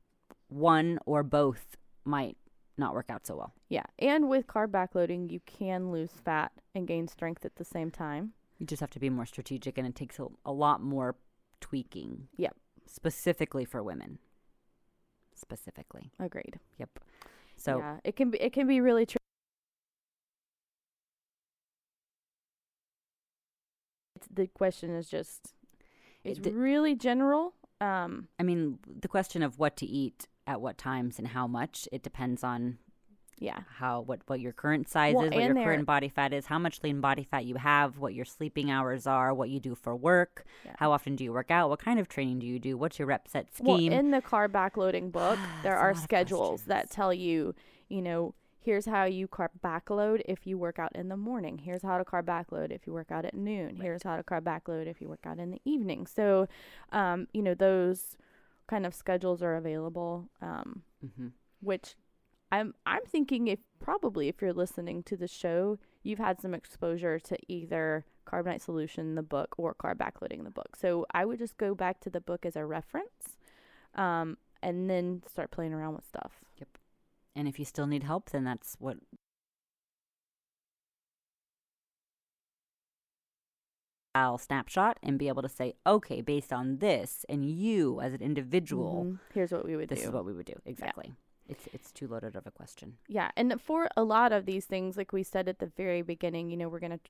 one 0.48 0.98
or 1.06 1.22
both 1.22 1.76
might 2.04 2.36
not 2.76 2.94
work 2.94 3.10
out 3.10 3.26
so 3.26 3.36
well. 3.36 3.52
Yeah. 3.68 3.84
And 3.98 4.28
with 4.28 4.46
carb 4.46 4.68
backloading, 4.68 5.30
you 5.30 5.40
can 5.46 5.92
lose 5.92 6.10
fat 6.24 6.52
and 6.74 6.86
gain 6.86 7.08
strength 7.08 7.44
at 7.44 7.56
the 7.56 7.64
same 7.64 7.90
time. 7.90 8.32
You 8.58 8.66
just 8.66 8.80
have 8.80 8.90
to 8.90 9.00
be 9.00 9.10
more 9.10 9.26
strategic, 9.26 9.78
and 9.78 9.86
it 9.86 9.94
takes 9.94 10.18
a, 10.18 10.26
a 10.44 10.52
lot 10.52 10.82
more 10.82 11.16
tweaking. 11.60 12.28
Yep. 12.36 12.56
Specifically 12.86 13.64
for 13.64 13.82
women. 13.82 14.18
Specifically. 15.34 16.10
Agreed. 16.18 16.58
Yep. 16.78 16.90
So 17.56 17.78
yeah, 17.78 17.96
it 18.04 18.16
can 18.16 18.30
be 18.30 18.38
it 18.40 18.52
can 18.52 18.66
be 18.66 18.80
really 18.80 19.06
tricky. 19.06 19.18
The 24.32 24.46
question 24.46 24.90
is 24.90 25.08
just 25.08 25.54
it's 26.24 26.38
It- 26.38 26.42
the- 26.42 26.52
really 26.52 26.94
general. 26.94 27.54
Um, 27.80 28.28
I 28.38 28.42
mean, 28.42 28.78
the 28.86 29.08
question 29.08 29.42
of 29.42 29.58
what 29.58 29.74
to 29.78 29.86
eat 29.86 30.28
at 30.46 30.60
what 30.60 30.76
times 30.76 31.18
and 31.18 31.28
how 31.28 31.46
much, 31.46 31.88
it 31.90 32.02
depends 32.02 32.44
on 32.44 32.78
yeah, 33.40 33.60
how 33.78 34.00
what 34.02 34.20
what 34.26 34.40
your 34.40 34.52
current 34.52 34.88
size 34.88 35.14
Well, 35.14 35.24
is, 35.24 35.32
what 35.34 35.44
your 35.44 35.54
current 35.54 35.86
body 35.86 36.08
fat 36.08 36.32
is, 36.32 36.46
how 36.46 36.58
much 36.58 36.82
lean 36.82 37.00
body 37.00 37.24
fat 37.24 37.44
you 37.46 37.56
have, 37.56 37.98
what 37.98 38.14
your 38.14 38.24
sleeping 38.26 38.70
hours 38.70 39.06
are, 39.06 39.34
what 39.34 39.50
you 39.50 39.60
do 39.60 39.74
for 39.74 39.96
work, 39.96 40.44
Yeah. 40.64 40.76
how 40.78 40.92
often 40.92 41.16
do 41.16 41.24
you 41.24 41.32
work 41.32 41.50
out, 41.50 41.70
what 41.70 41.80
kind 41.80 41.98
of 41.98 42.08
training 42.08 42.38
do 42.40 42.46
you 42.46 42.58
do, 42.58 42.76
what's 42.78 42.98
your 42.98 43.08
rep 43.08 43.28
set 43.28 43.54
scheme 43.54 43.92
Well, 43.92 44.00
in 44.00 44.10
the 44.10 44.20
carb 44.22 44.50
backloading 44.50 45.10
book, 45.12 45.48
there 45.62 45.76
are 45.76 45.94
schedules 45.94 46.64
that 46.64 46.90
tell 46.90 47.12
you, 47.14 47.54
you 47.88 48.02
know, 48.02 48.34
here's 48.62 48.86
how 48.86 49.04
you 49.04 49.26
carb 49.28 49.48
backload 49.64 50.22
if 50.26 50.46
you 50.46 50.58
work 50.58 50.78
out 50.78 50.94
in 50.94 51.08
the 51.08 51.16
morning. 51.16 51.58
Here's 51.58 51.82
how 51.82 51.98
to 51.98 52.04
carb 52.04 52.24
backload 52.24 52.70
if 52.70 52.86
you 52.86 52.92
work 52.92 53.10
out 53.10 53.24
at 53.24 53.34
noon. 53.34 53.76
Right. 53.76 53.82
Here's 53.82 54.02
how 54.02 54.16
to 54.16 54.22
carb 54.22 54.42
backload 54.42 54.86
if 54.86 55.00
you 55.00 55.08
work 55.08 55.24
out 55.26 55.38
in 55.38 55.50
the 55.50 55.60
evening. 55.64 56.06
So, 56.06 56.46
um, 56.92 57.26
you 57.32 57.42
know, 57.42 57.54
those 57.54 58.16
kind 58.66 58.86
of 58.86 58.94
schedules 58.94 59.42
are 59.42 59.56
available. 59.56 60.28
Um, 60.42 60.82
hmm 61.00 61.28
which 61.60 61.94
I'm 62.52 62.74
I'm 62.84 63.04
thinking 63.06 63.46
if 63.46 63.60
probably 63.78 64.28
if 64.28 64.42
you're 64.42 64.52
listening 64.52 65.02
to 65.04 65.16
the 65.16 65.28
show, 65.28 65.78
you've 66.02 66.18
had 66.18 66.40
some 66.40 66.54
exposure 66.54 67.18
to 67.20 67.36
either 67.48 68.04
Carb 68.26 68.44
Nite 68.46 68.62
Solution, 68.62 69.14
the 69.14 69.22
book, 69.22 69.54
or 69.56 69.74
Carb 69.74 69.96
Backloading, 69.96 70.44
the 70.44 70.50
book. 70.50 70.76
So 70.76 71.06
I 71.12 71.24
would 71.24 71.38
just 71.38 71.56
go 71.56 71.74
back 71.74 72.00
to 72.00 72.10
the 72.10 72.20
book 72.20 72.44
as 72.44 72.56
a 72.56 72.64
reference, 72.64 73.38
um, 73.94 74.36
and 74.62 74.88
then 74.90 75.22
start 75.30 75.50
playing 75.50 75.72
around 75.72 75.94
with 75.94 76.06
stuff. 76.06 76.32
Yep. 76.58 76.68
And 77.36 77.46
if 77.48 77.58
you 77.58 77.64
still 77.64 77.86
need 77.86 78.02
help, 78.02 78.30
then 78.30 78.44
that's 78.44 78.76
what 78.78 78.98
I'll 84.14 84.38
snapshot 84.38 84.98
and 85.02 85.18
be 85.18 85.28
able 85.28 85.42
to 85.42 85.48
say, 85.48 85.74
okay, 85.86 86.20
based 86.20 86.52
on 86.52 86.78
this, 86.78 87.24
and 87.28 87.48
you 87.48 88.00
as 88.00 88.12
an 88.12 88.20
individual, 88.20 89.04
Mhm. 89.04 89.20
Here's 89.32 89.52
what 89.52 89.64
we 89.64 89.76
would 89.76 89.88
this 89.88 89.98
do. 89.98 90.02
This 90.02 90.08
is 90.08 90.14
what 90.14 90.24
we 90.24 90.32
would 90.32 90.46
do. 90.46 90.60
Exactly. 90.64 91.14
It's 91.50 91.68
it's 91.72 91.92
too 91.92 92.06
loaded 92.06 92.36
of 92.36 92.46
a 92.46 92.50
question. 92.50 92.96
Yeah, 93.08 93.30
and 93.36 93.60
for 93.60 93.88
a 93.96 94.04
lot 94.04 94.32
of 94.32 94.46
these 94.46 94.66
things, 94.66 94.96
like 94.96 95.12
we 95.12 95.22
said 95.22 95.48
at 95.48 95.58
the 95.58 95.72
very 95.76 96.02
beginning, 96.02 96.50
you 96.50 96.56
know, 96.56 96.68
we're 96.68 96.78
going 96.78 96.98
to 96.98 97.00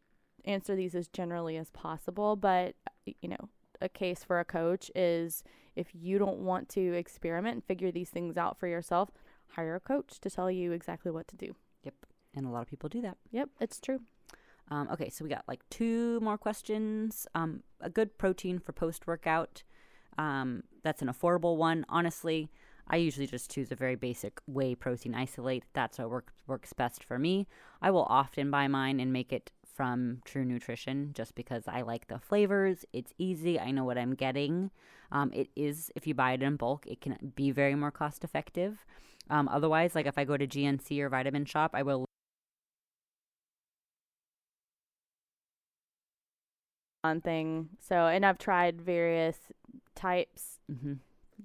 answer 0.44 0.74
these 0.74 0.94
as 0.94 1.08
generally 1.08 1.56
as 1.56 1.70
possible. 1.70 2.36
But, 2.36 2.74
you 3.04 3.28
know, 3.28 3.48
a 3.80 3.88
case 3.88 4.24
for 4.24 4.40
a 4.40 4.44
coach 4.44 4.90
is 4.94 5.42
if 5.76 5.88
you 5.94 6.18
don't 6.18 6.38
want 6.38 6.68
to 6.70 6.94
experiment 6.94 7.54
and 7.54 7.64
figure 7.64 7.92
these 7.92 8.10
things 8.10 8.36
out 8.36 8.58
for 8.58 8.66
yourself, 8.66 9.10
hire 9.48 9.74
a 9.74 9.80
coach 9.80 10.18
to 10.20 10.30
tell 10.30 10.50
you 10.50 10.72
exactly 10.72 11.10
what 11.10 11.28
to 11.28 11.36
do. 11.36 11.54
Yep. 11.84 11.94
And 12.34 12.46
a 12.46 12.50
lot 12.50 12.62
of 12.62 12.68
people 12.68 12.88
do 12.88 13.02
that. 13.02 13.18
Yep, 13.30 13.50
it's 13.60 13.80
true. 13.80 14.00
Um, 14.70 14.88
okay, 14.92 15.10
so 15.10 15.24
we 15.24 15.30
got 15.30 15.44
like 15.48 15.60
two 15.68 16.20
more 16.20 16.38
questions. 16.38 17.26
Um, 17.34 17.62
a 17.80 17.90
good 17.90 18.16
protein 18.18 18.58
for 18.58 18.72
post 18.72 19.06
workout. 19.06 19.64
Um, 20.16 20.62
that's 20.82 21.02
an 21.02 21.08
affordable 21.08 21.56
one. 21.56 21.84
Honestly, 21.88 22.50
I 22.90 22.96
usually 22.96 23.28
just 23.28 23.52
choose 23.52 23.70
a 23.70 23.76
very 23.76 23.94
basic 23.94 24.40
whey 24.48 24.74
protein 24.74 25.14
isolate. 25.14 25.64
That's 25.74 25.98
what 25.98 26.10
works 26.10 26.32
works 26.48 26.72
best 26.72 27.04
for 27.04 27.18
me. 27.20 27.46
I 27.80 27.92
will 27.92 28.06
often 28.08 28.50
buy 28.50 28.66
mine 28.66 28.98
and 28.98 29.12
make 29.12 29.32
it 29.32 29.52
from 29.64 30.20
True 30.24 30.44
Nutrition 30.44 31.12
just 31.14 31.36
because 31.36 31.68
I 31.68 31.82
like 31.82 32.08
the 32.08 32.18
flavors. 32.18 32.84
It's 32.92 33.14
easy. 33.16 33.60
I 33.60 33.70
know 33.70 33.84
what 33.84 33.96
I'm 33.96 34.14
getting. 34.14 34.72
Um, 35.12 35.30
it 35.32 35.50
is 35.54 35.92
if 35.94 36.06
you 36.06 36.14
buy 36.14 36.32
it 36.32 36.42
in 36.42 36.56
bulk, 36.56 36.84
it 36.86 37.00
can 37.00 37.32
be 37.36 37.52
very 37.52 37.76
more 37.76 37.92
cost 37.92 38.24
effective. 38.24 38.84
Um, 39.30 39.48
otherwise, 39.48 39.94
like 39.94 40.06
if 40.06 40.18
I 40.18 40.24
go 40.24 40.36
to 40.36 40.46
GNC 40.46 40.98
or 41.00 41.08
Vitamin 41.08 41.44
Shoppe, 41.44 41.70
I 41.74 41.84
will 41.84 42.06
on 47.04 47.20
thing. 47.20 47.68
So, 47.80 48.06
and 48.06 48.26
I've 48.26 48.38
tried 48.38 48.82
various 48.82 49.36
types. 49.94 50.58
Mm-hmm. 50.70 50.94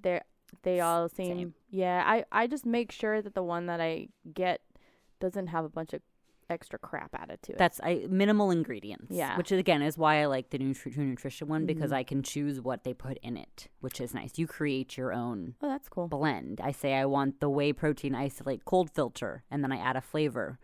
They 0.02 0.20
they 0.62 0.80
all 0.80 1.08
seem 1.08 1.36
Same. 1.38 1.54
yeah. 1.70 2.02
I 2.06 2.24
I 2.32 2.46
just 2.46 2.66
make 2.66 2.92
sure 2.92 3.20
that 3.22 3.34
the 3.34 3.42
one 3.42 3.66
that 3.66 3.80
I 3.80 4.08
get 4.32 4.60
doesn't 5.20 5.48
have 5.48 5.64
a 5.64 5.68
bunch 5.68 5.92
of 5.92 6.02
extra 6.48 6.78
crap 6.78 7.10
added 7.14 7.42
to 7.42 7.52
it. 7.52 7.58
That's 7.58 7.80
I, 7.82 8.06
minimal 8.08 8.52
ingredients. 8.52 9.06
Yeah. 9.10 9.36
Which 9.36 9.50
again 9.50 9.82
is 9.82 9.98
why 9.98 10.22
I 10.22 10.26
like 10.26 10.50
the 10.50 10.58
Nutri- 10.58 10.94
True 10.94 11.04
Nutrition 11.04 11.48
one 11.48 11.66
because 11.66 11.90
Mhm. 11.90 11.96
I 11.96 12.04
can 12.04 12.22
choose 12.22 12.60
what 12.60 12.84
they 12.84 12.94
put 12.94 13.18
in 13.22 13.36
it, 13.36 13.66
which 13.80 14.00
is 14.00 14.14
nice. 14.14 14.38
You 14.38 14.46
create 14.46 14.96
your 14.96 15.12
own 15.12 15.54
oh, 15.60 15.68
that's 15.68 15.88
cool. 15.88 16.06
blend. 16.06 16.60
I 16.62 16.70
say 16.70 16.94
I 16.94 17.04
want 17.06 17.40
the 17.40 17.50
whey 17.50 17.72
protein 17.72 18.14
isolate 18.14 18.64
cold 18.64 18.90
filter, 18.90 19.42
and 19.50 19.64
then 19.64 19.72
I 19.72 19.78
add 19.78 19.96
a 19.96 20.00
flavor, 20.00 20.60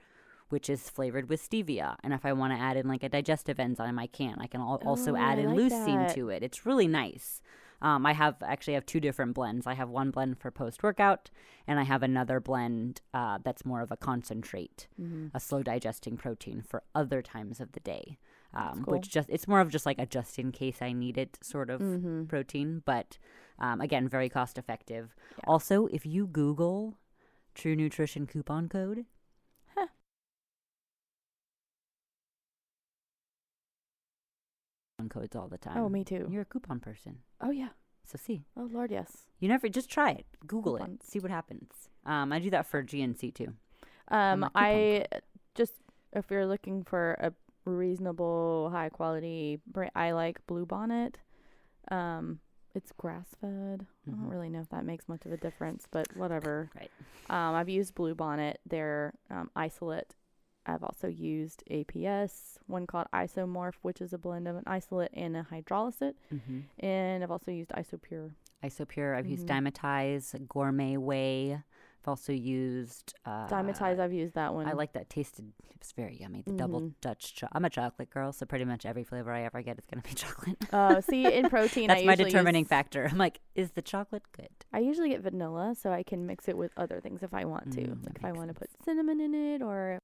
which 0.50 0.70
is 0.70 0.88
flavored 0.88 1.28
with 1.28 1.42
stevia. 1.42 1.96
And 2.04 2.12
if 2.12 2.24
I 2.24 2.32
want 2.32 2.52
to 2.52 2.60
add 2.60 2.76
in 2.76 2.86
like 2.86 3.02
a 3.02 3.08
digestive 3.08 3.58
enzyme, 3.58 3.98
I 3.98 4.06
can. 4.06 4.36
I 4.38 4.46
can 4.46 4.60
al- 4.60 4.82
also 4.86 5.14
Oh, 5.14 5.16
add 5.16 5.38
I 5.38 5.42
in 5.42 5.48
like 5.48 5.58
leucine 5.58 6.06
that. 6.06 6.14
to 6.14 6.28
it. 6.28 6.44
It's 6.44 6.64
really 6.64 6.86
nice. 6.86 7.40
Um, 7.82 8.06
I 8.06 8.12
have 8.14 8.36
actually 8.42 8.74
have 8.74 8.86
two 8.86 9.00
different 9.00 9.34
blends. 9.34 9.66
I 9.66 9.74
have 9.74 9.90
one 9.90 10.10
blend 10.12 10.38
for 10.38 10.50
post 10.50 10.82
workout, 10.82 11.30
and 11.66 11.78
I 11.78 11.82
have 11.82 12.02
another 12.02 12.40
blend 12.40 13.00
uh, 13.12 13.38
that's 13.44 13.64
more 13.66 13.82
of 13.82 13.90
a 13.90 13.96
concentrate, 13.96 14.86
Mm-hmm. 15.00 15.26
a 15.34 15.40
slow 15.40 15.62
digesting 15.62 16.16
protein 16.16 16.62
for 16.62 16.84
other 16.94 17.20
times 17.22 17.60
of 17.60 17.72
the 17.72 17.80
day. 17.80 18.18
Um, 18.54 18.84
cool. 18.84 18.94
Which 18.94 19.08
just 19.10 19.28
it's 19.30 19.48
more 19.48 19.60
of 19.60 19.68
just 19.70 19.84
like 19.84 19.98
a 19.98 20.06
just 20.06 20.38
in 20.38 20.52
case 20.52 20.80
I 20.80 20.92
need 20.92 21.18
it 21.18 21.38
sort 21.42 21.70
of 21.70 21.80
Mm-hmm. 21.80 22.24
protein, 22.26 22.82
but 22.84 23.18
um, 23.58 23.80
again, 23.80 24.08
very 24.08 24.28
cost 24.28 24.58
effective. 24.58 25.14
Yeah. 25.38 25.44
Also, 25.48 25.86
if 25.86 26.06
you 26.06 26.26
Google 26.26 26.98
True 27.54 27.74
Nutrition 27.74 28.26
coupon 28.26 28.68
code, 28.68 29.06
Huh. 29.74 29.86
coupon 34.91 34.91
codes 35.08 35.36
all 35.36 35.48
the 35.48 35.58
time. 35.58 35.76
Oh, 35.78 35.88
me 35.88 36.04
too. 36.04 36.28
You're 36.30 36.42
a 36.42 36.46
coupon 36.46 36.80
person, 36.80 37.18
Oh 37.40 37.50
yeah. 37.50 37.68
so 38.04 38.16
see. 38.22 38.44
Oh 38.56 38.68
lord, 38.72 38.90
yes. 38.90 39.28
You 39.40 39.48
never 39.48 39.68
just 39.68 39.88
try 39.90 40.10
it. 40.10 40.26
Google 40.46 40.76
Coupons. 40.76 41.00
it. 41.02 41.06
See 41.06 41.18
what 41.20 41.30
happens. 41.30 41.70
Um, 42.06 42.32
I 42.32 42.38
do 42.38 42.50
that 42.50 42.66
for 42.66 42.82
GNC 42.82 43.34
too. 43.34 43.54
Um, 44.08 44.48
I 44.54 45.06
just 45.54 45.72
if 46.12 46.30
you're 46.30 46.46
looking 46.46 46.82
for 46.84 47.16
a 47.20 47.32
reasonable, 47.64 48.70
high 48.70 48.88
quality, 48.88 49.60
I 49.94 50.12
like 50.12 50.44
Bluebonnet. 50.46 51.14
Um, 51.90 52.40
it's 52.74 52.92
grass 52.92 53.26
fed. 53.40 53.86
I 54.06 54.10
Mhm. 54.10 54.16
don't 54.18 54.28
really 54.28 54.48
know 54.48 54.60
if 54.60 54.68
that 54.70 54.84
makes 54.84 55.08
much 55.08 55.26
of 55.26 55.32
a 55.32 55.36
difference, 55.36 55.86
but 55.90 56.06
whatever. 56.16 56.70
Right. 56.74 56.90
Um, 57.30 57.54
I've 57.54 57.68
used 57.68 57.94
Bluebonnet. 57.94 58.56
Their 58.66 59.14
um, 59.30 59.50
isolate. 59.54 60.14
I've 60.66 60.82
also 60.82 61.08
used 61.08 61.62
APS, 61.70 62.58
one 62.66 62.86
called 62.86 63.06
Isomorph, 63.12 63.74
which 63.82 64.00
is 64.00 64.12
a 64.12 64.18
blend 64.18 64.46
of 64.48 64.56
an 64.56 64.64
isolate 64.66 65.10
and 65.14 65.36
a 65.36 65.42
hydrolysate. 65.50 66.14
Mm-hmm. 66.32 66.60
And 66.84 67.22
I've 67.24 67.30
also 67.30 67.50
used 67.50 67.70
Isopure. 67.70 68.30
Isopure. 68.62 69.16
I've 69.16 69.26
used 69.26 69.46
Mhm. 69.48 69.72
Dymatize, 69.72 70.48
Gourmet 70.48 70.96
Way. 70.96 71.54
I've 71.54 72.08
also 72.08 72.32
used 72.32 73.14
uh, 73.24 73.48
Dymatize, 73.48 73.98
I've 74.00 74.12
used 74.12 74.34
that 74.34 74.54
one. 74.54 74.66
I 74.66 74.72
like 74.72 74.92
that 74.94 75.08
tasted. 75.08 75.52
It 75.70 75.78
was 75.80 75.92
very 75.92 76.16
yummy. 76.20 76.42
The 76.42 76.52
double 76.52 76.80
Mhm. 76.80 76.94
Dutch. 77.00 77.34
Cho- 77.34 77.48
I'm 77.52 77.64
a 77.64 77.70
chocolate 77.70 78.10
girl, 78.10 78.32
so 78.32 78.46
pretty 78.46 78.64
much 78.64 78.84
every 78.86 79.02
flavor 79.04 79.32
I 79.32 79.42
ever 79.42 79.62
get 79.62 79.78
is 79.78 79.86
gonna 79.86 80.02
be 80.02 80.10
chocolate. 80.14 80.56
Uh, 80.72 81.00
see, 81.00 81.32
in 81.32 81.48
protein, 81.50 81.88
That's 81.88 82.02
I 82.02 82.06
my 82.06 82.14
determining 82.16 82.62
use- 82.64 82.68
factor. 82.68 83.08
I'm 83.10 83.18
like, 83.18 83.40
is 83.56 83.72
the 83.72 83.82
chocolate 83.82 84.22
good? 84.32 84.48
I 84.72 84.78
usually 84.80 85.08
get 85.10 85.20
vanilla, 85.22 85.74
so 85.76 85.92
I 85.92 86.02
can 86.04 86.24
mix 86.26 86.48
it 86.48 86.56
with 86.56 86.72
other 86.76 87.00
things 87.00 87.22
if 87.24 87.34
I 87.34 87.44
want 87.44 87.72
to. 87.72 87.80
Mm, 87.82 88.06
like 88.06 88.16
if 88.16 88.24
I 88.24 88.30
want 88.32 88.48
to 88.48 88.54
put 88.54 88.70
cinnamon 88.84 89.20
in 89.20 89.34
it, 89.34 89.62
or 89.62 89.98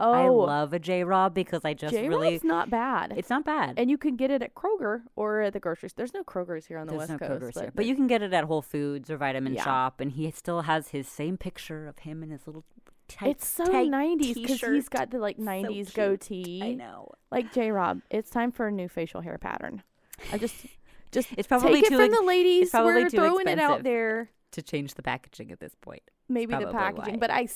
oh, 0.00 0.12
I 0.12 0.28
love 0.28 0.72
a 0.72 0.78
Jay 0.78 1.02
Robb 1.04 1.34
because 1.34 1.64
I 1.64 1.74
just 1.74 1.92
really 1.92 2.04
Jay 2.04 2.08
Robb's 2.08 2.22
really. 2.22 2.40
not 2.44 2.70
bad. 2.70 3.14
It's 3.16 3.30
not 3.30 3.44
bad. 3.44 3.74
and 3.78 3.90
you 3.90 3.98
can 3.98 4.16
get 4.16 4.30
it 4.30 4.42
at 4.42 4.54
Kroger 4.54 5.02
or 5.16 5.42
at 5.42 5.52
the 5.52 5.60
grocery. 5.60 5.88
store. 5.88 5.96
There's 6.02 6.14
no 6.14 6.22
Kroger's 6.24 6.66
here 6.66 6.78
on 6.78 6.86
the 6.86 6.92
There's 6.92 7.08
West 7.08 7.10
no 7.12 7.18
Coast, 7.18 7.30
Kroger's 7.42 7.54
but, 7.54 7.60
here, 7.62 7.72
but 7.74 7.86
you 7.86 7.94
can 7.94 8.06
get 8.06 8.22
it 8.22 8.32
at 8.32 8.44
Whole 8.44 8.62
Foods 8.62 9.10
or 9.10 9.16
Vitamin 9.16 9.54
Yeah. 9.54 9.64
Shop, 9.64 10.00
and 10.00 10.12
he 10.12 10.30
still 10.30 10.62
has 10.62 10.88
his 10.88 11.08
same 11.08 11.36
picture 11.36 11.86
of 11.88 11.98
him 12.00 12.22
and 12.22 12.32
his 12.32 12.46
little. 12.46 12.64
Tight, 13.08 13.30
it's 13.30 13.46
so 13.48 13.64
90s 13.64 14.34
because 14.34 14.60
he's 14.60 14.88
got 14.90 15.10
the 15.10 15.18
like 15.18 15.38
90s 15.38 15.72
cute. 15.74 15.94
goatee. 15.94 16.60
I 16.62 16.74
know. 16.74 17.10
Like 17.30 17.54
Jay 17.54 17.70
Robb, 17.70 18.02
it's 18.10 18.28
time 18.28 18.52
for 18.52 18.66
a 18.66 18.70
new 18.70 18.86
facial 18.86 19.22
hair 19.22 19.38
pattern. 19.38 19.82
I 20.30 20.36
just 20.36 20.54
just 21.10 21.28
It's 21.38 21.48
probably 21.48 21.74
take 21.80 21.84
it 21.86 21.88
too 21.88 21.96
from 21.96 22.04
ex- 22.10 22.18
the 22.18 22.24
ladies. 22.26 22.70
probably 22.70 22.92
We're 23.04 23.08
too 23.08 23.16
throwing 23.16 23.48
it 23.48 23.58
out 23.58 23.82
there. 23.82 24.28
to 24.52 24.60
change 24.60 24.92
the 24.92 25.02
packaging 25.02 25.50
at 25.50 25.58
this 25.58 25.74
point. 25.80 26.02
maybe 26.28 26.54
the 26.54 26.70
packaging. 26.70 27.14
why. 27.14 27.18
But 27.18 27.30
I, 27.30 27.48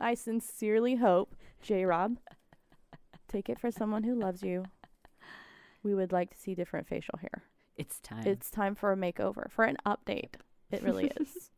I 0.00 0.14
sincerely 0.14 0.96
hope, 0.96 1.34
Jay 1.62 1.84
Robb, 1.84 2.18
take 3.28 3.48
it 3.48 3.58
for 3.58 3.70
someone 3.70 4.04
who 4.04 4.14
loves 4.14 4.42
you. 4.42 4.64
We 5.82 5.94
would 5.94 6.12
like 6.12 6.30
to 6.30 6.38
see 6.38 6.54
different 6.54 6.88
facial 6.88 7.18
hair. 7.20 7.44
It's 7.76 8.00
time. 8.00 8.26
It's 8.26 8.50
time 8.50 8.74
for 8.74 8.92
a 8.92 8.96
makeover, 8.96 9.50
for 9.50 9.64
an 9.64 9.76
update. 9.86 10.34
It 10.70 10.82
really 10.82 11.12
is. 11.20 11.50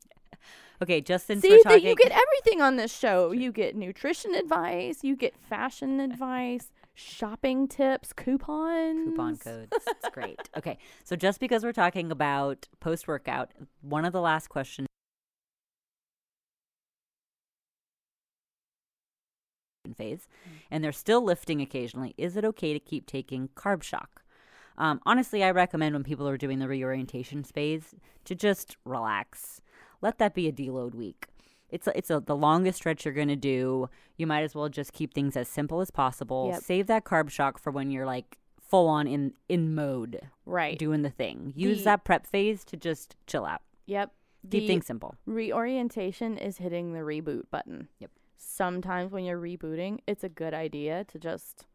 okay, 0.82 1.00
just 1.00 1.26
since 1.26 1.42
see 1.42 1.50
we're 1.50 1.56
that 1.58 1.64
talking, 1.64 1.86
you 1.86 1.96
get 1.96 2.12
everything 2.12 2.60
on 2.60 2.76
this 2.76 2.96
show. 2.96 3.32
You 3.32 3.52
get 3.52 3.74
nutrition 3.74 4.34
advice, 4.34 5.02
you 5.02 5.16
get 5.16 5.34
fashion 5.36 5.98
advice, 6.00 6.70
shopping 6.94 7.66
tips, 7.66 8.12
coupons. 8.12 9.08
coupon 9.10 9.36
codes. 9.38 9.72
It's 9.72 10.08
great. 10.12 10.38
Okay, 10.56 10.78
so 11.04 11.16
just 11.16 11.40
because 11.40 11.64
we're 11.64 11.72
talking 11.72 12.12
about 12.12 12.68
post 12.80 13.08
workout, 13.08 13.52
one 13.80 14.04
of 14.04 14.12
the 14.12 14.20
last 14.20 14.48
questions 14.48 14.86
phase, 20.00 20.28
and 20.70 20.82
they're 20.82 20.92
still 20.92 21.22
lifting 21.22 21.60
occasionally. 21.60 22.14
Is 22.16 22.36
it 22.36 22.44
okay 22.44 22.72
to 22.72 22.80
keep 22.80 23.06
taking 23.06 23.48
carb 23.54 23.82
shock? 23.82 24.22
Um, 24.78 25.00
honestly, 25.04 25.44
I 25.44 25.50
recommend 25.50 25.94
when 25.94 26.04
people 26.04 26.26
are 26.28 26.38
doing 26.38 26.58
the 26.58 26.68
reorientation 26.68 27.42
phase 27.44 27.94
to 28.24 28.34
just 28.34 28.76
relax. 28.84 29.60
Let 30.00 30.18
that 30.18 30.34
be 30.34 30.48
a 30.48 30.52
deload 30.52 30.94
week. 30.94 31.26
It's 31.68 31.86
a, 31.86 31.96
it's 31.96 32.10
a, 32.10 32.18
the 32.20 32.34
longest 32.34 32.78
stretch 32.78 33.04
you're 33.04 33.14
going 33.14 33.28
to 33.28 33.36
do. 33.36 33.88
You 34.16 34.26
might 34.26 34.42
as 34.42 34.54
well 34.54 34.68
just 34.68 34.92
keep 34.92 35.12
things 35.14 35.36
as 35.36 35.48
simple 35.48 35.80
as 35.80 35.90
possible. 35.90 36.48
Yep. 36.52 36.62
Save 36.62 36.86
that 36.88 37.04
carb 37.04 37.30
shock 37.30 37.58
for 37.58 37.70
when 37.70 37.90
you're 37.90 38.06
like 38.06 38.38
full 38.60 38.88
on 38.88 39.06
in 39.06 39.34
in 39.48 39.74
mode 39.74 40.20
Right. 40.46 40.78
doing 40.78 41.02
the 41.02 41.10
thing. 41.10 41.52
Use 41.56 41.78
The- 41.78 41.84
that 41.84 42.04
prep 42.04 42.26
phase 42.26 42.64
to 42.66 42.76
just 42.76 43.16
chill 43.26 43.44
out. 43.44 43.62
Yep. 43.86 44.10
Keep 44.42 44.50
The 44.50 44.66
things 44.66 44.86
simple. 44.86 45.14
reorientation 45.26 46.38
is 46.38 46.56
hitting 46.58 46.92
the 46.94 47.00
reboot 47.00 47.44
button. 47.50 47.88
Yep. 47.98 48.10
Sometimes 48.42 49.12
when 49.12 49.24
you're 49.24 49.38
rebooting, 49.40 49.98
it's 50.06 50.24
a 50.24 50.28
good 50.30 50.54
idea 50.54 51.04
to 51.04 51.18
just 51.18 51.66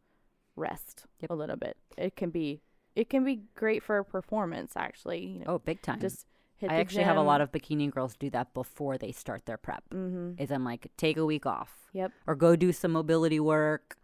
rest 0.55 1.05
Yep. 1.22 1.30
a 1.30 1.34
little 1.36 1.55
bit. 1.57 1.78
It 1.97 2.16
can 2.16 2.32
be 2.32 2.61
it 2.95 3.09
can 3.09 3.26
be 3.26 3.41
great 3.55 3.84
for 3.84 4.01
performance 4.05 4.72
actually, 4.76 5.26
you 5.26 5.39
know. 5.39 5.45
Oh, 5.47 5.59
big 5.59 5.82
time. 5.82 5.99
Just 5.99 6.26
hit 6.55 6.72
I 6.72 6.76
actually 6.76 7.03
have 7.03 7.18
a 7.18 7.22
lot 7.22 7.41
of 7.41 7.51
bikini 7.51 7.91
girls 7.91 8.16
do 8.16 8.30
that 8.32 8.53
before 8.53 8.97
they 8.97 9.11
start 9.11 9.45
their 9.45 9.57
prep. 9.57 9.84
Mhm. 9.89 10.39
Is 10.39 10.49
I'm 10.49 10.63
like, 10.63 10.89
take 10.97 11.18
a 11.18 11.26
week 11.26 11.45
off. 11.45 11.89
Yep. 11.93 12.11
Or 12.26 12.36
go 12.36 12.55
do 12.55 12.72
some 12.72 12.93
mobility 12.93 13.39
work. 13.39 13.97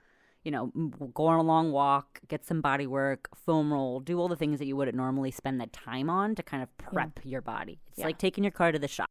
You 0.43 0.51
know, 0.51 0.68
go 1.14 1.28
on 1.28 1.39
a 1.39 1.43
long 1.43 1.72
walk, 1.72 2.20
get 2.28 2.43
some 2.43 2.62
body 2.62 2.86
work, 2.88 3.30
foam 3.36 3.72
roll, 3.72 3.99
do 4.01 4.20
all 4.20 4.28
the 4.28 4.36
things 4.36 4.59
that 4.59 4.66
you 4.66 4.76
wouldn't 4.76 4.97
normally 4.97 5.32
spend 5.32 5.62
the 5.62 5.68
time 5.68 6.09
on 6.09 6.36
to 6.36 6.43
kind 6.43 6.62
of 6.62 6.76
prep 6.78 7.20
your 7.24 7.41
body. 7.41 7.80
It's 7.89 7.99
Yeah. 7.99 8.05
like 8.07 8.18
taking 8.18 8.43
your 8.43 8.51
car 8.51 8.72
to 8.72 8.80
the 8.80 8.88
shop. 8.88 9.07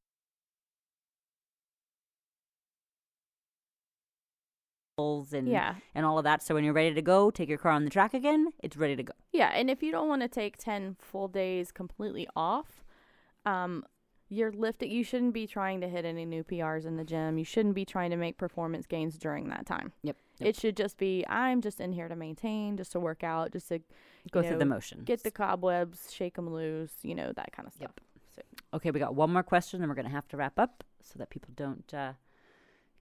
And, 5.33 5.49
Yeah. 5.49 5.75
and 5.95 6.05
all 6.07 6.19
of 6.19 6.25
that. 6.25 6.43
So 6.43 6.55
when 6.55 6.65
you're 6.65 6.73
ready 6.75 6.95
to 6.95 7.03
go, 7.03 7.31
take 7.31 7.49
your 7.49 7.59
car 7.59 7.73
on 7.73 7.85
the 7.85 7.91
track 7.91 8.15
again, 8.15 8.53
it's 8.63 8.77
ready 8.77 8.97
to 8.97 9.03
go. 9.03 9.13
Yeah, 9.33 9.51
and 9.55 9.71
if 9.71 9.83
you 9.83 9.93
don't 9.93 10.09
want 10.09 10.23
to 10.23 10.29
take 10.29 10.57
10 10.57 10.97
full 10.99 11.29
days 11.29 11.73
completely 11.73 12.27
off, 12.37 12.85
um 13.47 13.85
you're 14.33 14.53
lifting 14.53 14.89
you 14.93 15.03
shouldn't 15.03 15.35
be 15.35 15.45
trying 15.45 15.81
to 15.81 15.89
hit 15.89 16.05
any 16.05 16.25
new 16.25 16.45
PRs 16.45 16.87
in 16.87 16.97
the 16.97 17.05
gym. 17.05 17.37
You 17.37 17.45
shouldn't 17.45 17.75
be 17.75 17.85
trying 17.85 18.11
to 18.13 18.17
make 18.17 18.39
performance 18.39 18.87
gains 18.87 19.19
during 19.19 19.49
that 19.49 19.67
time. 19.67 19.93
Yep. 20.05 20.17
yep. 20.39 20.49
It 20.49 20.57
should 20.57 20.77
just 20.77 20.99
be 20.99 21.25
I'm 21.29 21.61
just 21.61 21.81
in 21.81 21.93
here 21.93 22.07
to 22.09 22.15
maintain, 22.15 22.77
just 22.77 22.93
to 22.93 23.01
work 23.01 23.25
out, 23.25 23.51
just 23.53 23.69
to 23.69 23.81
go 24.31 24.41
you 24.41 24.49
through 24.49 24.59
the 24.59 24.65
know, 24.65 24.77
motions. 24.77 25.03
get 25.05 25.25
the 25.25 25.33
cobwebs, 25.33 26.13
shake 26.13 26.35
them 26.37 26.49
loose, 26.49 26.93
you 27.03 27.15
know, 27.17 27.33
that 27.33 27.51
kind 27.53 27.67
of 27.67 27.75
stuff. 27.75 27.91
Yep. 28.37 28.47
Okay, 28.73 28.91
we 28.93 29.01
got 29.01 29.17
one 29.17 29.33
more 29.33 29.43
question, 29.43 29.83
and 29.83 29.89
we're 29.91 29.97
going 29.97 30.07
to 30.07 30.13
have 30.13 30.29
to 30.29 30.37
wrap 30.37 30.57
up 30.59 30.85
so 31.03 31.19
that 31.19 31.29
people 31.31 31.51
don't 31.57 31.93
uh, 31.93 32.13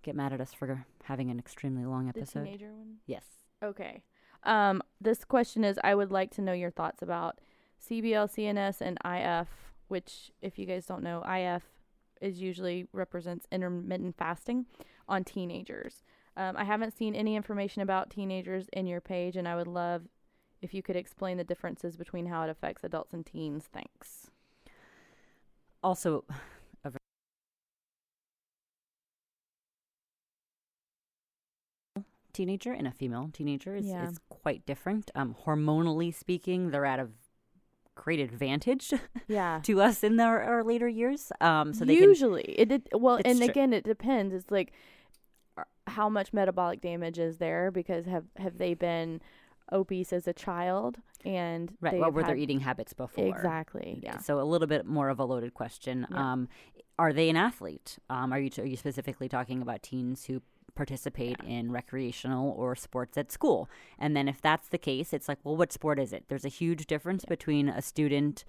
get 0.04 0.16
mad 0.16 0.34
at 0.34 0.42
us 0.42 0.54
for 0.54 0.86
having 1.04 1.30
an 1.30 1.40
extremely 1.40 1.86
long 1.86 2.10
episode. 2.10 2.42
The 2.42 2.46
teenager 2.46 2.74
one. 2.74 2.98
Yes. 3.06 3.24
Okay. 3.64 4.04
Um, 4.44 4.82
this 5.02 5.26
question 5.26 5.64
is 5.64 5.80
I 5.84 5.96
would 5.96 6.12
like 6.12 6.32
to 6.32 6.42
know 6.42 6.54
your 6.54 6.72
thoughts 6.72 7.02
about 7.02 7.40
CBL, 7.86 8.30
CNS, 8.30 8.82
and 8.82 8.98
IF, 9.06 9.48
which, 9.88 10.32
if 10.42 10.58
you 10.58 10.66
guys 10.66 10.86
don't 10.86 11.04
know, 11.04 11.24
IF 11.24 11.64
is 12.22 12.42
usually 12.42 12.88
represents 12.92 13.48
intermittent 13.52 14.18
fasting 14.18 14.66
on 15.08 15.24
teenagers. 15.24 16.04
Um, 16.38 16.56
I 16.58 16.64
haven't 16.64 16.98
seen 16.98 17.16
any 17.16 17.36
information 17.36 17.82
about 17.82 18.10
teenagers 18.10 18.68
in 18.74 18.88
your 18.88 19.02
page, 19.02 19.36
and 19.36 19.48
I 19.48 19.56
would 19.56 19.68
love 19.68 20.04
if 20.62 20.74
you 20.74 20.82
could 20.82 20.96
explain 20.96 21.38
the 21.38 21.44
differences 21.44 21.98
between 21.98 22.28
how 22.28 22.44
it 22.44 22.50
affects 22.50 22.84
adults 22.84 23.14
and 23.14 23.26
teens. 23.26 23.70
Thanks. 23.72 24.30
Also, 25.82 26.26
teenager 32.40 32.72
and 32.72 32.88
a 32.88 32.92
female 32.92 33.30
teenager 33.34 33.76
is, 33.76 33.86
Yeah. 33.86 34.08
is 34.10 34.18
quite 34.30 34.66
different. 34.66 35.12
Um, 35.14 35.36
hormonally 35.46 36.14
speaking, 36.14 36.72
they're 36.72 36.86
at 36.86 37.00
a 37.00 37.10
great 37.96 38.22
advantage 38.22 38.94
Yeah. 39.28 39.60
to 39.64 39.82
us 39.82 40.04
in 40.06 40.18
our, 40.22 40.42
our 40.42 40.64
later 40.64 40.88
years. 40.88 41.32
Um, 41.42 41.74
so 41.74 41.84
they 41.84 41.98
can 41.98 42.06
Usually, 42.10 42.44
it 42.44 42.70
did 42.70 42.88
well, 42.94 43.20
and 43.26 43.40
true. 43.40 43.48
again, 43.48 43.74
it 43.74 43.84
depends. 43.84 44.34
It's 44.34 44.50
like 44.50 44.72
uh, 45.58 45.64
how 45.88 46.08
much 46.08 46.32
metabolic 46.32 46.80
damage 46.80 47.20
is 47.20 47.40
there 47.40 47.72
because 47.72 48.06
have 48.06 48.24
have 48.38 48.58
they 48.58 48.74
been 48.74 49.22
obese 49.74 50.14
as 50.14 50.28
a 50.28 50.34
child 50.34 50.98
and 51.26 51.74
right. 51.82 52.00
What 52.00 52.14
were 52.14 52.24
their 52.24 52.38
eating 52.38 52.62
habits 52.62 52.94
before? 52.94 53.28
Exactly. 53.28 54.00
Yeah. 54.02 54.20
So 54.20 54.40
a 54.40 54.48
little 54.54 54.68
bit 54.68 54.86
more 54.86 55.10
of 55.10 55.20
a 55.20 55.26
loaded 55.26 55.54
question. 55.54 56.08
Yeah. 56.10 56.32
Um, 56.32 56.48
are 56.98 57.12
they 57.12 57.30
an 57.30 57.36
athlete? 57.36 58.00
Um, 58.10 58.32
are 58.32 58.40
you 58.40 58.50
are 58.60 58.66
you 58.66 58.78
specifically 58.78 59.28
talking 59.28 59.62
about 59.62 59.84
teens 59.84 60.26
who 60.26 60.42
participate 60.84 61.38
in 61.46 61.72
recreational 61.74 62.52
or 62.62 62.74
sports 62.76 63.18
at 63.18 63.32
school? 63.32 63.70
And 64.04 64.16
then 64.16 64.28
if 64.30 64.40
that's 64.42 64.70
the 64.70 64.78
case, 64.78 65.12
it's 65.14 65.28
like, 65.28 65.40
well, 65.44 65.58
what 65.58 65.74
sport 65.74 66.00
is 66.00 66.14
it? 66.14 66.24
There's 66.30 66.46
a 66.46 66.50
huge 66.62 66.88
difference 66.88 67.26
between 67.26 67.68
a 67.68 67.82
student, 67.82 68.46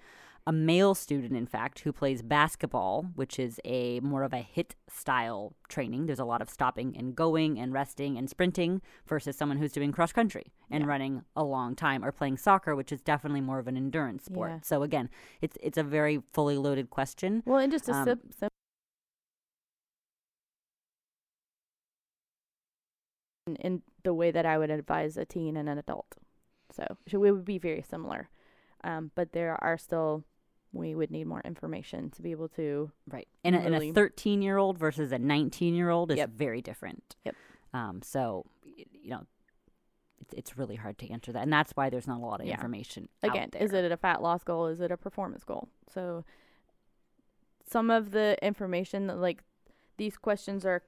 a 0.47 0.51
male 0.53 0.95
student, 0.95 1.35
in 1.35 1.45
fact, 1.45 1.79
who 1.81 1.91
plays 1.91 2.21
basketball, 2.21 3.05
which 3.15 3.37
is 3.37 3.59
a 3.65 3.99
more 3.99 4.23
of 4.23 4.33
a 4.33 4.47
HIIT 4.55 4.71
style 4.87 5.53
training. 5.67 6.05
There's 6.05 6.19
a 6.25 6.31
lot 6.33 6.41
of 6.41 6.49
stopping 6.49 6.95
and 6.97 7.13
going 7.15 7.59
and 7.59 7.73
resting 7.73 8.17
and 8.17 8.29
sprinting 8.29 8.81
versus 9.05 9.35
someone 9.37 9.57
who's 9.59 9.73
doing 9.73 9.91
cross 9.91 10.13
country 10.13 10.45
and 10.69 10.83
Yeah. 10.83 10.89
running 10.89 11.13
a 11.35 11.43
long 11.43 11.75
time 11.75 12.03
or 12.05 12.11
playing 12.13 12.37
soccer, 12.37 12.75
which 12.75 12.91
is 12.95 13.01
definitely 13.01 13.41
more 13.41 13.59
of 13.59 13.67
an 13.67 13.75
endurance 13.77 14.23
sport. 14.25 14.51
Yeah. 14.51 14.59
So 14.63 14.83
again, 14.83 15.09
it's 15.41 15.57
it's 15.67 15.77
a 15.77 15.83
very 15.99 16.15
fully 16.31 16.57
loaded 16.57 16.87
question. 16.89 17.43
Well, 17.45 17.59
and 17.59 17.71
just 17.71 17.89
a 17.89 17.93
Um, 17.93 18.05
sim- 18.07 18.49
in, 23.55 23.73
in 23.73 23.81
the 24.03 24.13
way 24.13 24.31
that 24.31 24.45
I 24.45 24.57
would 24.57 24.69
advise 24.69 25.17
a 25.17 25.25
teen 25.25 25.57
and 25.57 25.69
an 25.69 25.77
adult. 25.77 26.15
So, 26.75 26.85
so 27.07 27.23
it 27.23 27.31
would 27.31 27.45
be 27.45 27.57
very 27.57 27.81
similar. 27.81 28.29
Um, 28.83 29.11
but 29.15 29.33
there 29.33 29.57
are 29.63 29.77
still, 29.77 30.23
we 30.73 30.95
would 30.95 31.11
need 31.11 31.27
more 31.27 31.41
information 31.45 32.09
to 32.11 32.21
be 32.21 32.31
able 32.31 32.49
to. 32.49 32.91
Right. 33.09 33.27
And, 33.43 33.55
a, 33.55 33.77
a 33.79 33.91
13 33.93 34.41
year 34.41 34.57
old 34.57 34.77
versus 34.77 35.11
a 35.11 35.19
19 35.19 35.75
year 35.75 35.89
old 35.89 36.11
is 36.11 36.17
Yep. 36.17 36.29
very 36.31 36.61
different. 36.61 37.15
Yep. 37.25 37.35
Um, 37.73 38.01
so, 38.01 38.45
you 38.65 39.09
know, 39.11 39.25
it's, 40.21 40.33
it's 40.33 40.57
really 40.57 40.75
hard 40.75 40.97
to 40.99 41.11
answer 41.11 41.31
that. 41.31 41.43
And 41.43 41.53
that's 41.53 41.71
why 41.73 41.89
there's 41.89 42.07
not 42.07 42.17
a 42.19 42.25
lot 42.25 42.41
of 42.41 42.47
Yeah. 42.47 42.53
information. 42.53 43.09
Again, 43.23 43.49
is 43.59 43.73
it 43.73 43.91
a 43.91 43.97
fat 43.97 44.21
loss 44.21 44.43
goal? 44.43 44.67
Is 44.67 44.81
it 44.81 44.91
a 44.91 44.97
performance 44.97 45.43
goal? 45.43 45.69
So, 45.93 46.23
some 47.69 47.89
of 47.89 48.11
the 48.11 48.37
information, 48.41 49.07
that, 49.07 49.17
like 49.17 49.43
these 49.97 50.17
questions, 50.17 50.65
are 50.65 50.83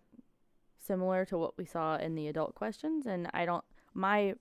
similar 0.85 1.25
to 1.25 1.37
what 1.37 1.57
we 1.57 1.65
saw 1.65 1.95
in 1.97 2.15
the 2.15 2.27
adult 2.27 2.55
questions, 2.55 3.05
and 3.05 3.29
I 3.33 3.45
don't. 3.45 3.63
My 3.93 4.35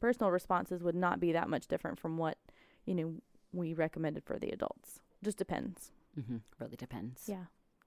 personal 0.00 0.30
responses 0.30 0.82
would 0.82 0.94
not 0.94 1.18
be 1.20 1.32
that 1.32 1.48
much 1.48 1.66
different 1.66 1.98
from 1.98 2.16
what 2.18 2.38
you 2.84 2.94
know 2.94 3.14
we 3.52 3.74
recommended 3.74 4.24
for 4.24 4.38
the 4.38 4.50
adults. 4.50 5.00
Just 5.22 5.38
depends. 5.38 5.90
Mhm, 6.18 6.42
Really 6.60 6.76
depends. 6.76 7.24
Yeah. 7.28 7.46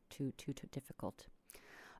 Too, 0.09 0.31
too, 0.37 0.53
too 0.53 0.67
difficult. 0.71 1.27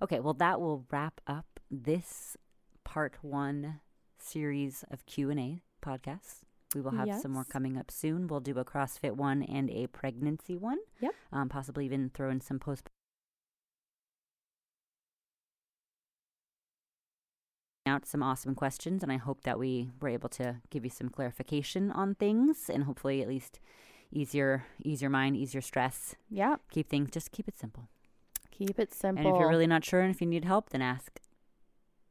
Okay. 0.02 0.20
Well, 0.20 0.34
that 0.36 0.60
will 0.60 0.86
wrap 0.92 1.22
up 1.28 1.60
this 1.70 2.36
part 2.84 3.16
one 3.22 3.80
series 4.18 4.84
of 4.92 5.06
Q&A 5.06 5.62
podcasts. 5.82 6.42
We 6.76 6.82
will 6.82 6.92
have 6.92 7.08
some 7.22 7.32
more 7.32 7.44
coming 7.44 7.78
up 7.78 7.92
soon. 7.92 8.28
We'll 8.28 8.40
do 8.40 8.58
a 8.58 8.66
CrossFit 8.66 9.12
one 9.16 9.44
and 9.44 9.70
a 9.70 9.88
pregnancy 9.88 10.56
one. 10.58 10.80
Yep. 11.02 11.14
Um, 11.32 11.50
possibly 11.50 11.86
even 11.86 12.10
throw 12.10 12.30
in 12.30 12.42
some 12.42 12.60
post 12.60 12.90
out 17.92 18.06
some 18.08 18.24
awesome 18.24 18.56
questions 18.56 19.04
and 19.04 19.12
I 19.12 19.18
hope 19.18 19.44
that 19.44 19.60
we 19.60 19.92
were 20.02 20.10
able 20.10 20.30
to 20.30 20.56
give 20.72 20.84
you 20.84 20.90
some 20.90 21.10
clarification 21.10 21.92
on 21.92 22.16
things 22.16 22.70
and 22.70 22.86
hopefully 22.86 23.22
at 23.22 23.28
least 23.28 23.60
ease 24.12 24.34
your 24.34 24.66
ease 24.84 25.02
your 25.02 25.12
mind, 25.12 25.36
ease 25.38 25.54
your 25.54 25.62
stress, 25.62 26.16
Yeah. 26.30 26.56
keep 26.72 26.90
things 26.90 27.12
just 27.12 27.32
keep 27.32 27.48
it 27.48 27.58
simple. 27.58 27.88
Keep 28.52 28.80
it 28.80 28.94
simple. 28.94 29.26
And 29.26 29.36
if 29.36 29.40
you're 29.40 29.50
really 29.50 29.68
not 29.68 29.84
sure 29.86 30.02
and 30.02 30.14
if 30.14 30.22
you 30.22 30.28
need 30.28 30.46
help, 30.46 30.70
then 30.70 30.82
ask. 30.82 31.20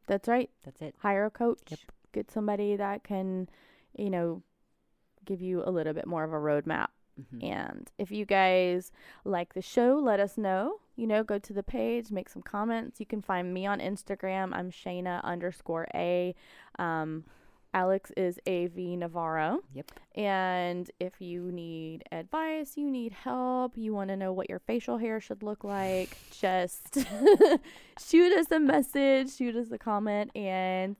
That's 0.06 0.28
right. 0.28 0.50
That's 0.64 0.80
it. 0.82 0.94
Hire 0.98 1.26
a 1.26 1.30
coach. 1.30 1.60
Yep. 1.68 1.78
Get 2.12 2.30
somebody 2.30 2.76
that 2.76 3.04
can, 3.04 3.48
you 3.96 4.10
know, 4.10 4.42
give 5.24 5.40
you 5.40 5.62
a 5.64 5.70
little 5.70 5.92
bit 5.92 6.06
more 6.06 6.24
of 6.24 6.32
a 6.32 6.36
roadmap. 6.36 6.88
Mhm. 7.20 7.44
And 7.44 7.90
if 7.98 8.10
you 8.10 8.24
guys 8.24 8.90
like 9.24 9.54
the 9.54 9.62
show, 9.62 10.00
let 10.02 10.18
us 10.18 10.36
know. 10.38 10.80
You 11.01 11.07
know, 11.07 11.24
go 11.24 11.38
to 11.38 11.53
the 11.55 11.62
page, 11.62 12.11
make 12.11 12.28
some 12.28 12.42
comments. 12.42 13.01
You 13.01 13.07
can 13.07 13.22
find 13.22 13.55
me 13.55 13.64
on 13.64 13.80
Instagram. 13.80 14.51
I'm 14.53 14.70
Shana 14.70 15.24
underscore 15.24 15.86
A. 15.94 16.34
Um, 16.78 17.24
Alex 17.72 18.11
is 18.18 18.38
AV 18.46 18.76
Navarro. 18.98 19.61
Yep. 19.72 19.92
And 20.14 20.90
if 21.01 21.14
you 21.18 21.51
need 21.53 22.05
advice, 22.12 22.76
you 22.76 22.90
need 22.90 23.12
help, 23.12 23.78
you 23.78 23.94
want 23.94 24.11
to 24.11 24.16
know 24.16 24.34
what 24.34 24.51
your 24.51 24.59
facial 24.59 24.98
hair 24.98 25.22
should 25.22 25.42
look 25.42 25.64
like, 25.64 26.18
just 26.38 26.98
shoot 28.07 28.32
us 28.36 28.51
a 28.51 28.61
message, 28.61 29.34
shoot 29.34 29.57
us 29.57 29.70
a 29.70 29.78
comment, 29.78 30.30
and 30.36 30.96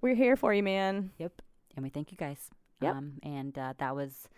we're 0.00 0.16
here 0.16 0.34
for 0.34 0.52
you, 0.52 0.64
man. 0.64 1.12
Yep. 1.18 1.42
And 1.76 1.84
we 1.84 1.90
thank 1.90 2.10
you 2.10 2.18
guys. 2.18 2.50
Yep. 2.80 2.92
Um, 2.92 3.12
and 3.22 3.56
uh, 3.56 3.74
that 3.78 3.94
was 3.94 4.28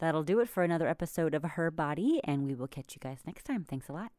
that'll 0.00 0.24
do 0.24 0.40
it 0.40 0.48
for 0.48 0.62
another 0.62 0.88
episode 0.88 1.34
of 1.34 1.44
Her 1.44 1.70
Body 1.70 2.20
and 2.24 2.46
we 2.46 2.54
will 2.54 2.66
catch 2.66 2.94
you 2.94 3.00
guys 3.00 3.20
next 3.24 3.44
time. 3.44 3.64
Thanks 3.64 3.88
a 3.88 3.92
lot. 3.92 4.10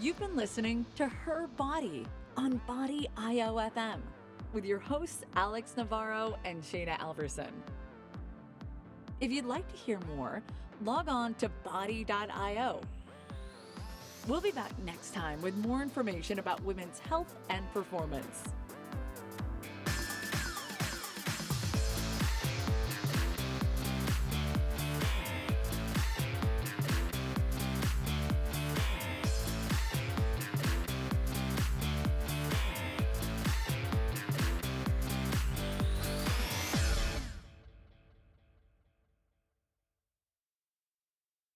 You've 0.00 0.18
been 0.20 0.36
listening 0.36 0.86
to 0.96 1.08
Her 1.08 1.48
Body 1.56 2.06
on 2.36 2.60
Body 2.66 3.08
IOFM 3.16 4.00
with 4.52 4.64
your 4.64 4.78
hosts 4.78 5.24
Alex 5.34 5.74
Navarro 5.76 6.38
and 6.44 6.62
Shana 6.62 6.96
Alverson. 6.98 7.50
If 9.18 9.32
you'd 9.32 9.46
like 9.46 9.66
to 9.70 9.76
hear 9.76 9.98
more, 10.14 10.42
log 10.84 11.08
on 11.08 11.34
to 11.34 11.48
body.io. 11.64 12.80
We'll 14.28 14.40
be 14.40 14.50
back 14.50 14.72
next 14.84 15.14
time 15.14 15.40
with 15.40 15.56
more 15.56 15.82
information 15.82 16.38
about 16.38 16.62
women's 16.64 16.98
health 16.98 17.34
and 17.48 17.64
performance. 17.72 18.42